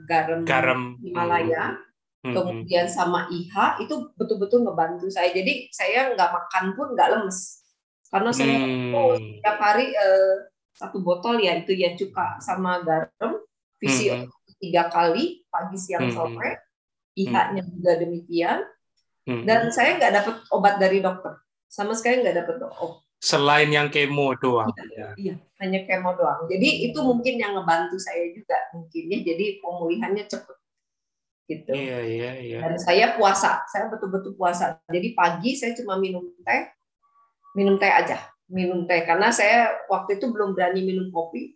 garam, 0.06 0.46
Garam. 0.46 0.96
Himalaya 0.98 1.76
Hmm, 1.76 1.82
hmm. 2.24 2.34
kemudian 2.34 2.88
sama 2.88 3.28
IHA 3.30 3.84
itu 3.84 4.12
betul-betul 4.16 4.64
ngebantu 4.64 5.12
saya. 5.12 5.30
Jadi 5.30 5.68
saya 5.70 6.16
nggak 6.16 6.30
makan 6.32 6.66
pun 6.74 6.88
nggak 6.96 7.10
lemes 7.14 7.60
karena 8.08 8.30
saya 8.30 8.58
Hmm. 8.62 9.18
tiap 9.42 9.58
hari 9.58 9.90
eh, 9.90 10.36
satu 10.74 11.02
botol 11.02 11.38
ya 11.38 11.58
itu 11.58 11.74
ya 11.74 11.94
cuka 11.94 12.38
sama 12.40 12.82
garam 12.82 13.42
VCO 13.78 14.26
Hmm. 14.26 14.30
tiga 14.58 14.88
kali 14.88 15.44
pagi 15.50 15.78
siang 15.78 16.10
Hmm. 16.10 16.16
sore 16.16 16.52
IHA-nya 17.14 17.62
juga 17.68 17.92
demikian 18.00 18.64
Hmm. 19.26 19.44
dan 19.46 19.70
saya 19.70 19.98
nggak 19.98 20.14
dapat 20.14 20.36
obat 20.50 20.76
dari 20.78 21.00
dokter 21.00 21.38
sama 21.68 21.94
sekali 21.94 22.22
nggak 22.22 22.38
dapat 22.44 22.56
oh 22.80 23.02
Selain 23.24 23.72
yang 23.72 23.88
kemo 23.88 24.36
doang. 24.36 24.68
iya 25.16 25.40
hanya 25.58 25.80
kemo 25.88 26.12
doang 26.14 26.44
jadi 26.46 26.92
itu 26.92 27.00
mungkin 27.00 27.40
yang 27.40 27.56
ngebantu 27.56 27.96
saya 27.96 28.30
juga 28.36 28.58
mungkin 28.76 29.04
ya 29.10 29.20
jadi 29.24 29.58
pemulihannya 29.64 30.28
cepet 30.28 30.58
gitu 31.44 31.76
Iya, 31.76 32.00
iya, 32.08 32.32
iya. 32.40 32.58
dan 32.64 32.80
saya 32.80 33.20
puasa 33.20 33.62
saya 33.68 33.92
betul-betul 33.92 34.34
puasa 34.34 34.80
jadi 34.88 35.12
pagi 35.12 35.54
saya 35.54 35.76
cuma 35.76 36.00
minum 36.00 36.24
teh 36.40 36.64
minum 37.54 37.76
teh 37.76 37.92
aja 37.92 38.18
minum 38.48 38.88
teh 38.88 39.04
karena 39.04 39.28
saya 39.28 39.76
waktu 39.92 40.18
itu 40.18 40.32
belum 40.32 40.56
berani 40.56 40.82
minum 40.84 41.12
kopi 41.12 41.56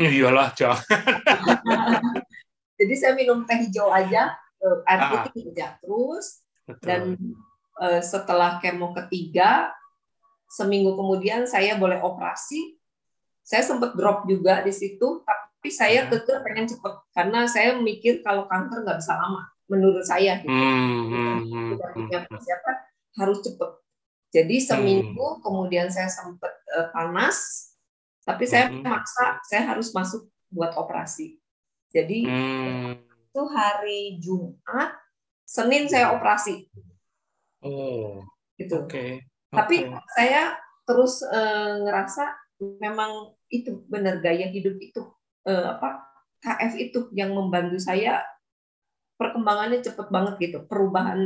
Iyalah, 0.00 0.56
jangan. 0.56 0.80
jadi 2.80 2.94
saya 2.96 3.12
minum 3.12 3.44
teh 3.44 3.68
hijau 3.68 3.92
aja 3.92 4.32
eh, 4.60 4.78
air 4.88 5.00
Ah. 5.00 5.10
putih 5.28 5.52
aja 5.52 5.76
terus 5.80 6.40
Betul. 6.64 6.84
dan 6.88 7.02
eh, 7.84 8.00
setelah 8.00 8.60
kemo 8.60 8.96
ketiga 8.96 9.72
seminggu 10.48 10.96
kemudian 10.96 11.44
saya 11.44 11.76
boleh 11.76 12.00
operasi 12.00 12.76
saya 13.40 13.64
sempat 13.64 13.96
drop 13.96 14.24
juga 14.24 14.60
di 14.60 14.72
situ 14.72 15.24
tapi 15.24 15.39
saya 15.68 16.08
Hmm. 16.08 16.16
kekeh 16.16 16.40
pengen 16.40 16.66
cepet 16.72 16.94
karena 17.12 17.44
saya 17.44 17.76
mikir 17.76 18.24
kalau 18.24 18.48
kanker 18.48 18.80
nggak 18.80 19.04
bisa 19.04 19.12
lama 19.20 19.44
menurut 19.68 20.00
saya 20.00 20.40
gitu. 20.40 20.48
Hmm, 20.48 21.12
hmm, 21.12 21.38
hmm, 21.44 21.76
hmm, 21.76 21.92
punya 21.92 22.18
persiapan 22.24 22.76
harus 23.20 23.38
cepet. 23.44 23.70
Jadi 24.32 24.56
Hmm. 24.56 24.66
seminggu 24.72 25.26
kemudian 25.44 25.92
saya 25.92 26.08
sempat 26.08 26.48
eh, 26.48 26.88
panas, 26.96 27.36
tapi 28.24 28.48
saya 28.48 28.72
Mhm. 28.72 28.88
maksa 28.88 29.36
saya 29.44 29.76
harus 29.76 29.92
masuk 29.92 30.32
buat 30.48 30.72
operasi. 30.80 31.36
Jadi 31.92 32.24
hmm. 32.24 32.94
itu 33.28 33.42
hari 33.52 34.16
Jumat, 34.22 34.96
Senin 35.44 35.90
saya 35.90 36.16
operasi 36.16 36.70
Oh, 37.60 38.24
gitu. 38.56 38.88
oke. 38.88 39.20
Tapi 39.52 39.76
Oke. 39.84 39.98
saya 40.16 40.56
terus 40.88 41.20
eh, 41.20 41.72
ngerasa 41.84 42.32
memang 42.80 43.36
itu 43.52 43.84
benar 43.90 44.24
gaya 44.24 44.48
hidup 44.48 44.80
itu 44.80 45.02
eh, 45.46 45.66
apa 45.76 46.04
KF 46.40 46.72
itu 46.76 47.00
yang 47.12 47.36
membantu 47.36 47.76
saya 47.76 48.24
perkembangannya 49.20 49.84
cepet 49.84 50.08
banget 50.08 50.34
gitu, 50.40 50.58
perubahan 50.64 51.20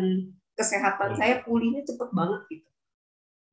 kesehatan 0.55 1.15
Hmm. 1.15 1.19
saya 1.19 1.35
pulihnya 1.47 1.87
cepet 1.87 2.11
banget 2.11 2.43
gitu. 2.51 2.69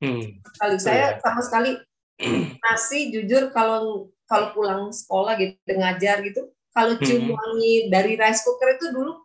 Hmm. 0.02 0.22
Sekali 0.58 0.78
saya 0.82 1.06
sama 1.22 1.42
sekali 1.46 1.72
nasi 2.66 3.14
jujur 3.14 3.54
kalau 3.54 4.10
kalau 4.26 4.48
pulang 4.56 4.90
sekolah 4.90 5.38
gitu 5.38 5.58
ngajar 5.68 6.26
gitu, 6.26 6.50
kalau 6.74 6.98
cium 7.02 7.30
Hmm. 7.30 7.38
wangi 7.38 7.92
dari 7.94 8.18
rice 8.18 8.42
cooker 8.42 8.78
itu 8.78 8.90
dulu 8.90 9.22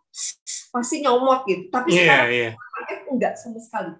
pasti 0.69 1.01
nyomot 1.01 1.45
gitu, 1.49 1.69
tapi 1.73 1.93
Iya, 1.93 2.01
sekarang 2.05 2.29
iya. 2.29 2.49
KF 2.53 3.01
enggak 3.09 3.33
sama 3.39 3.57
sekali, 3.57 3.91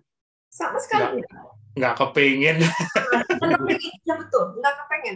sama 0.54 0.78
sekali 0.78 1.22
enggak. 1.22 1.46
Nggak 1.78 1.94
kepingin. 1.98 2.58
Nggak 2.62 3.26
kepengen, 3.58 3.94
ya 4.06 4.14
betul, 4.18 4.44
nggak 4.58 4.74
kepengen. 4.86 5.16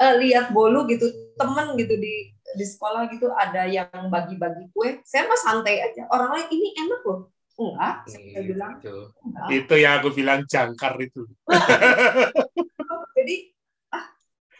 Eh, 0.00 0.14
lihat 0.16 0.56
bolu 0.56 0.88
gitu, 0.88 1.04
temen 1.36 1.76
gitu 1.76 1.92
di 2.00 2.32
di 2.50 2.64
sekolah 2.64 3.06
gitu 3.12 3.28
ada 3.30 3.68
yang 3.68 4.08
bagi-bagi 4.08 4.72
kue, 4.72 5.04
saya 5.04 5.28
mah 5.28 5.36
santai 5.36 5.76
aja. 5.84 6.08
Orang 6.08 6.32
lain 6.32 6.48
ini 6.48 6.72
enak 6.72 7.04
loh, 7.04 7.28
enggak, 7.54 8.08
saya 8.08 8.40
bilang 8.42 8.80
Itu. 8.80 9.12
enggak. 9.22 9.46
itu 9.52 9.74
yang 9.76 9.92
aku 10.00 10.08
bilang 10.10 10.40
jangkar 10.48 10.96
itu. 10.98 11.28
Jadi 13.20 13.36
ah 13.92 14.04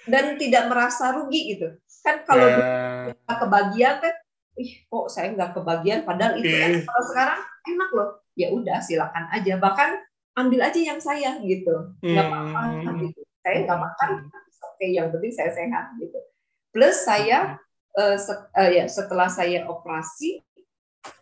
dan 0.04 0.36
tidak 0.36 0.68
merasa 0.68 1.16
rugi 1.16 1.56
gitu. 1.56 1.72
Kan 2.04 2.20
kalau 2.28 2.44
Ya, 2.46 3.16
nggak 3.26 3.38
kebagian 3.40 3.94
kan, 3.98 4.14
ih 4.60 4.70
kok 4.84 5.06
saya 5.08 5.32
nggak 5.32 5.56
kebagian, 5.56 6.04
padahal 6.04 6.36
itu 6.36 6.52
Iya. 6.52 6.68
enak. 6.68 6.82
Kalau 6.84 7.02
sekarang 7.08 7.40
enak 7.64 7.90
loh, 7.96 8.08
ya 8.36 8.48
udah 8.52 8.78
silakan 8.84 9.24
aja. 9.32 9.56
Bahkan 9.56 9.90
ambil 10.36 10.60
aja 10.62 10.80
yang 10.80 11.00
saya 11.00 11.36
gitu 11.42 11.96
nggak 12.00 12.26
apa-apa 12.28 12.60
Hmm. 12.86 13.02
gitu 13.02 13.20
saya 13.40 13.66
nggak 13.66 13.80
makan 13.82 14.10
oke 14.80 14.88
yang 14.88 15.12
penting 15.12 15.28
saya 15.28 15.52
sehat 15.52 15.92
gitu. 16.00 16.16
Plus 16.72 16.96
saya 17.04 17.60
eh, 17.92 18.16
set- 18.16 18.48
eh, 18.56 18.70
ya 18.80 18.84
setelah 18.88 19.28
saya 19.28 19.68
operasi 19.68 20.40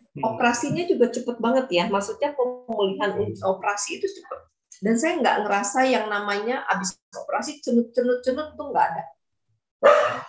Hmm. 0.09 0.25
operasinya 0.25 0.89
juga 0.89 1.13
cepet 1.13 1.37
banget 1.37 1.69
ya. 1.69 1.85
Maksudnya 1.85 2.33
pemulihan 2.33 3.13
operasi 3.45 4.01
itu 4.01 4.09
cepet. 4.09 4.39
Dan 4.81 4.97
saya 4.97 5.21
nggak 5.21 5.45
ngerasa 5.45 5.85
yang 5.85 6.09
namanya 6.09 6.65
abis 6.65 6.97
operasi 7.13 7.61
cenut 7.61 7.93
cenut 7.93 8.17
cenut 8.25 8.57
tuh 8.57 8.73
nggak 8.73 8.85
ada. 8.89 9.03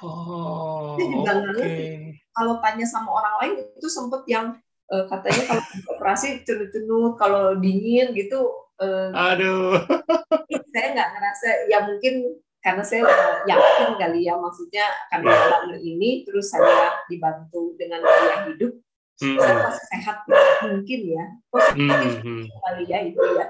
Oh, 0.05 1.01
Saya 1.01 1.07
juga 1.09 1.33
ngerti. 1.33 2.13
kalau 2.31 2.61
tanya 2.61 2.85
sama 2.85 3.09
orang 3.09 3.35
lain 3.41 3.53
itu 3.73 3.89
sempet 3.89 4.21
yang 4.29 4.53
eh, 4.93 5.05
katanya 5.09 5.43
kalau 5.49 5.65
operasi 5.97 6.45
cenut 6.45 6.69
cenut 6.77 7.17
kalau 7.17 7.57
dingin 7.57 8.13
gitu 8.13 8.53
eh, 8.85 9.11
Aduh. 9.17 9.81
saya 10.77 10.87
nggak 10.93 11.09
ngerasa 11.09 11.49
ya 11.73 11.89
mungkin 11.89 12.37
karena 12.61 12.85
saya 12.85 13.09
yakin 13.49 13.97
kali 13.97 14.29
ya 14.29 14.37
maksudnya 14.37 14.85
karena 15.09 15.33
lama 15.33 15.77
ini 15.81 16.25
terus 16.29 16.53
saya 16.53 16.93
dibantu 17.09 17.75
dengan 17.81 18.05
gaya 18.05 18.49
hidup 18.53 18.77
Hmm. 19.21 19.37
saya 19.37 19.69
pasti 19.69 19.85
sehat 19.93 20.17
mungkin 20.65 21.01
ya 21.13 21.25
positif 21.53 21.93
Hmm, 21.93 22.25
hmm. 22.25 22.45
kali 22.49 22.85
ya 22.89 22.99
itu 23.05 23.21
ya 23.37 23.47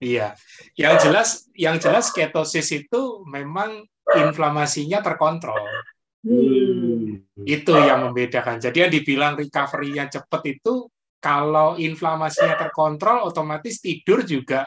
Iya, 0.00 0.26
yang 0.80 0.96
jelas, 0.96 1.44
yang 1.52 1.76
jelas 1.76 2.08
ketosis 2.08 2.72
itu 2.72 3.20
memang 3.28 3.84
inflamasinya 4.16 5.04
terkontrol. 5.04 5.60
hmm. 6.24 7.36
Itu 7.44 7.76
yang 7.76 8.08
membedakan. 8.08 8.56
Jadi 8.64 8.80
yang 8.80 8.92
dibilang 8.96 9.36
recovery-nya 9.36 10.08
cepat 10.08 10.40
itu 10.48 10.88
kalau 11.20 11.76
inflamasinya 11.76 12.56
terkontrol, 12.56 13.28
otomatis 13.28 13.84
tidur 13.84 14.24
juga 14.24 14.64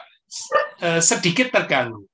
eh, 0.78 1.02
sedikit 1.02 1.50
terganggu. 1.50 2.06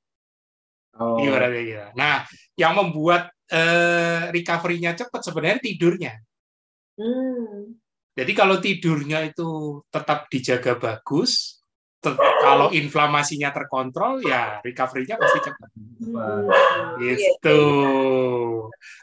Oh, 1.00 1.16
Ibaratnya 1.16 1.62
gitu. 1.64 1.88
Nah, 1.96 2.28
yang 2.60 2.76
membuat 2.76 3.32
eh, 3.48 4.28
recovery-nya 4.30 4.92
cepat 4.94 5.20
sebenarnya 5.24 5.58
tidurnya. 5.64 6.14
Hmm. 7.00 7.80
Jadi 8.12 8.32
kalau 8.36 8.60
tidurnya 8.60 9.24
itu 9.24 9.80
tetap 9.88 10.28
dijaga 10.28 10.76
bagus, 10.76 11.64
te- 12.04 12.20
kalau 12.44 12.68
inflamasinya 12.68 13.48
terkontrol, 13.48 14.20
ya 14.20 14.60
recovery-nya 14.60 15.16
pasti 15.16 15.38
cepat. 15.40 15.68
Hmm. 15.72 16.44
Iya. 17.00 17.14
Gitu. 17.16 17.60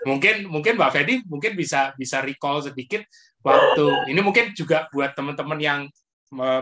Mungkin 0.05 0.35
mungkin 0.45 0.73
Mbak 0.77 0.91
Fedi 0.93 1.13
mungkin 1.25 1.57
bisa 1.57 1.97
bisa 1.97 2.21
recall 2.21 2.61
sedikit 2.61 3.01
waktu 3.41 4.13
ini 4.13 4.21
mungkin 4.21 4.53
juga 4.53 4.85
buat 4.93 5.17
teman-teman 5.17 5.57
yang 5.57 5.81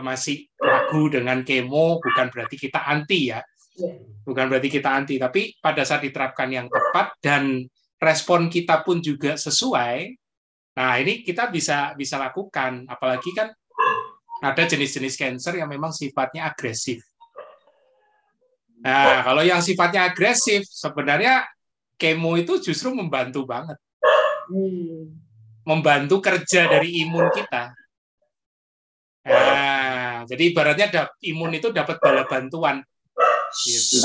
masih 0.00 0.46
ragu 0.62 1.10
dengan 1.10 1.42
kemo 1.42 1.98
bukan 1.98 2.26
berarti 2.30 2.56
kita 2.56 2.86
anti 2.86 3.34
ya. 3.34 3.42
Iya. 3.76 3.92
Bukan 4.26 4.44
berarti 4.50 4.68
kita 4.72 4.90
anti, 4.90 5.22
tapi 5.22 5.54
pada 5.62 5.86
saat 5.86 6.02
diterapkan 6.02 6.50
yang 6.50 6.66
tepat 6.66 7.14
dan 7.22 7.62
respon 8.02 8.50
kita 8.50 8.82
pun 8.82 8.98
juga 8.98 9.38
sesuai. 9.38 10.18
Nah, 10.76 10.92
ini 11.00 11.22
kita 11.22 11.48
bisa 11.48 11.94
bisa 11.96 12.20
lakukan 12.20 12.84
apalagi 12.90 13.32
kan 13.32 13.48
ada 14.44 14.62
jenis-jenis 14.68 15.16
cancer 15.16 15.56
yang 15.56 15.70
memang 15.70 15.94
sifatnya 15.94 16.50
agresif. 16.52 17.00
Nah, 18.84 19.24
kalau 19.24 19.40
yang 19.40 19.64
sifatnya 19.64 20.12
agresif, 20.12 20.68
sebenarnya 20.68 21.48
kemo 21.96 22.36
itu 22.36 22.60
justru 22.60 22.92
membantu 22.92 23.48
banget, 23.48 23.80
Hmm. 24.52 25.16
membantu 25.64 26.20
kerja 26.20 26.68
dari 26.68 27.02
imun 27.02 27.32
kita. 27.32 27.72
Nah, 29.26 30.22
jadi 30.28 30.42
ibaratnya 30.52 31.08
imun 31.24 31.56
itu 31.56 31.72
dapat 31.72 31.98
bala 31.98 32.28
bantuan. 32.28 32.84
Gitu. 33.64 33.96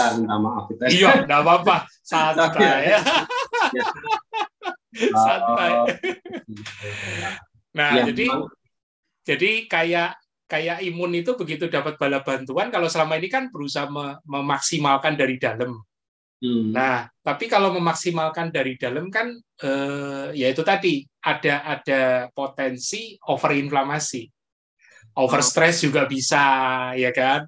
Kita. 0.71 0.87
Iya, 0.87 1.27
enggak 1.27 1.41
apa-apa, 1.43 1.75
santai 2.01 2.95
ya. 2.95 2.99
Santai. 5.15 5.71
Oh, 5.71 5.87
Nah, 7.71 7.95
ya, 7.95 8.11
jadi 8.11 8.27
memang. 8.27 8.51
jadi 9.23 9.51
kayak 9.71 10.19
kayak 10.51 10.83
imun 10.83 11.15
itu 11.15 11.39
begitu 11.39 11.71
dapat 11.71 11.95
bala 11.95 12.19
bantuan, 12.19 12.67
kalau 12.67 12.91
selama 12.91 13.15
ini 13.15 13.31
kan 13.31 13.47
berusaha 13.47 13.87
me- 13.87 14.19
memaksimalkan 14.27 15.15
dari 15.15 15.39
dalam. 15.39 15.79
Hmm. 16.43 16.75
Nah, 16.75 17.07
tapi 17.23 17.47
kalau 17.47 17.71
memaksimalkan 17.71 18.51
dari 18.51 18.75
dalam 18.75 19.07
kan 19.07 19.31
eh, 19.63 20.35
ya 20.35 20.51
itu 20.51 20.59
tadi 20.67 21.07
ada 21.23 21.79
ada 21.79 22.27
potensi 22.35 23.15
overinflamasi. 23.15 24.27
Overstress 25.15 25.87
juga 25.87 26.03
bisa 26.03 26.43
ya 26.99 27.15
kan. 27.15 27.47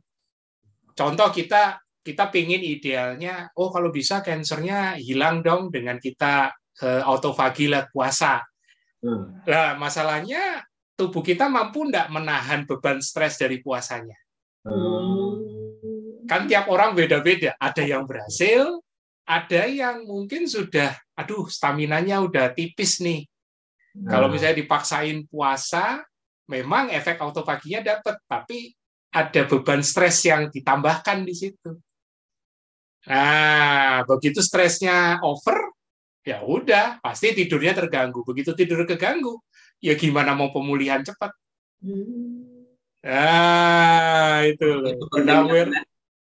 Contoh 0.96 1.28
kita 1.36 1.83
kita 2.04 2.28
pingin 2.30 2.60
idealnya 2.60 3.48
oh 3.56 3.72
kalau 3.72 3.90
bisa 3.90 4.20
kansernya 4.20 5.00
hilang 5.00 5.40
dong 5.40 5.72
dengan 5.72 5.98
kita 5.98 6.52
eh, 6.84 7.02
autofagi 7.02 7.72
lewat 7.72 7.88
puasa. 7.96 8.44
Hmm. 9.04 9.44
Nah, 9.48 9.76
masalahnya 9.76 10.64
tubuh 10.96 11.24
kita 11.24 11.48
mampu 11.48 11.88
enggak 11.88 12.08
menahan 12.12 12.64
beban 12.68 13.00
stres 13.04 13.40
dari 13.40 13.60
puasanya. 13.64 14.16
Hmm. 14.64 15.44
kan 16.24 16.48
tiap 16.48 16.72
orang 16.72 16.96
beda-beda. 16.96 17.52
Ada 17.60 17.84
yang 17.84 18.08
berhasil, 18.08 18.80
ada 19.28 19.68
yang 19.68 20.08
mungkin 20.08 20.48
sudah, 20.48 20.96
aduh, 21.20 21.52
staminanya 21.52 22.24
udah 22.24 22.56
tipis 22.56 23.04
nih. 23.04 23.28
Kalau 24.08 24.32
Hmm. 24.32 24.34
misalnya 24.40 24.64
dipaksain 24.64 25.28
puasa, 25.28 26.00
memang 26.48 26.96
efek 26.96 27.20
autofaginya 27.20 28.00
dapat, 28.00 28.16
tapi 28.24 28.72
ada 29.14 29.46
beban 29.46 29.84
stres 29.86 30.26
yang 30.26 30.50
ditambahkan 30.50 31.28
di 31.28 31.36
situ. 31.36 31.76
Nah, 33.04 34.08
begitu 34.08 34.40
stresnya 34.40 35.20
over, 35.20 35.60
ya 36.24 36.40
udah, 36.44 37.04
pasti 37.04 37.36
tidurnya 37.36 37.76
terganggu. 37.76 38.24
Begitu 38.24 38.56
tidur 38.56 38.88
keganggu, 38.88 39.40
ya 39.84 39.94
gimana 40.00 40.32
mau 40.32 40.56
pemulihan 40.56 41.04
cepat? 41.04 41.36
Nah, 43.04 44.48
itu 44.48 44.64
loh. 44.64 44.88
Begitu 44.88 45.06
pentingnya, 45.12 45.84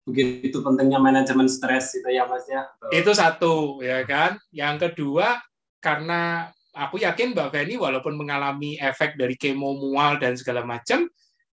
begitu 0.09 0.59
pentingnya 0.65 0.99
manajemen 1.03 1.51
stres 1.51 1.93
itu 1.93 2.09
ya 2.09 2.25
Mas 2.25 2.49
ya. 2.49 2.65
itu 2.89 3.13
satu 3.13 3.85
ya 3.85 4.01
kan 4.09 4.41
yang 4.49 4.81
kedua 4.81 5.37
karena 5.85 6.49
aku 6.73 6.97
yakin 7.05 7.37
Mbak 7.37 7.53
Feni 7.53 7.77
walaupun 7.77 8.17
mengalami 8.17 8.81
efek 8.81 9.21
dari 9.21 9.37
kemo 9.37 9.77
mual 9.77 10.17
dan 10.17 10.33
segala 10.33 10.65
macam 10.65 11.05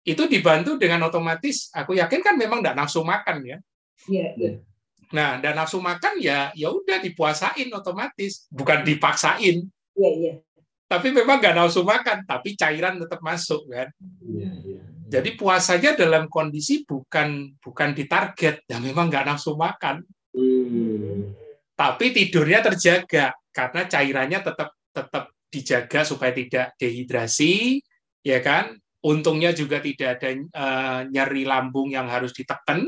itu 0.04 0.24
dibantu 0.28 0.76
dengan 0.76 1.08
otomatis 1.08 1.72
aku 1.72 1.96
yakin 1.96 2.20
kan 2.20 2.36
memang 2.36 2.60
tidak 2.60 2.76
nafsu 2.76 3.08
makan 3.08 3.40
ya 3.48 3.58
Iya, 4.10 4.34
iya. 4.34 4.52
Nah 5.12 5.38
dan 5.40 5.60
nafsu 5.60 5.84
makan 5.84 6.20
ya 6.20 6.52
ya 6.56 6.72
udah 6.72 7.00
dipuasain 7.04 7.68
otomatis. 7.72 8.48
Bukan 8.52 8.84
dipaksain. 8.88 9.68
Iya, 9.92 10.12
iya. 10.18 10.34
tapi 10.88 11.12
memang 11.16 11.40
nggak 11.40 11.56
nafsu 11.56 11.84
makan 11.88 12.28
tapi 12.28 12.56
cairan 12.56 13.00
tetap 13.00 13.20
masuk 13.24 13.68
kan? 13.72 13.88
Iya, 14.24 14.52
iya. 14.64 14.82
jadi 15.08 15.30
puasanya 15.36 15.96
dalam 16.00 16.28
kondisi 16.32 16.88
bukan 16.88 17.60
bukan 17.60 17.90
ditarget. 17.96 18.64
Ya 18.68 18.80
memang 18.80 19.12
nggak 19.12 19.28
nafsu 19.28 19.56
makan. 19.56 20.04
Hmm. 20.32 21.36
tapi 21.76 22.16
tidurnya 22.16 22.64
terjaga 22.64 23.36
karena 23.52 23.84
cairannya 23.84 24.40
tetap 24.40 24.80
tetap 24.96 25.36
dijaga 25.52 26.08
supaya 26.08 26.32
tidak 26.32 26.72
dehidrasi 26.80 27.84
ya 28.24 28.40
kan? 28.40 28.80
Untungnya 29.02 29.52
juga 29.52 29.82
tidak 29.82 30.22
ada 30.22 30.30
eh, 30.32 31.00
nyeri 31.10 31.44
lambung 31.44 31.90
yang 31.92 32.06
harus 32.08 32.32
ditekan 32.32 32.86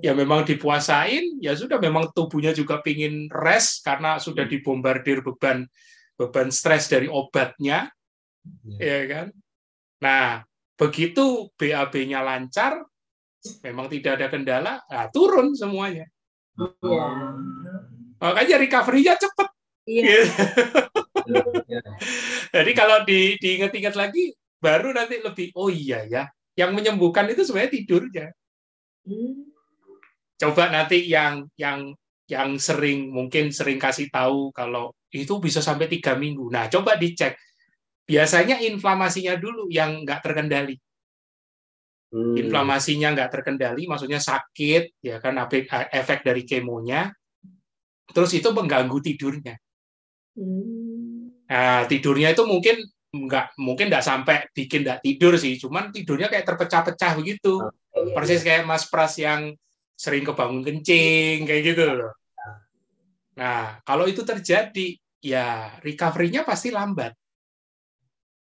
ya 0.00 0.16
memang 0.16 0.46
dipuasain 0.48 1.42
ya 1.42 1.52
sudah 1.52 1.76
memang 1.76 2.08
tubuhnya 2.16 2.56
juga 2.56 2.80
pingin 2.80 3.28
rest 3.28 3.84
karena 3.84 4.16
sudah 4.16 4.48
dibombardir 4.48 5.20
beban 5.20 5.68
beban 6.16 6.48
stres 6.48 6.88
dari 6.88 7.10
obatnya 7.10 7.92
ya 8.80 8.98
kan 9.10 9.26
nah 10.00 10.40
begitu 10.78 11.52
BAB-nya 11.60 12.24
lancar 12.24 12.80
memang 13.60 13.90
tidak 13.92 14.22
ada 14.22 14.26
kendala 14.32 14.74
nah, 14.88 15.06
turun 15.12 15.52
semuanya 15.52 16.08
Iya. 16.52 17.06
makanya 18.20 18.56
recovery-nya 18.60 19.16
cepat 19.16 19.52
Iya. 19.82 20.30
Iya. 21.66 21.82
Jadi 22.54 22.70
kalau 22.70 23.02
di, 23.02 23.34
diingat-ingat 23.34 23.94
lagi, 23.98 24.30
baru 24.62 24.94
nanti 24.94 25.18
lebih, 25.18 25.50
oh 25.58 25.66
iya 25.66 26.06
ya, 26.06 26.30
yang 26.54 26.70
menyembuhkan 26.70 27.26
itu 27.30 27.42
sebenarnya 27.42 27.72
tidurnya. 27.82 28.26
Hmm. 29.02 29.51
Coba 30.42 30.74
nanti 30.74 31.06
yang 31.06 31.46
yang 31.54 31.94
yang 32.26 32.58
sering 32.58 33.14
mungkin 33.14 33.54
sering 33.54 33.78
kasih 33.78 34.10
tahu 34.10 34.50
kalau 34.50 34.90
itu 35.14 35.38
bisa 35.38 35.62
sampai 35.62 35.86
tiga 35.86 36.18
minggu. 36.18 36.50
Nah, 36.50 36.66
coba 36.66 36.98
dicek. 36.98 37.38
Biasanya 38.02 38.58
inflamasinya 38.66 39.38
dulu 39.38 39.70
yang 39.70 40.02
nggak 40.02 40.18
terkendali. 40.18 40.74
Hmm. 42.10 42.34
Inflamasinya 42.34 43.14
nggak 43.14 43.30
terkendali, 43.30 43.86
maksudnya 43.86 44.18
sakit, 44.18 44.98
ya 44.98 45.22
kan 45.22 45.38
efek 45.94 46.26
dari 46.26 46.42
kemonya. 46.42 47.14
Terus 48.10 48.34
itu 48.34 48.50
mengganggu 48.50 48.98
tidurnya. 48.98 49.54
Hmm. 50.34 51.30
Nah, 51.46 51.86
tidurnya 51.86 52.34
itu 52.34 52.42
mungkin 52.42 52.82
nggak 53.12 53.60
mungkin 53.60 53.92
nggak 53.92 54.04
sampai 54.04 54.48
bikin 54.50 54.82
nggak 54.82 55.06
tidur 55.06 55.38
sih, 55.38 55.54
cuman 55.60 55.94
tidurnya 55.94 56.26
kayak 56.32 56.48
terpecah-pecah 56.48 57.12
begitu. 57.20 57.62
iya, 57.94 58.16
Persis 58.16 58.42
kayak 58.42 58.66
Mas 58.66 58.88
Pras 58.88 59.20
yang 59.20 59.54
sering 59.94 60.26
kebangun 60.26 60.66
kencing 60.66 61.46
kayak 61.46 61.62
gitu 61.72 61.86
loh. 61.86 62.12
Nah, 63.32 63.80
kalau 63.86 64.04
itu 64.04 64.26
terjadi, 64.26 64.98
ya 65.22 65.78
recovery-nya 65.80 66.44
pasti 66.44 66.68
lambat. 66.68 67.16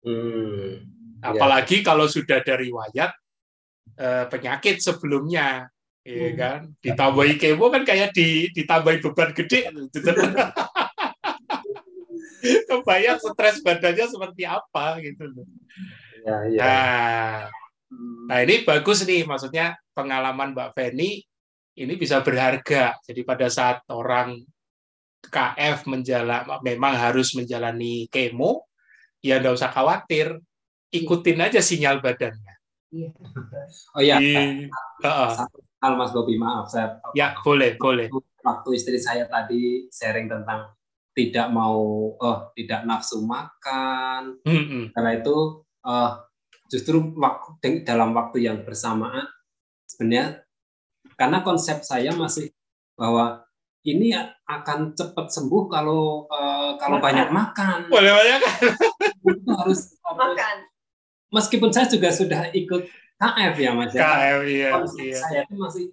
Hmm. 0.03 0.83
Ya. 1.23 1.33
Apalagi 1.33 1.81
kalau 1.81 2.05
sudah 2.05 2.45
dari 2.45 2.69
riwayat 2.69 3.09
eh, 3.95 4.25
penyakit 4.27 4.83
sebelumnya, 4.83 5.71
ya 6.03 6.29
Hmm. 6.29 6.36
kan? 6.36 6.59
Ditambahi 6.83 7.39
kemo 7.39 7.71
kan 7.71 7.88
kayak 7.88 8.11
di, 8.11 8.51
ditambahi 8.51 8.99
beban 8.99 9.31
gede. 9.31 9.71
Kebayang 12.69 13.17
stres 13.17 13.63
badannya 13.65 14.05
seperti 14.05 14.43
apa 14.45 15.01
gitu 15.01 15.23
loh. 15.31 15.47
Ya, 16.25 16.38
ya. 16.49 16.61
Nah. 16.61 17.49
Nah 18.25 18.41
ini 18.41 18.65
bagus 18.65 19.05
nih, 19.05 19.23
maksudnya 19.27 19.77
pengalaman 19.93 20.57
Mbak 20.57 20.73
Feni 20.73 21.21
ini 21.75 21.93
bisa 21.99 22.23
berharga. 22.25 22.97
Jadi 23.05 23.21
pada 23.21 23.47
saat 23.51 23.86
orang 23.91 24.41
KF 25.25 25.89
menjalan, 25.89 26.45
memang 26.61 26.93
harus 26.97 27.33
menjalani 27.33 28.05
kemo, 28.09 28.65
ya 29.21 29.41
nggak 29.41 29.57
usah 29.57 29.73
khawatir, 29.73 30.38
ikutin 30.93 31.41
aja 31.41 31.61
sinyal 31.61 32.01
badannya. 32.01 32.55
Iya. 32.93 33.09
Oh 33.97 34.01
ya, 34.01 34.17
Di- 34.21 34.69
Heeh. 35.03 35.31
satu 35.36 35.59
hal 35.83 35.93
Mas 35.99 36.09
Bobi 36.15 36.39
maaf 36.41 36.65
saya 36.71 36.97
ya 37.13 37.38
boleh, 37.45 37.77
boleh. 37.77 38.09
waktu 38.41 38.69
istri 38.73 38.97
saya 38.97 39.29
tadi 39.29 39.86
sharing 39.93 40.25
tentang 40.25 40.73
tidak 41.13 41.47
mau 41.53 41.77
oh 42.17 42.38
tidak 42.57 42.83
nafsu 42.89 43.21
makan 43.21 44.41
Mm-mm. 44.41 44.89
karena 44.97 45.11
itu 45.21 45.61
eh, 45.86 46.11
justru 46.72 47.13
waktu 47.18 47.86
dalam 47.86 48.11
waktu 48.13 48.45
yang 48.45 48.66
bersamaan 48.66 49.26
sebenarnya 49.86 50.43
karena 51.16 51.45
konsep 51.45 51.86
saya 51.86 52.11
masih 52.18 52.49
bahwa 52.97 53.45
ini 53.86 54.18
akan 54.49 54.97
cepat 54.97 55.30
sembuh 55.30 55.70
kalau 55.70 56.26
eh, 56.26 56.72
kalau 56.82 56.97
Makan. 56.97 57.05
banyak 57.05 57.30
makan 57.30 57.80
Boleh 57.88 58.11
banyak 58.11 58.39
kan? 58.41 58.55
itu 59.26 59.51
harus 59.53 59.80
Makan. 60.01 60.57
meskipun 61.30 61.70
saya 61.70 61.86
juga 61.86 62.09
sudah 62.09 62.49
ikut 62.53 62.89
KF 63.16 63.55
ya 63.61 63.72
mas 63.72 63.93
ya 63.93 64.01
KF, 64.03 64.39
iya, 64.49 64.70
konsep 64.74 65.05
iya. 65.05 65.18
saya 65.22 65.39
itu 65.45 65.55
masih 65.55 65.86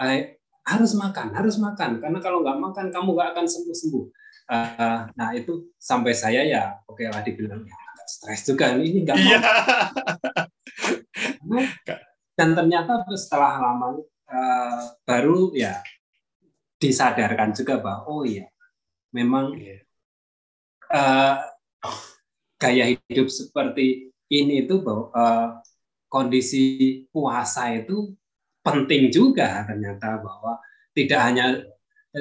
eh, 0.00 0.40
harus 0.70 0.92
makan, 0.96 1.34
harus 1.34 1.56
makan. 1.58 1.98
Karena 1.98 2.18
kalau 2.22 2.44
nggak 2.44 2.58
makan, 2.60 2.86
kamu 2.94 3.08
nggak 3.16 3.28
akan 3.34 3.46
sembuh-sembuh. 3.48 4.04
Eh, 4.50 5.00
nah 5.14 5.30
itu 5.34 5.70
sampai 5.78 6.12
saya 6.14 6.42
ya, 6.42 6.74
oke 6.86 7.06
lah 7.06 7.22
dibilang 7.22 7.62
ya 7.62 7.76
stres 8.10 8.42
juga 8.42 8.74
ini, 8.74 9.06
nggak 9.06 9.16
mau. 9.16 9.30
Iya. 9.30 9.40
Dan 12.34 12.56
ternyata 12.56 13.04
setelah 13.14 13.60
lama 13.60 14.00
eh, 14.26 14.82
baru 15.04 15.52
ya 15.54 15.78
disadarkan 16.80 17.52
juga 17.52 17.78
bahwa 17.78 18.08
oh 18.08 18.22
iya, 18.24 18.48
memang 19.12 19.54
eh, 19.54 21.36
gaya 22.60 22.84
hidup 22.92 23.28
seperti 23.28 24.10
ini 24.32 24.64
itu 24.64 24.80
bahwa 24.80 25.12
eh, 25.12 25.48
kondisi 26.10 26.64
puasa 27.14 27.70
itu 27.76 28.10
penting 28.60 29.08
juga 29.08 29.64
ternyata 29.64 30.20
bahwa 30.20 30.58
tidak 30.92 31.20
hanya 31.22 31.46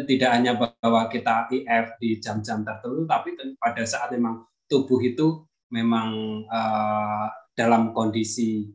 tidak 0.06 0.30
hanya 0.30 0.54
bahwa 0.54 1.10
kita 1.10 1.50
IF 1.50 1.98
di 1.98 2.22
jam-jam 2.22 2.62
tertentu 2.62 3.10
tapi 3.10 3.34
pada 3.58 3.84
saat 3.90 4.14
memang 4.14 4.46
tubuh 4.70 5.02
itu 5.02 5.49
memang 5.70 6.08
eh, 6.46 7.26
dalam 7.54 7.92
kondisi 7.94 8.70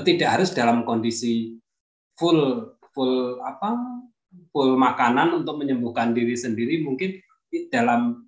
tidak 0.00 0.40
harus 0.40 0.50
dalam 0.54 0.86
kondisi 0.86 1.58
full 2.16 2.72
full 2.94 3.38
apa 3.42 3.74
full 4.54 4.78
makanan 4.78 5.42
untuk 5.42 5.58
menyembuhkan 5.58 6.14
diri 6.14 6.38
sendiri 6.38 6.80
mungkin 6.82 7.18
dalam 7.68 8.24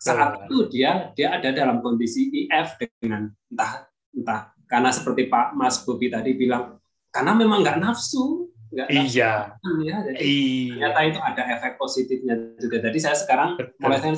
saat 0.00 0.44
itu 0.48 0.68
dia 0.72 1.12
dia 1.16 1.36
ada 1.36 1.52
dalam 1.52 1.80
kondisi 1.84 2.28
IF 2.44 2.76
dengan 3.00 3.28
entah 3.52 3.88
entah 4.16 4.40
karena 4.68 4.90
seperti 4.92 5.28
Pak 5.28 5.56
Mas 5.56 5.80
Bobi 5.84 6.08
tadi 6.08 6.36
bilang 6.36 6.80
karena 7.12 7.32
memang 7.36 7.60
nggak 7.60 7.80
nafsu 7.80 8.48
nggak 8.70 8.88
nafsu 8.88 9.16
Iya. 9.18 9.32
makan 9.60 9.74
ya 9.82 9.96
jadi 10.08 10.16
Iya. 10.20 10.68
ternyata 10.76 11.00
itu 11.04 11.20
ada 11.20 11.42
efek 11.58 11.72
positifnya 11.76 12.34
juga 12.60 12.76
jadi 12.80 12.98
saya 13.00 13.16
sekarang 13.18 13.60
Betul. 13.60 13.76
mulai 13.82 13.98
saya 14.00 14.14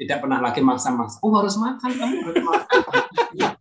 tidak 0.00 0.24
pernah 0.24 0.40
lagi 0.40 0.64
maksa-maksa 0.64 1.20
oh 1.20 1.32
harus 1.36 1.60
makan 1.60 1.90
kamu 1.92 2.16
harus 2.24 2.40
makan. 2.40 2.80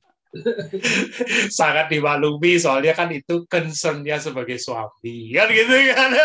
Sangat 1.49 1.89
dimaklumi 1.89 2.61
soalnya 2.61 2.93
kan 2.93 3.09
itu 3.09 3.49
concernnya 3.49 4.21
sebagai 4.21 4.61
suami. 4.61 5.33
Kan 5.33 5.49
gitu 5.49 5.73
kan? 5.89 6.09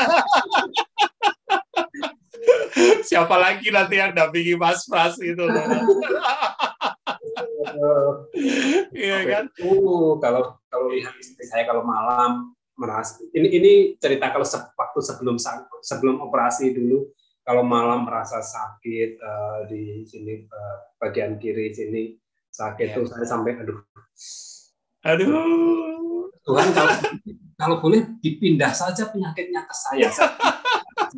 Siapa 3.08 3.36
lagi 3.40 3.72
nanti 3.72 3.96
yang 3.96 4.12
dampingi 4.12 4.60
Mas 4.60 4.84
Pras 4.84 5.16
itu? 5.24 5.40
Loh 5.40 5.56
iya 8.94 9.18
kan? 9.24 9.44
Uh, 9.58 10.20
kalau 10.20 10.52
kalau 10.68 10.86
lihat 10.92 11.16
istri 11.16 11.48
saya 11.48 11.64
kalau 11.64 11.82
malam 11.82 12.52
merasa 12.76 13.22
ini 13.32 13.48
ini 13.56 13.72
cerita 13.96 14.30
kalau 14.34 14.44
se- 14.44 14.74
waktu 14.74 15.00
sebelum 15.00 15.36
sebelum 15.80 16.20
operasi 16.20 16.74
dulu 16.74 17.08
kalau 17.44 17.60
malam 17.60 18.02
merasa 18.02 18.40
sakit 18.40 19.10
eh, 19.14 19.58
di 19.68 19.82
sini 20.02 20.42
eh, 20.42 20.76
bagian 20.96 21.36
kiri 21.36 21.68
sini 21.70 22.16
sakit 22.48 22.88
Iya. 22.88 22.96
tuh 22.96 23.04
saya 23.04 23.26
sampai 23.26 23.52
aduh 23.56 23.78
aduh 25.02 25.28
Tuhan 26.40 26.68
kalau 26.70 26.94
kalau 27.54 27.76
boleh 27.78 28.00
dipindah 28.18 28.70
saja 28.70 29.06
penyakitnya 29.06 29.62
ke 29.62 29.74
saya 29.74 30.08
Saya- 30.08 30.36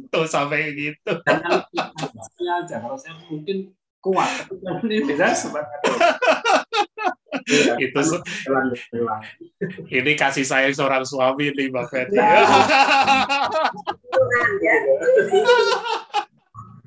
tuh 0.06 0.26
sampai 0.26 0.72
gitu 0.72 1.12
jangan 1.22 1.62
saya 2.26 2.52
aja 2.60 2.76
kalau 2.78 2.96
saya 2.96 3.14
mungkin 3.24 3.70
kuat 3.98 4.28
tapi 4.44 4.86
ini 4.94 5.14
saya 5.14 5.32
sebagai 5.32 5.78
Itu 7.78 8.00
se- 8.02 8.22
Jalan-jalan. 8.42 9.20
ini 9.86 10.12
kasih 10.14 10.42
sayang 10.42 10.72
seorang 10.72 11.02
suami 11.02 11.52
nih 11.52 11.68
Mbak 11.68 11.86
Fetri 11.86 12.16
Ya. 12.16 12.42
Ya. 14.58 14.74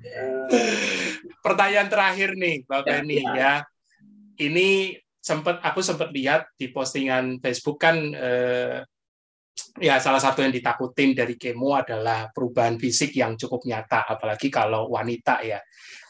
pertanyaan 1.46 1.90
terakhir 1.90 2.36
nih 2.36 2.66
Mbak 2.66 2.82
Ya, 2.82 2.88
Feni 2.88 3.18
ya. 3.22 3.54
Ini 4.40 4.70
sempat 5.20 5.60
aku 5.60 5.84
sempat 5.84 6.10
lihat 6.16 6.48
di 6.56 6.72
postingan 6.72 7.44
Facebook 7.44 7.78
kan 7.78 7.96
eh, 8.16 8.80
ya 9.80 10.00
salah 10.00 10.24
satu 10.24 10.40
yang 10.40 10.56
ditakutin 10.56 11.12
dari 11.12 11.36
kemo 11.36 11.76
adalah 11.76 12.32
perubahan 12.32 12.80
fisik 12.80 13.12
yang 13.20 13.36
cukup 13.36 13.68
nyata 13.68 14.08
apalagi 14.08 14.48
kalau 14.48 14.88
wanita 14.92 15.44
ya. 15.44 15.60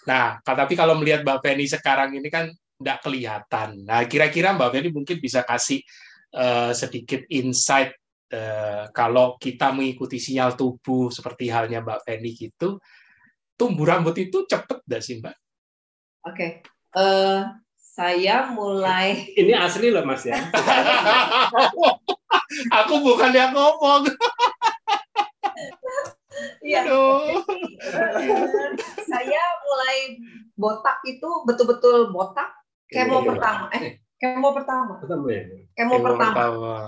Nah, 0.06 0.38
tapi 0.42 0.74
kalau 0.78 0.98
melihat 0.98 1.26
Mbak 1.26 1.40
Feni 1.42 1.66
sekarang 1.66 2.14
ini 2.18 2.30
kan 2.30 2.50
tidak 2.50 3.00
kelihatan. 3.04 3.84
Nah, 3.84 4.06
kira-kira 4.08 4.56
Mbak 4.56 4.70
Feni 4.72 4.90
mungkin 4.94 5.18
bisa 5.20 5.44
kasih 5.44 5.82
eh, 6.34 6.72
sedikit 6.78 7.26
insight 7.34 7.94
eh, 8.30 8.86
kalau 8.94 9.36
kita 9.42 9.74
mengikuti 9.74 10.22
sinyal 10.22 10.54
tubuh 10.54 11.10
seperti 11.10 11.50
halnya 11.50 11.82
Mbak 11.82 12.00
Feni 12.06 12.32
gitu, 12.38 12.78
tumbuh 13.60 13.84
rambut 13.84 14.16
itu 14.16 14.48
cepet 14.48 14.80
nggak 14.88 15.04
sih 15.04 15.20
Mbak? 15.20 15.36
Oke. 16.32 16.64
Eh, 16.96 17.40
saya 17.76 18.48
mulai 18.50 19.28
ini 19.36 19.52
asli 19.52 19.92
loh 19.92 20.08
mas 20.08 20.24
ya 20.24 20.40
aku 22.80 22.94
bukan 23.04 23.36
yang 23.36 23.52
ngomong. 23.52 24.08
Iya. 26.64 26.88
Saya 29.12 29.44
mulai 29.60 29.98
botak 30.56 31.04
itu 31.04 31.28
betul-betul 31.44 32.16
botak 32.16 32.48
kemo 32.88 33.20
Iya. 33.22 33.28
pertama. 33.36 33.66
Eh, 33.76 34.00
kemo 34.16 34.56
pertama. 34.56 34.94
ya 35.28 35.44
Kemo 35.76 36.00
pertama. 36.00 36.40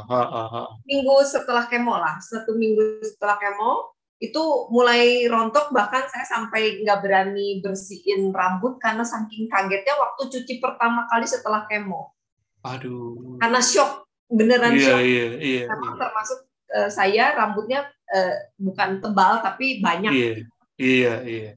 Ha, 0.08 0.22
ha, 0.24 0.44
ha. 0.48 0.62
Minggu 0.88 1.20
setelah 1.28 1.68
kemo 1.68 2.00
lah. 2.00 2.16
Satu 2.24 2.56
minggu 2.56 3.04
setelah 3.04 3.36
kemo 3.36 3.92
itu 4.22 4.44
mulai 4.70 5.26
rontok 5.26 5.74
bahkan 5.74 6.06
saya 6.06 6.22
sampai 6.30 6.86
nggak 6.86 7.02
berani 7.02 7.58
bersihin 7.58 8.30
rambut 8.30 8.78
karena 8.78 9.02
saking 9.02 9.50
kagetnya 9.50 9.98
waktu 9.98 10.30
cuci 10.30 10.62
pertama 10.62 11.10
kali 11.10 11.26
setelah 11.26 11.66
kemo. 11.66 12.14
Aduh. 12.62 13.42
Karena 13.42 13.58
shock, 13.58 14.06
beneran 14.30 14.78
Iya, 14.78 14.86
shock. 14.86 15.02
iya, 15.02 15.28
iya. 15.42 15.64
Karena 15.66 15.90
termasuk 15.98 16.40
eh, 16.70 16.90
saya 16.94 17.34
rambutnya 17.34 17.90
eh, 18.14 18.54
bukan 18.62 19.02
tebal 19.02 19.42
tapi 19.42 19.82
banyak 19.82 20.14
Iya, 20.14 20.34
iya, 20.78 21.14
iya. 21.26 21.52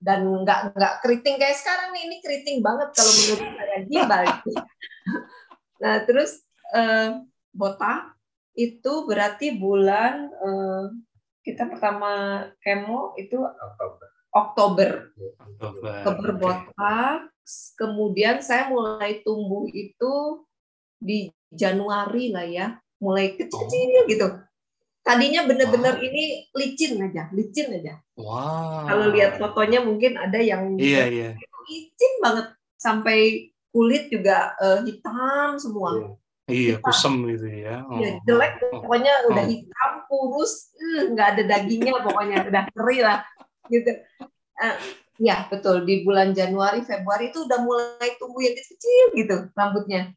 dan 0.00 0.24
nggak 0.24 0.76
nggak 0.76 0.94
keriting 1.00 1.36
kayak 1.40 1.56
sekarang 1.56 1.96
nih 1.96 2.02
ini 2.08 2.16
keriting 2.20 2.58
banget 2.60 2.92
kalau 2.92 3.08
menurut 3.08 3.40
saya 3.56 3.78
gimbal 3.88 4.24
nah 5.82 5.94
terus 6.04 6.44
eh, 6.76 7.08
botak 7.56 8.12
itu 8.52 8.92
berarti 9.08 9.56
bulan 9.56 10.28
eh, 10.28 10.84
kita 11.42 11.68
pertama 11.68 12.46
kemo 12.62 13.14
itu 13.18 13.38
Oktober 13.42 14.08
Oktober. 14.32 14.90
Oktober 15.60 16.52
kemudian 17.76 18.40
saya 18.40 18.70
mulai 18.72 19.20
tumbuh 19.20 19.68
itu 19.68 20.46
di 20.96 21.28
Januari 21.52 22.32
lah 22.32 22.46
ya 22.48 22.66
mulai 23.02 23.34
kecil 23.34 24.06
gitu. 24.08 24.40
Tadinya 25.02 25.42
bener-bener 25.42 25.98
ini 25.98 26.46
licin 26.54 26.94
aja, 27.02 27.26
licin 27.34 27.74
aja. 27.74 27.98
Wow. 28.14 28.86
Kalau 28.86 29.06
lihat 29.10 29.42
fotonya 29.42 29.82
mungkin 29.82 30.14
ada 30.14 30.38
yang 30.38 30.78
Iya, 30.78 31.10
iya. 31.10 31.30
licin 31.66 32.12
banget 32.22 32.54
sampai 32.78 33.50
kulit 33.74 34.06
juga 34.14 34.54
eh, 34.62 34.86
hitam 34.86 35.58
semua. 35.58 36.14
Iya, 36.52 36.74
kusem 36.78 37.14
gitu 37.26 37.48
ya. 37.48 37.80
Oh. 37.84 37.96
Ya, 37.96 38.10
jelek 38.22 38.52
Oh. 38.62 38.80
pokoknya 38.80 39.12
udah 39.26 39.44
Oh. 39.44 39.48
hitam 39.48 39.92
kurus 40.06 40.52
eh, 40.74 41.08
nggak 41.08 41.26
ada 41.32 41.42
dagingnya 41.48 41.92
pokoknya 42.00 42.36
udah 42.46 42.62
keri 42.70 42.98
lah 43.00 43.24
gitu 43.66 43.90
Eh, 44.54 44.74
ya 45.18 45.48
betul 45.48 45.82
di 45.82 46.02
bulan 46.02 46.30
Januari 46.30 46.80
Februari 46.80 47.28
itu 47.28 47.42
udah 47.42 47.58
mulai 47.58 48.14
tumbuh 48.16 48.38
yang 48.38 48.54
kecil 48.54 49.04
gitu 49.12 49.36
rambutnya 49.52 50.12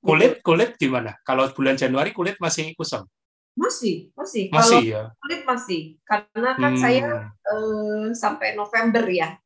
Kulit, 0.00 0.40
kulit 0.40 0.76
gimana? 0.76 1.12
Kalau 1.22 1.44
bulan 1.50 1.74
Januari 1.74 2.10
kulit 2.10 2.36
masih 2.38 2.72
kusam? 2.72 3.04
masih 3.52 4.08
masih 4.14 4.48
Masih 4.48 4.78
kalau 4.78 4.80
ya. 4.80 5.02
kulit 5.18 5.42
masih 5.44 5.80
karena 6.02 6.50
kan 6.54 6.72
Hmm. 6.72 6.80
saya 6.80 7.04
eh, 7.26 8.06
sampai 8.14 8.54
November 8.54 9.04
ya 9.06 9.36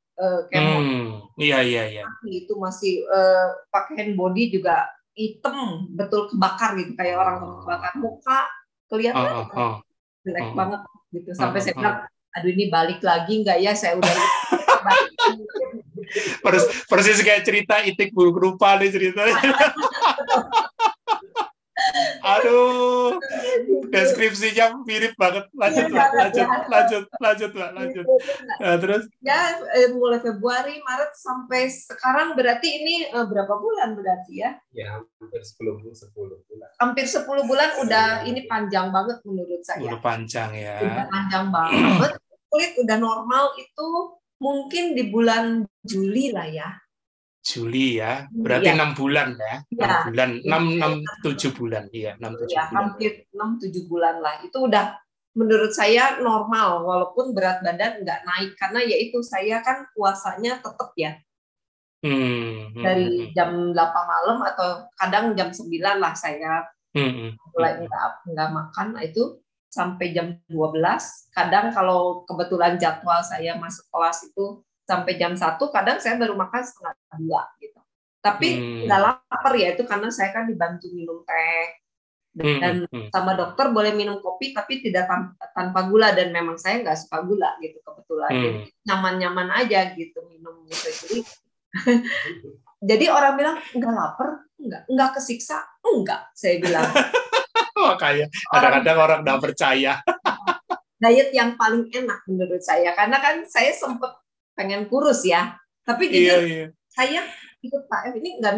kemo 0.46 0.74
Hmm. 0.78 1.06
Iya, 1.34 1.58
iya, 1.62 1.82
iya. 1.90 2.04
itu 2.24 2.54
masih 2.54 3.02
pakai 3.68 3.94
hand 3.98 4.14
body 4.14 4.52
juga 4.52 4.86
hitam 5.14 5.88
betul 5.94 6.26
kebakar 6.30 6.74
gitu 6.78 6.92
kayak 6.98 7.16
orang 7.18 7.38
kebakar 7.62 7.92
muka 8.02 8.38
kelihatan 8.90 9.22
Oh, 9.22 9.46
oh, 9.54 9.58
oh. 9.58 9.74
jelek 10.26 10.42
Oh. 10.50 10.54
banget 10.58 10.80
gitu. 11.14 11.30
Sampai 11.38 11.58
Oh, 11.60 11.64
saya 11.64 11.74
bilang 11.78 11.98
aduh 12.34 12.50
ini 12.50 12.66
balik 12.66 13.00
lagi 13.00 13.46
nggak 13.46 13.58
ya? 13.62 13.72
Saya 13.78 13.94
udah 13.98 14.10
Persis, 16.44 16.84
persis 16.86 17.18
kayak 17.24 17.42
cerita 17.48 17.80
itik 17.80 18.12
buruk 18.12 18.36
rupa 18.36 18.76
nih 18.76 18.92
ceritanya. 18.92 19.34
Aduh, 22.20 23.16
deskripsinya 23.88 24.82
mirip 24.82 25.14
banget. 25.14 25.46
Lanjut, 25.52 25.84
Iya 25.84 25.94
lah, 25.94 26.08
banget, 26.10 26.18
lanjut, 26.18 26.44
ya. 26.44 26.58
lanjut, 26.66 27.04
lanjut, 27.20 27.52
lah, 27.54 27.70
lanjut. 27.72 28.04
Nah, 28.58 28.76
terus, 28.78 29.02
ya 29.20 29.40
eh, 29.72 29.88
mulai 29.90 30.18
Februari 30.18 30.80
Maret 30.80 31.12
sampai 31.14 31.68
sekarang 31.68 32.34
berarti 32.34 32.68
ini 32.68 32.94
eh, 33.06 33.26
berapa 33.26 33.54
bulan 33.54 33.94
berarti 33.94 34.32
ya 34.36 34.50
Ya, 34.70 34.98
hampir 35.20 35.38
10 35.38 35.54
bulan, 35.78 35.94
10 35.94 36.10
bulan. 36.44 36.68
hampir 36.76 37.06
10 37.06 37.22
bulan 37.46 37.70
udah 37.80 38.06
ini 38.26 38.40
panjang 38.44 38.90
banget 38.90 39.22
menurut 39.22 39.62
saya 39.62 39.78
udah 39.80 40.00
panjang 40.02 40.50
ya. 40.52 40.76
udah 40.82 41.06
panjang 41.06 41.44
banget 41.48 42.10
kulit 42.48 42.72
udah 42.76 42.98
normal 42.98 43.54
itu 43.54 43.86
mungkin 44.38 44.94
di 44.94 45.08
bulan 45.08 45.44
Juli 45.80 46.34
lah 46.34 46.46
ya 46.46 46.68
Juli 47.44 48.00
ya, 48.00 48.24
berarti 48.32 48.72
Iya. 48.72 48.76
enam 48.80 48.90
bulan 48.96 49.28
ya, 49.36 49.54
enam 49.68 49.90
Iya. 49.92 50.00
bulan, 50.08 50.30
enam 50.48 50.64
enam 50.80 50.92
tujuh 51.20 51.52
bulan, 51.52 51.84
iya 51.92 52.16
enam 52.16 52.32
tujuh 52.40 52.56
ya 52.56 52.64
bulan. 52.72 52.80
hampir 52.80 53.10
6-7 53.36 53.84
bulan 53.84 54.16
lah. 54.24 54.40
Itu 54.40 54.64
udah 54.64 54.96
menurut 55.36 55.72
saya 55.76 56.24
normal 56.24 56.80
walaupun 56.88 57.36
berat 57.36 57.60
badan 57.60 58.00
nggak 58.00 58.20
naik. 58.24 58.50
Karena 58.56 58.80
yaitu 58.80 59.20
saya 59.20 59.60
kan 59.60 59.84
puasanya 59.92 60.56
tetap 60.64 60.96
ya. 60.96 61.20
Hmm, 62.00 62.72
hmm, 62.72 62.84
dari 62.84 63.32
jam 63.36 63.72
8 63.72 64.04
malam 64.08 64.38
atau 64.44 64.88
kadang 64.96 65.36
jam 65.36 65.52
9 65.52 66.00
lah 66.00 66.16
saya. 66.16 66.64
Hmm, 66.96 67.10
hmm, 67.12 67.30
mulai 67.52 67.72
nggak 67.82 68.06
nggak 68.32 68.50
makan 68.54 68.86
nah 68.94 69.02
itu 69.02 69.36
sampai 69.66 70.14
jam 70.14 70.38
12 70.46 70.78
kadang 71.34 71.74
kalau 71.74 72.22
kebetulan 72.22 72.78
jadwal 72.78 73.18
saya 73.18 73.58
masuk 73.58 73.82
kelas 73.90 74.30
itu 74.30 74.62
sampai 74.84 75.16
jam 75.16 75.32
satu 75.32 75.72
kadang 75.72 75.96
saya 75.98 76.20
baru 76.20 76.36
makan 76.36 76.62
setengah 76.62 76.92
dua 77.16 77.42
gitu. 77.58 77.80
Tapi 78.20 78.48
Hmm. 78.56 78.84
nggak 78.88 79.00
lapar 79.00 79.52
ya 79.56 79.76
itu 79.76 79.82
karena 79.84 80.08
saya 80.08 80.32
kan 80.32 80.48
dibantu 80.48 80.88
minum 80.92 81.24
teh. 81.24 81.66
Hmm, 82.34 82.58
dan 82.58 82.74
hmm. 82.90 83.14
sama 83.14 83.38
dokter 83.38 83.70
boleh 83.70 83.94
minum 83.94 84.18
kopi 84.18 84.50
tapi 84.50 84.82
tidak 84.82 85.06
tanpa 85.54 85.80
gula. 85.88 86.12
Dan 86.12 86.32
memang 86.32 86.56
saya 86.56 86.80
nggak 86.80 86.98
suka 87.04 87.24
gula 87.24 87.56
gitu 87.60 87.80
kebetulan. 87.84 88.30
Hmm. 88.32 88.40
Jadi 88.40 88.60
nyaman-nyaman 88.88 89.48
aja 89.64 89.80
gitu 89.96 90.18
minum 90.28 90.64
gitu 90.68 90.88
jadi 90.88 91.18
jadi 92.94 93.04
orang 93.10 93.34
bilang 93.36 93.56
nggak 93.72 93.92
lapar? 93.92 94.28
Nggak. 94.60 94.82
Nggak 94.88 95.10
kesiksa? 95.20 95.58
Enggak 95.84 96.32
saya 96.32 96.60
bilang. 96.60 96.88
Makanya 97.92 98.26
kadang-kadang 98.52 98.98
orang 98.98 99.20
nggak 99.24 99.40
percaya. 99.42 99.92
diet 101.04 101.30
yang 101.36 101.60
paling 101.60 101.92
enak 101.92 102.24
menurut 102.24 102.62
saya. 102.64 102.96
Karena 102.96 103.20
kan 103.20 103.44
saya 103.44 103.76
sempet 103.76 104.23
pengen 104.54 104.86
kurus 104.88 105.26
ya 105.26 105.54
tapi 105.84 106.08
Iya, 106.08 106.14
jujur 106.14 106.40
iya. 106.48 106.66
saya 106.88 107.20
ikut 107.60 107.82
Pak 107.90 108.00
F 108.10 108.14
ini 108.18 108.40
nggak 108.40 108.54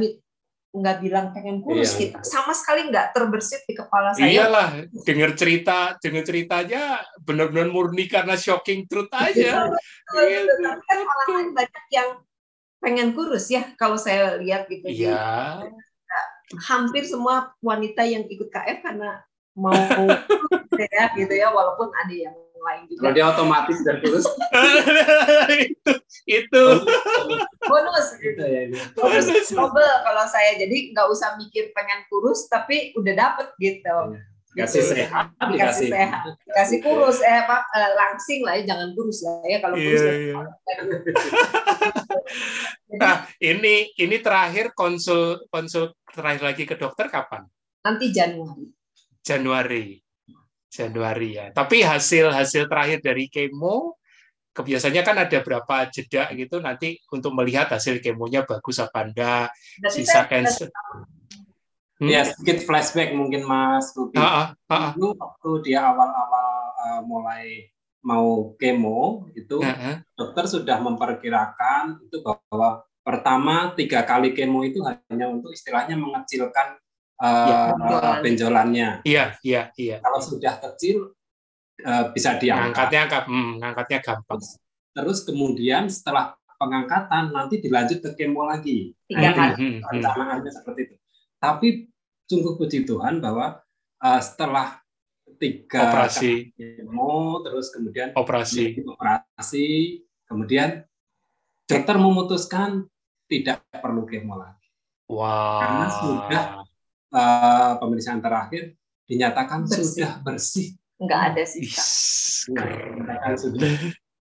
nggak 0.76 0.96
bilang 1.00 1.32
pengen 1.32 1.64
kurus 1.64 1.96
Iya. 1.96 2.12
gitu 2.12 2.16
sama 2.20 2.52
sekali 2.52 2.92
nggak 2.92 3.16
terbersit 3.16 3.64
di 3.64 3.72
kepala 3.72 4.12
saya 4.12 4.28
Iyalah, 4.28 4.68
dengar 5.08 5.32
cerita, 5.32 5.96
dengar 5.98 6.22
ceritanya 6.28 7.00
benar-benar 7.24 7.72
murni 7.72 8.04
karena 8.06 8.36
shocking 8.36 8.84
truth 8.84 9.08
aja. 9.16 9.72
Betul, 9.72 10.24
Iya, 10.28 10.40
betul. 10.44 10.64
Tapi 10.68 10.82
kan 10.84 10.98
orang 11.00 11.30
lain 11.32 11.48
banyak 11.56 11.84
yang 11.90 12.08
pengen 12.76 13.08
kurus 13.16 13.48
ya 13.48 13.72
kalau 13.80 13.96
saya 13.96 14.36
lihat 14.36 14.68
gitu 14.68 14.84
Iya. 14.86 15.64
hampir 16.70 17.02
semua 17.02 17.50
wanita 17.58 18.06
yang 18.06 18.22
ikut 18.30 18.46
KF 18.54 18.78
karena 18.86 19.18
mau 19.56 19.72
kurus 19.72 20.20
ya 20.76 21.04
gitu 21.16 21.32
ya 21.32 21.48
walaupun 21.48 21.88
ada 21.90 22.12
yang 22.12 22.36
lain 22.56 22.82
Kalau 22.84 22.92
juga 22.98 23.08
dia 23.14 23.24
otomatis 23.26 23.78
dan 23.80 23.96
kurus, 24.00 24.26
itu 25.70 25.92
itu 26.26 26.64
bonus 27.62 28.06
gitu 28.18 28.42
ya. 28.42 28.60
ini. 28.66 28.74
bonus 28.92 29.26
double 29.48 29.86
kalau 30.02 30.24
saya 30.26 30.58
jadi 30.58 30.90
nggak 30.90 31.06
usah 31.06 31.38
mikir 31.38 31.70
pengen 31.70 32.02
kurus 32.10 32.44
tapi 32.46 32.90
udah 32.94 33.14
dapet 33.14 33.48
gitu 33.58 34.18
Dikasih 34.56 34.80
Gitu. 34.82 34.92
sehat, 34.96 35.26
dikasih 35.36 35.86
sehat 35.92 36.20
dikasih 36.42 36.78
kurus 36.80 37.20
eh 37.20 37.44
apa 37.44 37.60
eh, 37.70 37.90
langsing 37.92 38.40
lah 38.40 38.56
ya 38.56 38.64
jangan 38.66 38.88
kurus 38.96 39.20
lah 39.20 39.36
ya 39.44 39.58
kalau 39.60 39.76
kurus 39.76 40.00
Iya, 40.00 40.10
ya. 40.10 40.16
iya. 40.16 40.34
Jadi, 42.86 42.96
Nah, 42.96 43.16
ini 43.38 43.74
ini 43.94 44.16
terakhir 44.18 44.72
konsul 44.72 45.44
konsul 45.50 45.92
terakhir 46.08 46.42
lagi 46.42 46.64
ke 46.64 46.74
dokter 46.74 47.06
kapan? 47.06 47.44
nanti 47.78 48.10
Januari 48.10 48.66
Januari. 49.26 49.98
Januari 50.70 51.34
ya. 51.34 51.50
Tapi 51.50 51.82
hasil 51.82 52.30
hasil 52.30 52.70
terakhir 52.70 53.02
dari 53.02 53.26
kemo 53.26 53.98
kebiasaannya 54.56 55.02
kan 55.04 55.16
ada 55.20 55.38
berapa 55.44 55.76
jeda 55.92 56.32
gitu 56.32 56.64
nanti 56.64 56.96
untuk 57.12 57.36
melihat 57.36 57.68
hasil 57.68 58.00
kemonya 58.00 58.48
bagus 58.48 58.80
apa 58.80 59.04
enggak, 59.04 59.52
Berarti 59.52 60.00
sisa 60.00 60.24
cancer. 60.24 60.72
Hmm? 61.96 62.08
Ya, 62.12 62.24
sedikit 62.28 62.64
flashback 62.64 63.12
mungkin 63.12 63.44
Mas 63.44 63.92
Ruby. 63.92 64.16
Ah, 64.16 64.24
ah, 64.24 64.48
ah, 64.68 64.76
ah. 64.76 64.92
Dulu 64.96 65.16
waktu 65.16 65.50
dia 65.64 65.80
awal-awal 65.84 66.48
uh, 66.76 67.00
mulai 67.04 67.72
mau 68.04 68.52
kemo, 68.56 69.28
itu 69.32 69.60
Ah, 69.60 69.96
ah. 69.96 69.96
dokter 70.16 70.44
sudah 70.44 70.76
memperkirakan 70.80 72.04
itu 72.04 72.20
bahwa 72.20 72.84
pertama 73.00 73.72
tiga 73.76 74.04
kali 74.04 74.36
kemo 74.36 74.60
itu 74.64 74.84
hanya 74.84 75.28
untuk 75.28 75.52
istilahnya 75.56 75.96
mengecilkan 75.96 76.76
uh, 77.20 77.72
Ya, 77.76 78.20
benjolannya. 78.20 78.88
Iya, 79.02 79.24
iya, 79.42 79.62
iya. 79.76 79.96
Kalau 80.00 80.20
sudah 80.20 80.60
kecil 80.60 81.16
uh, 81.84 82.04
bisa 82.12 82.36
diangkat. 82.36 82.72
Ngangkatnya 82.72 83.00
angkat, 83.08 83.24
hmm, 83.28 83.50
ngangkatnya 83.60 83.98
gampang. 84.04 84.40
Terus 84.96 85.18
kemudian 85.28 85.84
setelah 85.92 86.36
pengangkatan 86.56 87.36
nanti 87.36 87.60
dilanjut 87.60 88.00
ke 88.00 88.10
kemo 88.16 88.48
lagi. 88.48 88.96
tiga 89.04 89.36
kali 89.36 89.52
Hmm, 89.56 89.74
hmm, 89.84 90.02
hmm. 90.02 90.48
seperti 90.48 90.80
itu. 90.88 90.94
Tapi 91.36 91.68
sungguh 92.26 92.56
puji 92.56 92.88
Tuhan 92.88 93.20
bahwa 93.20 93.60
uh, 94.00 94.20
setelah 94.24 94.80
tiga 95.36 95.92
Operasi, 95.92 96.56
kemo, 96.56 97.44
terus 97.44 97.68
kemudian 97.68 98.16
operasi. 98.16 98.80
operasi, 98.88 99.66
kemudian 100.24 100.80
dokter 101.68 101.96
memutuskan 102.00 102.88
tidak 103.28 103.60
perlu 103.68 104.08
kemo 104.08 104.40
lagi. 104.40 104.68
Wah. 105.12 105.60
Karena 105.60 105.86
sudah 105.92 106.44
Uh, 107.16 107.80
pemeriksaan 107.80 108.20
terakhir 108.20 108.76
dinyatakan 109.08 109.64
Bersih. 109.64 109.88
sudah 109.88 110.12
bersih. 110.20 110.76
nggak 110.96 111.20
ada 111.32 111.42
sisa 111.44 111.80
Is, 111.80 111.88
keren. 112.46 112.92
dinyatakan 112.94 113.34
sudah 113.36 113.70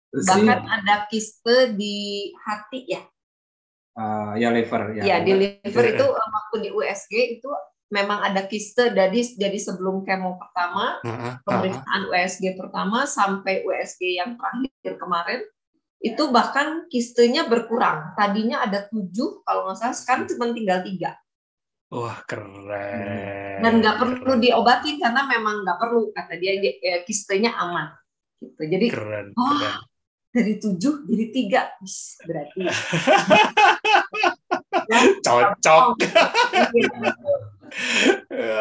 bersih. 0.08 0.26
bahkan 0.26 0.60
ada 0.66 0.96
kiste 1.08 1.56
di 1.76 1.96
hati 2.40 2.82
ya 2.88 3.04
Uh, 3.92 4.38
ya 4.38 4.54
liver 4.54 4.94
ya. 4.94 5.02
ya 5.04 5.18
di 5.20 5.34
liver 5.34 5.84
Iya. 5.84 5.98
itu 5.98 6.06
eh, 6.06 6.28
waktu 6.30 6.56
di 6.62 6.70
USG 6.70 7.14
itu 7.34 7.50
memang 7.90 8.22
ada 8.22 8.46
kiste 8.46 8.94
dari 8.94 9.26
jadi 9.26 9.58
sebelum 9.58 10.06
kemo 10.06 10.38
pertama 10.38 11.02
ah, 11.02 11.10
ah. 11.10 11.34
pemeriksaan 11.42 12.06
USG 12.06 12.54
pertama 12.54 13.10
sampai 13.10 13.66
USG 13.66 14.22
yang 14.22 14.38
terakhir 14.38 15.02
kemarin 15.02 15.42
itu 15.98 16.30
bahkan 16.30 16.86
kistenya 16.94 17.50
berkurang 17.50 18.14
tadinya 18.14 18.62
ada 18.62 18.86
tujuh 18.86 19.42
kalau 19.42 19.66
nggak 19.66 19.82
salah 19.82 19.98
sekarang 19.98 20.30
cuma 20.30 20.54
tinggal 20.54 20.86
tiga 20.86 21.18
Wah, 21.88 22.20
keren. 22.28 23.64
dan 23.64 23.80
nggak 23.80 23.96
perlu 23.96 24.36
Keren. 24.36 24.44
diobatin 24.44 25.00
karena 25.00 25.24
memang 25.24 25.64
nggak 25.64 25.80
perlu 25.80 26.12
kata 26.12 26.36
dia 26.36 26.60
eh, 26.60 27.08
kistenya 27.08 27.56
aman 27.56 27.96
gitu 28.38 28.60
jadi 28.60 28.92
Keren, 28.92 29.32
Oh, 29.34 29.56
keren. 29.56 29.80
dari 30.30 30.54
tujuh 30.60 31.08
jadi 31.08 31.26
tiga 31.32 31.62
Wis, 31.80 32.20
berarti 32.22 32.68
Cocok. 35.24 36.00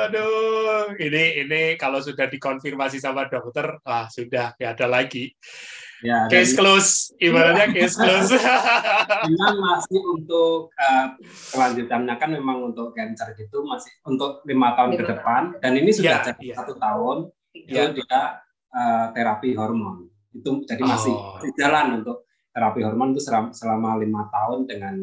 Aduh, 0.07 0.93
ini 0.99 1.47
ini 1.47 1.63
kalau 1.79 2.03
sudah 2.03 2.27
dikonfirmasi 2.27 2.99
sama 2.99 3.27
dokter, 3.27 3.79
ah 3.83 4.07
sudah 4.11 4.55
ya 4.59 4.75
ada 4.75 4.87
lagi. 4.87 5.31
Ya, 6.05 6.29
case 6.29 6.53
dan, 6.53 6.59
close, 6.61 6.91
ibaratnya 7.17 7.73
case 7.73 7.97
close. 7.97 8.29
Memang 9.33 9.57
masih 9.65 10.01
untuk 10.13 10.69
uh, 10.77 11.07
kelanjutannya 11.57 12.15
kan 12.21 12.31
memang 12.37 12.69
untuk 12.73 12.93
cancer 12.93 13.33
gitu 13.33 13.65
masih 13.65 13.89
untuk 14.05 14.45
lima 14.45 14.77
tahun 14.77 14.93
ke 14.93 15.05
depan 15.09 15.57
dan 15.65 15.73
ini 15.73 15.91
sudah 15.93 16.21
ya, 16.21 16.27
jadi 16.33 16.47
ya. 16.53 16.55
satu 16.61 16.75
tahun 16.77 17.17
ya. 17.57 17.89
itu 17.89 18.05
dia 18.05 18.45
uh, 18.77 19.07
terapi 19.17 19.57
hormon 19.57 20.13
itu 20.37 20.69
jadi 20.69 20.83
masih 20.85 21.17
oh. 21.17 21.41
jalan 21.57 22.05
untuk 22.05 22.29
terapi 22.53 22.81
hormon 22.85 23.17
itu 23.17 23.25
selama 23.57 23.97
lima 23.97 24.29
tahun 24.29 24.69
dengan 24.69 24.97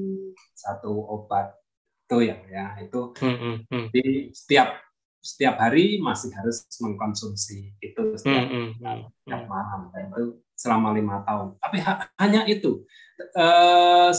satu 0.53 0.93
obat 1.09 1.57
itu 2.05 2.29
ya 2.29 2.37
ya 2.45 2.65
itu 2.81 3.13
hmm, 3.17 3.37
hmm, 3.37 3.55
hmm. 3.69 3.85
di 3.89 4.29
setiap 4.29 4.77
setiap 5.23 5.55
hari 5.55 6.03
masih 6.03 6.35
harus 6.35 6.67
mengkonsumsi 6.83 7.71
itu 7.79 8.03
setiap, 8.19 8.43
hmm, 8.43 8.75
hmm, 8.75 8.99
setiap 9.23 9.43
malam 9.47 9.87
dan 9.95 10.11
itu 10.11 10.43
selama 10.59 10.91
lima 10.91 11.23
tahun. 11.23 11.55
Tapi 11.63 11.77
ha 11.79 11.93
hanya 12.19 12.43
itu. 12.43 12.83
Uh, 13.31 14.11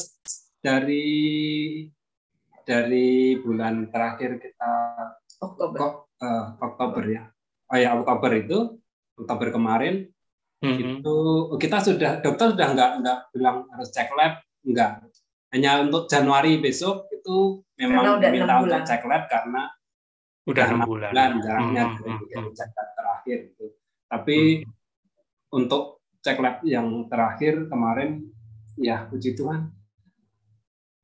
dari 0.65 1.05
dari 2.65 3.37
bulan 3.37 3.93
terakhir 3.93 4.41
kita 4.41 4.73
Oktober. 5.45 5.77
Kok, 5.77 5.95
uh, 6.25 6.45
Oktober 6.57 7.03
ya. 7.05 7.23
Oh 7.69 7.77
ya 7.77 7.93
Oktober 8.01 8.33
itu 8.33 8.81
Oktober 9.21 9.53
kemarin 9.53 10.09
hmm. 10.65 10.79
itu 10.81 11.17
kita 11.61 11.85
sudah 11.85 12.13
dokter 12.25 12.57
sudah 12.57 12.69
nggak 12.73 12.91
nggak 13.05 13.19
bilang 13.37 13.69
harus 13.77 13.93
cek 13.93 14.09
lab 14.17 14.41
nggak. 14.65 15.05
Hanya 15.53 15.85
untuk 15.85 16.09
Januari 16.09 16.59
besok 16.59 17.07
itu 17.13 17.63
memang 17.77 18.19
minta 18.25 18.65
untuk 18.65 18.83
cek 18.89 19.05
lab 19.05 19.29
karena 19.29 19.69
udah 20.45 20.65
enam 20.69 20.85
bulan. 20.85 21.11
bulan 21.13 21.33
jaraknya 21.41 21.83
hmm, 21.89 21.95
dari 21.97 22.11
hmm, 22.13 22.29
hmm. 22.37 22.53
cek 22.53 22.71
lab 22.77 22.89
terakhir 22.97 23.39
itu. 23.53 23.67
Tapi 24.09 24.39
hmm. 24.61 25.57
untuk 25.57 25.83
cek 26.21 26.39
lab 26.41 26.57
yang 26.65 26.89
terakhir 27.09 27.69
kemarin 27.69 28.25
ya 28.81 29.07
puji 29.07 29.39
Tuhan 29.39 29.71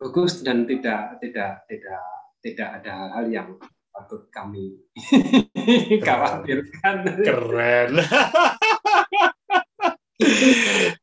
bagus 0.01 0.41
dan 0.41 0.65
tidak 0.65 1.21
tidak 1.21 1.69
tidak 1.69 2.03
tidak 2.41 2.69
ada 2.81 3.13
hal 3.13 3.29
yang 3.29 3.49
patut 3.93 4.29
kami 4.33 4.81
khawatirkan. 6.07 6.97
Keren. 7.21 7.93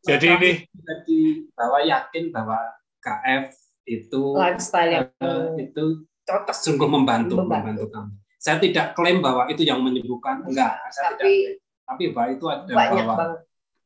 Jadi 0.07 0.27
ini 0.29 0.51
jadi 0.88 1.19
bahwa 1.57 1.79
yakin 1.83 2.31
bahwa 2.31 2.57
KF 3.01 3.49
itu 3.89 4.23
lifestyle 4.38 4.91
yang 4.93 5.07
uh, 5.19 5.51
itu 5.57 6.05
cocok 6.27 6.53
sungguh 6.53 6.88
membantu, 6.88 7.39
membantu 7.39 7.83
membantu 7.83 7.85
kami. 7.91 8.15
Saya 8.47 8.63
tidak 8.63 8.95
klaim 8.95 9.19
bahwa 9.19 9.43
itu 9.51 9.67
yang 9.67 9.83
menyembuhkan, 9.83 10.47
enggak. 10.47 10.79
Saya 10.95 11.19
tapi, 11.19 11.51
tidak 11.51 11.59
tapi 11.83 12.03
bahwa 12.15 12.29
itu 12.31 12.45
ada 12.47 12.71
bahwa 12.71 13.03
banget. 13.03 13.39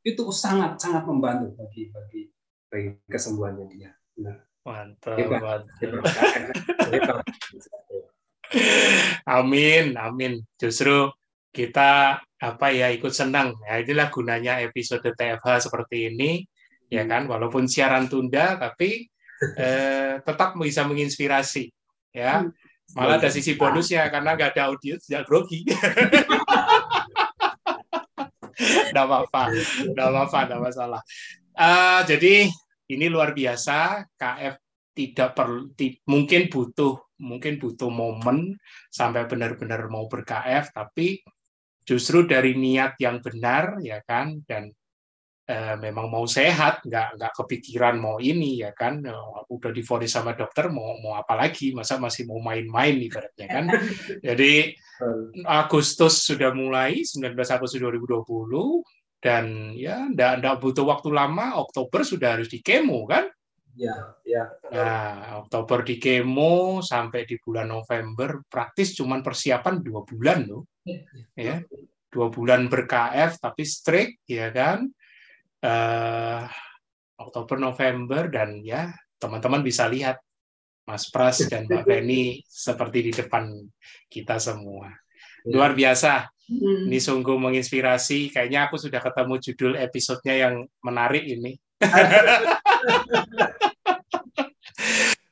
itu 0.06 0.24
sangat 0.30 0.78
sangat 0.78 1.02
membantu 1.10 1.58
bagi 1.58 1.90
bagi 1.90 2.30
bagi 2.70 2.94
kesembuhannya 3.10 3.66
dia. 3.74 3.90
Benar. 4.14 4.38
Mantap, 4.62 5.18
amin, 9.26 9.98
amin. 9.98 10.34
Justru 10.62 11.10
kita 11.50 12.22
apa 12.22 12.68
ya 12.70 12.94
ikut 12.94 13.10
senang. 13.10 13.58
Ya 13.66 13.82
inilah 13.82 14.14
gunanya 14.14 14.62
episode 14.62 15.02
TFH 15.02 15.66
seperti 15.66 16.14
ini 16.14 16.46
ya 16.92 17.08
kan 17.10 17.26
walaupun 17.26 17.66
siaran 17.66 18.06
tunda 18.12 18.60
tapi 18.60 19.08
eh, 19.56 20.20
tetap 20.22 20.60
bisa 20.60 20.84
menginspirasi 20.84 21.72
ya 22.12 22.44
hmm. 22.44 22.52
Malah 22.98 23.18
ada 23.18 23.30
sisi 23.32 23.56
bonusnya 23.56 24.12
karena 24.12 24.36
nggak 24.36 24.58
ada 24.58 24.72
audio 24.72 24.96
tidak 25.00 25.24
grogi 25.28 25.64
Tidak 28.62 29.06
apa-apa, 29.08 29.50
tidak 29.58 30.06
apa-apa, 30.06 30.40
tidak 30.46 30.62
masalah. 30.62 31.02
Uh, 31.58 32.02
jadi 32.06 32.46
ini 32.94 33.06
luar 33.10 33.34
biasa. 33.34 34.06
KF 34.14 34.56
tidak 34.92 35.34
perlu, 35.34 35.72
mungkin 36.06 36.52
butuh, 36.52 37.00
mungkin 37.24 37.58
butuh 37.58 37.88
momen 37.88 38.60
sampai 38.92 39.26
benar-benar 39.26 39.88
mau 39.88 40.06
ber-KF, 40.12 40.76
tapi 40.76 41.24
justru 41.88 42.28
dari 42.28 42.54
niat 42.60 43.00
yang 43.00 43.24
benar, 43.24 43.80
ya 43.80 44.04
kan, 44.04 44.44
dan 44.46 44.70
eh, 45.52 45.76
memang 45.76 46.08
mau 46.08 46.24
sehat, 46.24 46.88
nggak 46.88 47.20
nggak 47.20 47.34
kepikiran 47.36 48.00
mau 48.00 48.18
ini 48.24 48.64
ya 48.64 48.72
kan, 48.72 49.04
uh, 49.04 49.44
udah 49.52 49.76
difonis 49.76 50.16
sama 50.16 50.32
dokter 50.32 50.72
mau 50.72 50.96
mau 51.04 51.20
apa 51.20 51.36
lagi, 51.36 51.76
masa 51.76 52.00
masih 52.00 52.24
mau 52.32 52.40
main-main 52.40 52.96
ibaratnya 52.96 53.48
kan. 53.52 53.66
Jadi 54.28 54.72
Agustus 55.44 56.24
sudah 56.24 56.56
mulai 56.56 57.04
19 57.04 57.36
Agustus 57.36 57.84
2020 57.84 58.24
dan 59.20 59.76
ya 59.78 60.08
nggak 60.08 60.34
nggak 60.40 60.56
butuh 60.64 60.88
waktu 60.88 61.12
lama, 61.12 61.60
Oktober 61.60 62.08
sudah 62.08 62.40
harus 62.40 62.48
di 62.48 62.64
kemo 62.64 63.04
kan. 63.04 63.28
Ya, 63.72 63.96
ya. 64.28 64.52
Nah, 64.68 65.40
Oktober 65.48 65.88
di 65.88 65.96
kemo 65.96 66.84
sampai 66.84 67.24
di 67.24 67.40
bulan 67.40 67.72
November 67.72 68.44
praktis 68.48 68.96
cuman 69.00 69.24
persiapan 69.24 69.80
dua 69.80 70.04
bulan 70.04 70.44
loh, 70.44 70.68
ya, 70.84 71.00
ya. 71.36 71.56
dua 72.12 72.28
bulan 72.28 72.68
ber 72.68 72.84
KF 72.84 73.40
tapi 73.40 73.64
strict 73.64 74.28
ya 74.28 74.52
kan 74.52 74.92
uh, 75.62 76.42
Oktober 77.22 77.58
November 77.62 78.28
dan 78.30 78.62
ya 78.66 78.90
teman-teman 79.22 79.62
bisa 79.62 79.86
lihat 79.86 80.18
Mas 80.86 81.08
Pras 81.14 81.46
dan 81.46 81.70
Mbak 81.70 81.86
Feni 81.86 82.42
seperti 82.44 83.00
di 83.06 83.12
depan 83.14 83.54
kita 84.10 84.42
semua. 84.42 84.90
Luar 85.46 85.78
biasa. 85.78 86.26
Hmm. 86.52 86.90
Ini 86.90 87.00
sungguh 87.00 87.38
menginspirasi. 87.38 88.34
Kayaknya 88.34 88.68
aku 88.68 88.76
sudah 88.82 89.00
ketemu 89.00 89.38
judul 89.40 89.78
episodenya 89.78 90.50
yang 90.50 90.66
menarik 90.82 91.24
ini. 91.24 91.56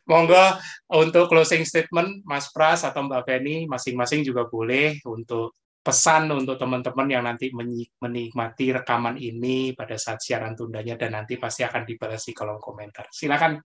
Monggo 0.09 0.57
untuk 0.89 1.29
closing 1.29 1.65
statement 1.65 2.25
Mas 2.25 2.49
Pras 2.49 2.81
atau 2.81 3.05
Mbak 3.05 3.25
Feni 3.29 3.69
masing-masing 3.69 4.25
juga 4.25 4.49
boleh 4.49 4.97
untuk 5.05 5.53
pesan 5.79 6.27
untuk 6.35 6.59
teman-teman 6.59 7.07
yang 7.07 7.23
nanti 7.23 7.49
menikmati 7.55 8.75
rekaman 8.75 9.15
ini 9.15 9.71
pada 9.71 9.95
saat 9.95 10.19
siaran 10.19 10.53
tundanya 10.53 10.99
dan 10.99 11.15
nanti 11.15 11.39
pasti 11.39 11.63
akan 11.63 11.87
dibalas 11.87 12.27
di 12.27 12.35
kolom 12.35 12.59
komentar. 12.59 13.07
Silakan. 13.09 13.57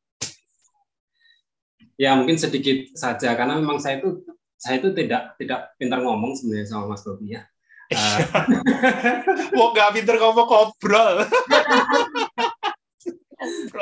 Ya 1.98 2.14
mungkin 2.14 2.38
sedikit 2.38 2.94
saja 2.94 3.34
karena 3.38 3.58
memang 3.58 3.78
saya 3.78 4.02
itu 4.02 4.22
saya 4.58 4.78
itu 4.82 4.90
tidak 4.94 5.38
tidak 5.38 5.74
pintar 5.78 6.02
ngomong 6.02 6.34
sebenarnya 6.38 6.66
sama 6.70 6.94
Mas 6.94 7.02
Bobi 7.02 7.34
ya. 7.34 7.42
Mau 9.58 9.70
nggak 9.74 9.92
pintar 9.98 10.16
ngomong 10.18 10.46
ngobrol. 10.48 11.22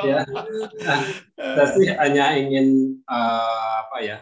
ya, 0.03 0.27
nah, 0.27 0.99
saya 1.39 1.67
sih 1.71 1.87
hanya 1.87 2.35
ingin 2.35 2.99
uh, 3.07 3.87
apa 3.87 3.97
ya 4.03 4.17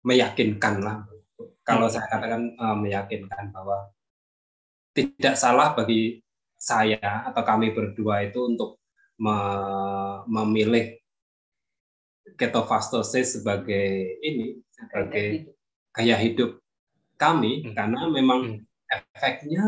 meyakinkan 0.00 0.80
lah 0.80 1.04
kalau 1.68 1.84
hmm. 1.84 1.92
saya 1.92 2.06
katakan 2.08 2.42
uh, 2.56 2.76
meyakinkan 2.80 3.52
bahwa 3.52 3.92
tidak 4.96 5.36
salah 5.36 5.76
bagi 5.76 6.24
saya 6.56 7.28
atau 7.28 7.44
kami 7.44 7.76
berdua 7.76 8.24
itu 8.24 8.40
untuk 8.48 8.80
me 9.20 9.36
memilih 10.24 10.96
ketofastosis 12.40 13.38
sebagai 13.38 14.16
ini 14.24 14.64
sebagai 14.72 15.52
gaya 15.92 16.16
hidup 16.16 16.56
kami 17.20 17.68
hmm. 17.68 17.76
karena 17.76 18.00
memang 18.08 18.40
hmm. 18.56 18.58
efeknya 18.88 19.66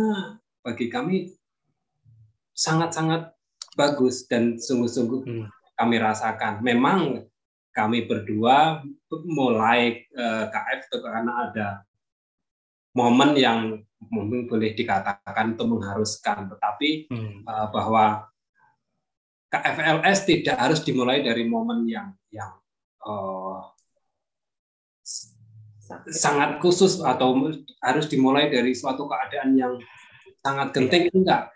bagi 0.64 0.88
kami 0.88 1.36
sangat-sangat 2.56 3.34
bagus 3.76 4.24
dan 4.24 4.56
sungguh-sungguh 4.56 5.20
hmm. 5.26 5.46
kami 5.76 5.96
rasakan. 6.00 6.62
Memang 6.64 7.26
kami 7.70 8.06
berdua 8.06 8.82
mulai 9.30 10.04
uh, 10.18 10.44
eh, 10.44 10.44
KF 10.50 10.80
itu 10.90 10.98
karena 11.06 11.32
ada 11.48 11.68
momen 12.96 13.36
yang 13.38 13.78
mungkin 14.08 14.48
boleh 14.48 14.72
dikatakan 14.72 15.54
itu 15.54 15.64
mengharuskan, 15.68 16.48
tetapi 16.50 17.10
hmm. 17.12 17.44
uh, 17.44 17.68
bahwa 17.68 18.26
KFLS 19.50 20.18
tidak 20.30 20.56
harus 20.56 20.80
dimulai 20.86 21.20
dari 21.20 21.44
momen 21.44 21.84
yang 21.84 22.14
yang 22.30 22.54
uh, 23.02 23.66
sangat 26.06 26.62
khusus 26.62 27.02
atau 27.02 27.50
harus 27.82 28.06
dimulai 28.06 28.46
dari 28.46 28.72
suatu 28.78 29.10
keadaan 29.10 29.58
yang 29.58 29.74
sangat 30.38 30.70
genting 30.70 31.10
enggak. 31.10 31.50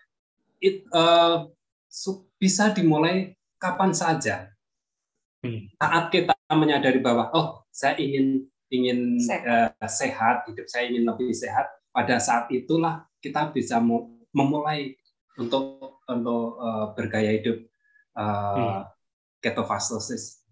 It, 0.58 0.82
uh, 0.90 1.48
bisa 2.36 2.74
dimulai 2.74 3.38
kapan 3.62 3.94
saja. 3.94 4.50
Hmm. 5.40 5.70
Saat 5.78 6.10
kita 6.10 6.34
menyadari 6.50 6.98
bahwa 6.98 7.30
oh 7.30 7.62
saya 7.70 7.94
ingin 8.00 8.48
ingin 8.74 9.22
sehat. 9.22 9.78
Uh, 9.78 9.90
sehat, 9.90 10.36
hidup 10.50 10.66
saya 10.66 10.90
ingin 10.90 11.06
lebih 11.06 11.30
sehat, 11.30 11.70
pada 11.94 12.18
saat 12.18 12.50
itulah 12.50 13.06
kita 13.22 13.54
bisa 13.54 13.78
memulai 14.34 14.98
untuk 15.38 16.02
untuk 16.04 16.58
uh, 16.58 16.92
bergaya 16.92 17.38
hidup 17.38 17.62
uh, 18.18 18.54
hmm. 18.58 18.82
ketofastosis 19.40 20.42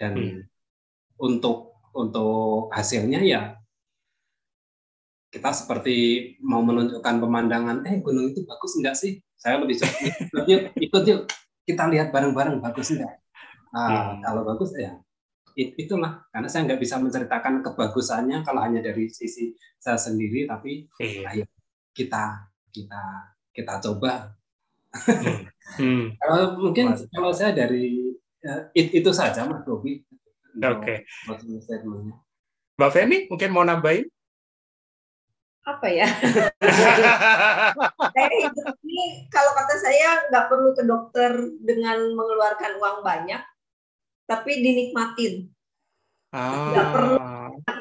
dan 0.00 0.16
hmm. 0.16 0.40
untuk 1.20 1.76
untuk 1.96 2.72
hasilnya 2.72 3.20
ya 3.24 3.56
kita 5.32 5.52
seperti 5.52 5.96
mau 6.40 6.64
menunjukkan 6.64 7.16
pemandangan, 7.20 7.84
eh 7.84 8.00
gunung 8.00 8.32
itu 8.32 8.40
bagus 8.48 8.72
enggak 8.80 8.96
sih? 8.96 9.20
Saya 9.36 9.60
lebih 9.60 9.76
suka 9.76 9.92
ikut 10.32 10.44
yuk, 10.48 10.62
ikut 10.80 11.02
yuk, 11.04 11.20
kita 11.68 11.84
lihat 11.92 12.08
bareng-bareng 12.08 12.56
bagus 12.64 12.88
enggak? 12.96 13.20
Nah, 13.76 14.16
hmm. 14.16 14.24
Kalau 14.24 14.42
bagus 14.48 14.72
ya 14.80 14.96
itulah 15.56 16.20
karena 16.28 16.48
saya 16.52 16.68
nggak 16.68 16.80
bisa 16.84 17.00
menceritakan 17.00 17.64
kebagusannya 17.64 18.44
kalau 18.44 18.60
hanya 18.60 18.84
dari 18.84 19.08
sisi 19.08 19.56
saya 19.80 19.96
sendiri 19.96 20.44
tapi 20.44 20.84
iya. 21.00 21.32
ayo 21.32 21.44
kita 21.96 22.52
kita 22.68 23.32
kita 23.56 23.80
coba 23.80 24.36
hmm. 24.92 25.48
hmm. 25.80 26.04
kalau 26.20 26.60
mungkin 26.60 26.92
kalau 27.08 27.32
saya 27.32 27.56
dari 27.56 28.12
uh, 28.44 28.68
it, 28.76 28.92
itu 28.92 29.10
saja 29.16 29.48
mas 29.48 29.64
Robi 29.64 30.04
oke 30.60 30.84
okay. 30.84 31.08
Mbak 32.76 32.90
Feni 32.92 33.18
mungkin 33.32 33.50
mau 33.56 33.64
nambahin 33.64 34.04
apa 35.66 35.90
ya? 35.90 36.06
ini 38.86 39.26
kalau 39.34 39.50
kata 39.50 39.74
saya 39.82 40.30
nggak 40.30 40.46
perlu 40.46 40.70
ke 40.78 40.86
dokter 40.86 41.34
dengan 41.58 42.06
mengeluarkan 42.14 42.78
uang 42.78 43.02
banyak, 43.02 43.42
tapi 44.26 44.60
dinikmatin. 44.60 45.46
Ah. 46.34 46.74
Nggak 46.74 46.86
perlu 46.92 47.16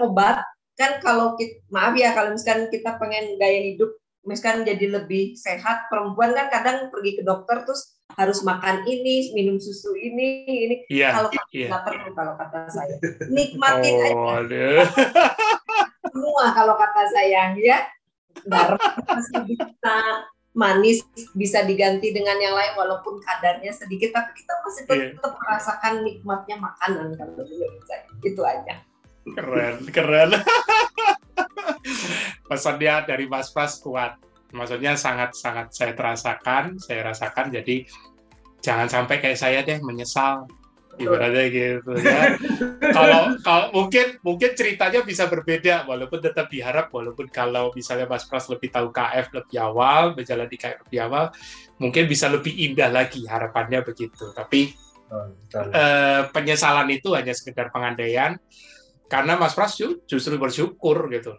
obat. 0.05 0.45
Kan 0.75 0.99
kalau 0.99 1.39
kita, 1.39 1.63
maaf 1.71 1.95
ya 1.95 2.11
kalau 2.11 2.35
misalkan 2.35 2.67
kita 2.67 2.99
pengen 2.99 3.39
gaya 3.39 3.63
hidup 3.63 3.95
misalkan 4.25 4.65
jadi 4.65 4.89
lebih 4.89 5.37
sehat, 5.37 5.87
perempuan 5.87 6.33
kan 6.33 6.49
kadang 6.49 6.89
pergi 6.89 7.21
ke 7.21 7.23
dokter 7.23 7.61
terus 7.63 7.95
harus 8.17 8.41
makan 8.41 8.83
ini, 8.83 9.31
minum 9.37 9.61
susu 9.61 9.93
ini, 9.95 10.43
ini. 10.49 10.75
Yeah, 10.89 11.13
kalau 11.15 11.29
yeah. 11.53 11.69
nggak 11.71 11.83
perlu 11.85 12.09
kalau 12.11 12.33
kata 12.35 12.59
saya. 12.73 12.95
Nikmatin 13.29 13.93
oh, 14.13 14.41
aja 14.41 14.89
semua 16.15 16.45
kalau 16.55 16.75
kata 16.79 17.03
saya 17.11 17.51
ya 17.59 17.79
garam 18.47 18.79
masih 19.03 19.41
bisa 19.51 19.95
manis 20.55 21.03
bisa 21.35 21.67
diganti 21.67 22.15
dengan 22.15 22.39
yang 22.39 22.55
lain 22.55 22.73
walaupun 22.79 23.19
kadarnya 23.19 23.75
sedikit 23.75 24.15
tapi 24.15 24.31
kita 24.39 24.53
masih 24.63 24.83
tetap, 24.87 24.97
yeah. 24.97 25.11
tetap 25.11 25.33
merasakan 25.35 25.93
nikmatnya 26.07 26.55
makanan 26.63 27.07
kalau 27.19 27.33
menurut 27.43 27.83
saya. 27.83 28.07
Itu 28.23 28.41
aja. 28.47 28.75
Keren 29.35 29.75
keren. 29.91 30.31
Pesannya 32.49 33.03
dari 33.03 33.27
Mas 33.27 33.51
Pras 33.51 33.83
kuat. 33.83 34.15
Maksudnya 34.55 34.95
sangat 34.95 35.35
sangat 35.35 35.75
saya 35.75 35.91
terasakan 35.91 36.79
saya 36.79 37.11
rasakan. 37.11 37.51
Jadi 37.51 37.83
jangan 38.63 38.87
sampai 38.87 39.19
kayak 39.19 39.37
saya 39.37 39.59
deh 39.59 39.83
menyesal 39.83 40.47
ibaratnya 40.95 41.45
gitu 41.51 41.91
ya. 41.99 42.39
kalau 42.95 43.35
kalau 43.43 43.67
mungkin 43.75 44.17
mungkin 44.23 44.51
ceritanya 44.55 45.03
bisa 45.03 45.27
berbeda. 45.27 45.83
Walaupun 45.87 46.19
tetap 46.23 46.47
diharap 46.47 46.91
walaupun 46.91 47.27
kalau 47.29 47.71
misalnya 47.75 48.07
Mas 48.07 48.23
Pras 48.25 48.47
lebih 48.47 48.71
tahu 48.71 48.89
KF 48.89 49.31
lebih 49.35 49.57
awal 49.59 50.15
berjalan 50.15 50.47
di 50.47 50.57
KF 50.57 50.87
lebih 50.87 50.99
awal 51.05 51.25
mungkin 51.79 52.03
bisa 52.07 52.31
lebih 52.31 52.53
indah 52.55 52.89
lagi 52.89 53.27
harapannya 53.27 53.83
begitu. 53.83 54.31
Tapi 54.31 54.71
eh, 55.55 56.21
penyesalan 56.31 56.87
itu 56.91 57.11
hanya 57.13 57.35
sekedar 57.35 57.69
pengandaian. 57.69 58.39
Karena 59.05 59.37
Mas 59.37 59.53
Pras 59.53 59.77
justru 59.79 60.35
bersyukur 60.41 61.11
gitu. 61.13 61.37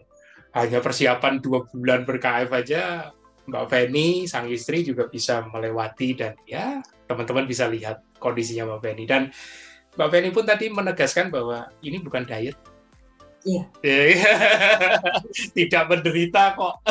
Hanya 0.54 0.80
persiapan 0.80 1.42
dua 1.42 1.68
bulan 1.68 2.06
ber-KF 2.08 2.48
aja 2.48 3.12
Mbak 3.46 3.64
Feni, 3.70 4.26
sang 4.26 4.50
istri 4.50 4.82
juga 4.82 5.06
bisa 5.06 5.46
melewati 5.46 6.18
dan 6.18 6.34
ya 6.46 6.82
teman-teman 7.06 7.46
bisa 7.46 7.70
lihat 7.70 8.02
kondisinya 8.18 8.68
Mbak 8.68 8.80
Feni. 8.82 9.04
Dan 9.04 9.22
Mbak 9.96 10.08
Feni 10.12 10.28
pun 10.32 10.44
tadi 10.44 10.68
menegaskan 10.68 11.32
bahwa 11.32 11.68
ini 11.80 12.00
bukan 12.00 12.28
diet. 12.28 12.56
Iya. 13.46 13.62
Tidak 15.56 15.84
menderita 15.86 16.58
kok. 16.58 16.74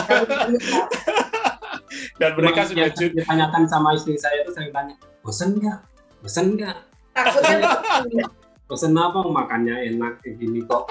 dan 2.20 2.32
mereka 2.36 2.66
Cuma 2.66 2.70
sudah 2.72 2.88
juga 2.96 3.24
ditanyakan 3.24 3.64
sama 3.68 3.96
istri 3.96 4.16
saya 4.20 4.44
itu 4.44 4.52
sering 4.56 4.72
tanya, 4.72 4.96
bosan 5.24 5.60
nggak? 5.60 5.80
Bosan 6.24 6.56
nggak? 6.56 6.78
Takutnya 7.16 7.58
pesen 8.66 8.98
apa 8.98 9.22
makannya? 9.22 9.94
Enak 9.94 10.26
kayak 10.26 10.42
gini 10.42 10.66
kok. 10.66 10.90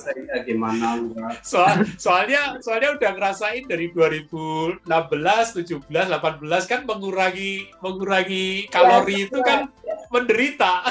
Saya 0.00 0.40
gimana 0.44 1.00
Soal, 1.44 1.84
soalnya 2.00 2.56
soalnya 2.64 2.96
udah 2.96 3.10
ngerasain 3.16 3.68
dari 3.68 3.92
2016 3.92 4.88
17 4.88 5.84
18 5.88 6.70
kan 6.70 6.80
mengurangi 6.88 7.68
mengurangi 7.84 8.68
kalori 8.72 9.24
ya, 9.24 9.26
itu 9.28 9.38
kan 9.44 9.68
ya. 9.84 9.94
menderita. 10.08 10.74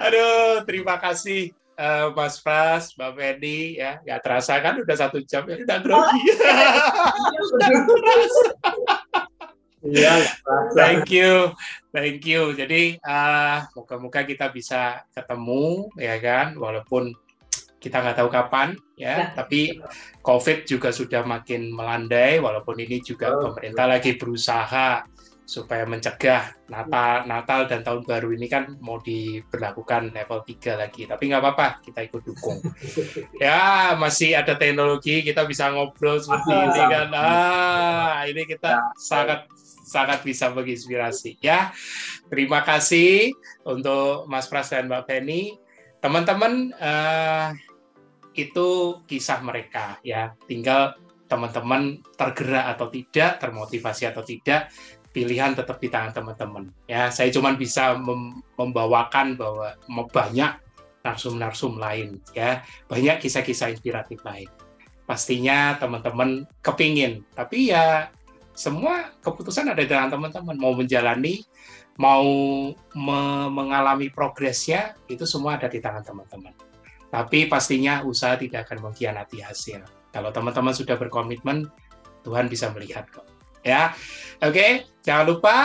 Aduh 0.00 0.64
terima 0.64 0.96
kasih 0.96 1.52
uh, 1.76 2.08
Mas 2.14 2.40
Pras, 2.40 2.94
Mbak 2.94 3.10
Feni 3.18 3.76
ya. 3.80 3.98
Nggak 4.06 4.22
terasa 4.22 4.60
kan 4.62 4.78
udah 4.78 4.96
satu 4.96 5.18
jam 5.26 5.44
ya 5.50 5.58
udah 5.60 5.78
grogi. 5.82 6.30
Iya, 9.80 10.28
thank 10.76 11.08
you, 11.08 11.56
thank 11.88 12.20
you. 12.28 12.52
Jadi 12.52 13.00
uh, 13.00 13.64
moga-moga 13.72 14.28
kita 14.28 14.52
bisa 14.52 15.08
ketemu, 15.08 15.88
ya 15.96 16.20
kan, 16.20 16.52
walaupun 16.60 17.16
kita 17.80 18.04
nggak 18.04 18.20
tahu 18.20 18.28
kapan, 18.28 18.76
ya. 19.00 19.08
ya. 19.08 19.16
Tapi 19.32 19.80
COVID 20.20 20.68
juga 20.68 20.92
sudah 20.92 21.24
makin 21.24 21.72
melandai, 21.72 22.36
walaupun 22.36 22.76
ini 22.76 23.00
juga 23.00 23.32
oh, 23.32 23.50
pemerintah 23.50 23.88
betul. 23.88 23.94
lagi 23.96 24.10
berusaha 24.20 24.88
supaya 25.50 25.82
mencegah 25.82 26.54
Natal, 26.70 27.26
Natal 27.26 27.66
dan 27.66 27.82
tahun 27.82 28.06
baru 28.06 28.30
ini 28.38 28.46
kan 28.46 28.78
mau 28.78 29.02
diberlakukan 29.02 30.14
level 30.14 30.46
3 30.46 30.78
lagi. 30.78 31.10
Tapi 31.10 31.22
nggak 31.26 31.42
apa-apa, 31.42 31.82
kita 31.82 32.06
ikut 32.06 32.22
dukung. 32.22 32.62
ya, 33.42 33.98
masih 33.98 34.38
ada 34.38 34.54
teknologi, 34.54 35.26
kita 35.26 35.42
bisa 35.50 35.74
ngobrol 35.74 36.22
seperti 36.22 36.54
ini 36.54 36.82
kan. 36.86 37.08
Ah, 37.16 38.22
ini 38.30 38.46
kita 38.46 38.78
ya. 38.78 38.94
sangat 38.94 39.50
sangat 39.90 40.22
bisa 40.22 40.54
menginspirasi 40.54 41.42
ya. 41.42 41.74
Terima 42.30 42.62
kasih 42.62 43.34
untuk 43.66 44.30
Mas 44.30 44.46
Pras 44.46 44.70
dan 44.70 44.86
Mbak 44.86 45.10
Feni. 45.10 45.58
Teman-teman 45.98 46.70
uh, 46.78 47.50
itu 48.38 49.02
kisah 49.10 49.42
mereka 49.42 49.98
ya. 50.06 50.38
Tinggal 50.46 50.94
teman-teman 51.26 52.02
tergerak 52.18 52.78
atau 52.78 52.86
tidak, 52.90 53.38
termotivasi 53.38 54.06
atau 54.10 54.22
tidak, 54.26 54.70
pilihan 55.14 55.54
tetap 55.54 55.78
di 55.78 55.86
tangan 55.86 56.14
teman-teman. 56.14 56.64
Ya, 56.90 57.10
saya 57.14 57.30
cuma 57.30 57.54
bisa 57.54 57.94
mem 57.94 58.42
membawakan 58.58 59.38
bahwa 59.38 59.78
banyak 60.10 60.58
narsum-narsum 61.06 61.78
lain 61.78 62.18
ya, 62.34 62.66
banyak 62.90 63.22
kisah-kisah 63.22 63.74
inspiratif 63.74 64.22
lain. 64.26 64.50
Pastinya 65.06 65.74
teman-teman 65.78 66.46
kepingin, 66.62 67.26
tapi 67.34 67.74
ya 67.74 68.14
semua 68.60 69.16
keputusan 69.24 69.72
ada 69.72 69.80
di 69.80 69.88
teman-teman. 69.88 70.60
Mau 70.60 70.76
menjalani 70.76 71.40
mau 71.96 72.28
me 72.92 73.20
mengalami 73.48 74.12
progresnya 74.12 74.92
itu 75.08 75.24
semua 75.24 75.56
ada 75.56 75.72
di 75.72 75.80
tangan 75.80 76.04
teman-teman. 76.04 76.52
Tapi 77.08 77.48
pastinya 77.48 78.04
usaha 78.04 78.36
tidak 78.36 78.68
akan 78.68 78.92
mengkhianati 78.92 79.40
hasil. 79.40 79.80
Kalau 80.12 80.28
teman-teman 80.28 80.76
sudah 80.76 81.00
berkomitmen 81.00 81.72
Tuhan 82.20 82.52
bisa 82.52 82.68
melihat 82.76 83.08
kok. 83.08 83.24
Ya 83.64 83.96
oke. 84.44 84.52
Okay? 84.52 84.70
jangan 85.00 85.24
lupa 85.32 85.56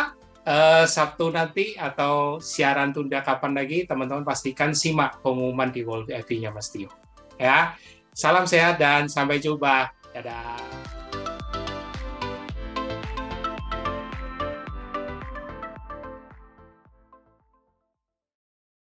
uh, 0.47 0.87
Sabtu 0.87 1.35
nanti 1.35 1.75
atau 1.75 2.39
siaran 2.39 2.95
tunda 2.95 3.19
kapan 3.19 3.59
lagi 3.59 3.83
teman-teman 3.83 4.23
pastikan 4.23 4.71
simak 4.71 5.19
pengumuman 5.19 5.67
di 5.67 5.83
World 5.83 6.07
FV-nya 6.07 6.55
Mas 6.55 6.71
Tio. 6.71 6.87
Ya 7.35 7.75
salam 8.15 8.47
sehat 8.47 8.79
dan 8.79 9.11
sampai 9.11 9.43
jumpa. 9.43 9.91
Dadah 10.15 11.04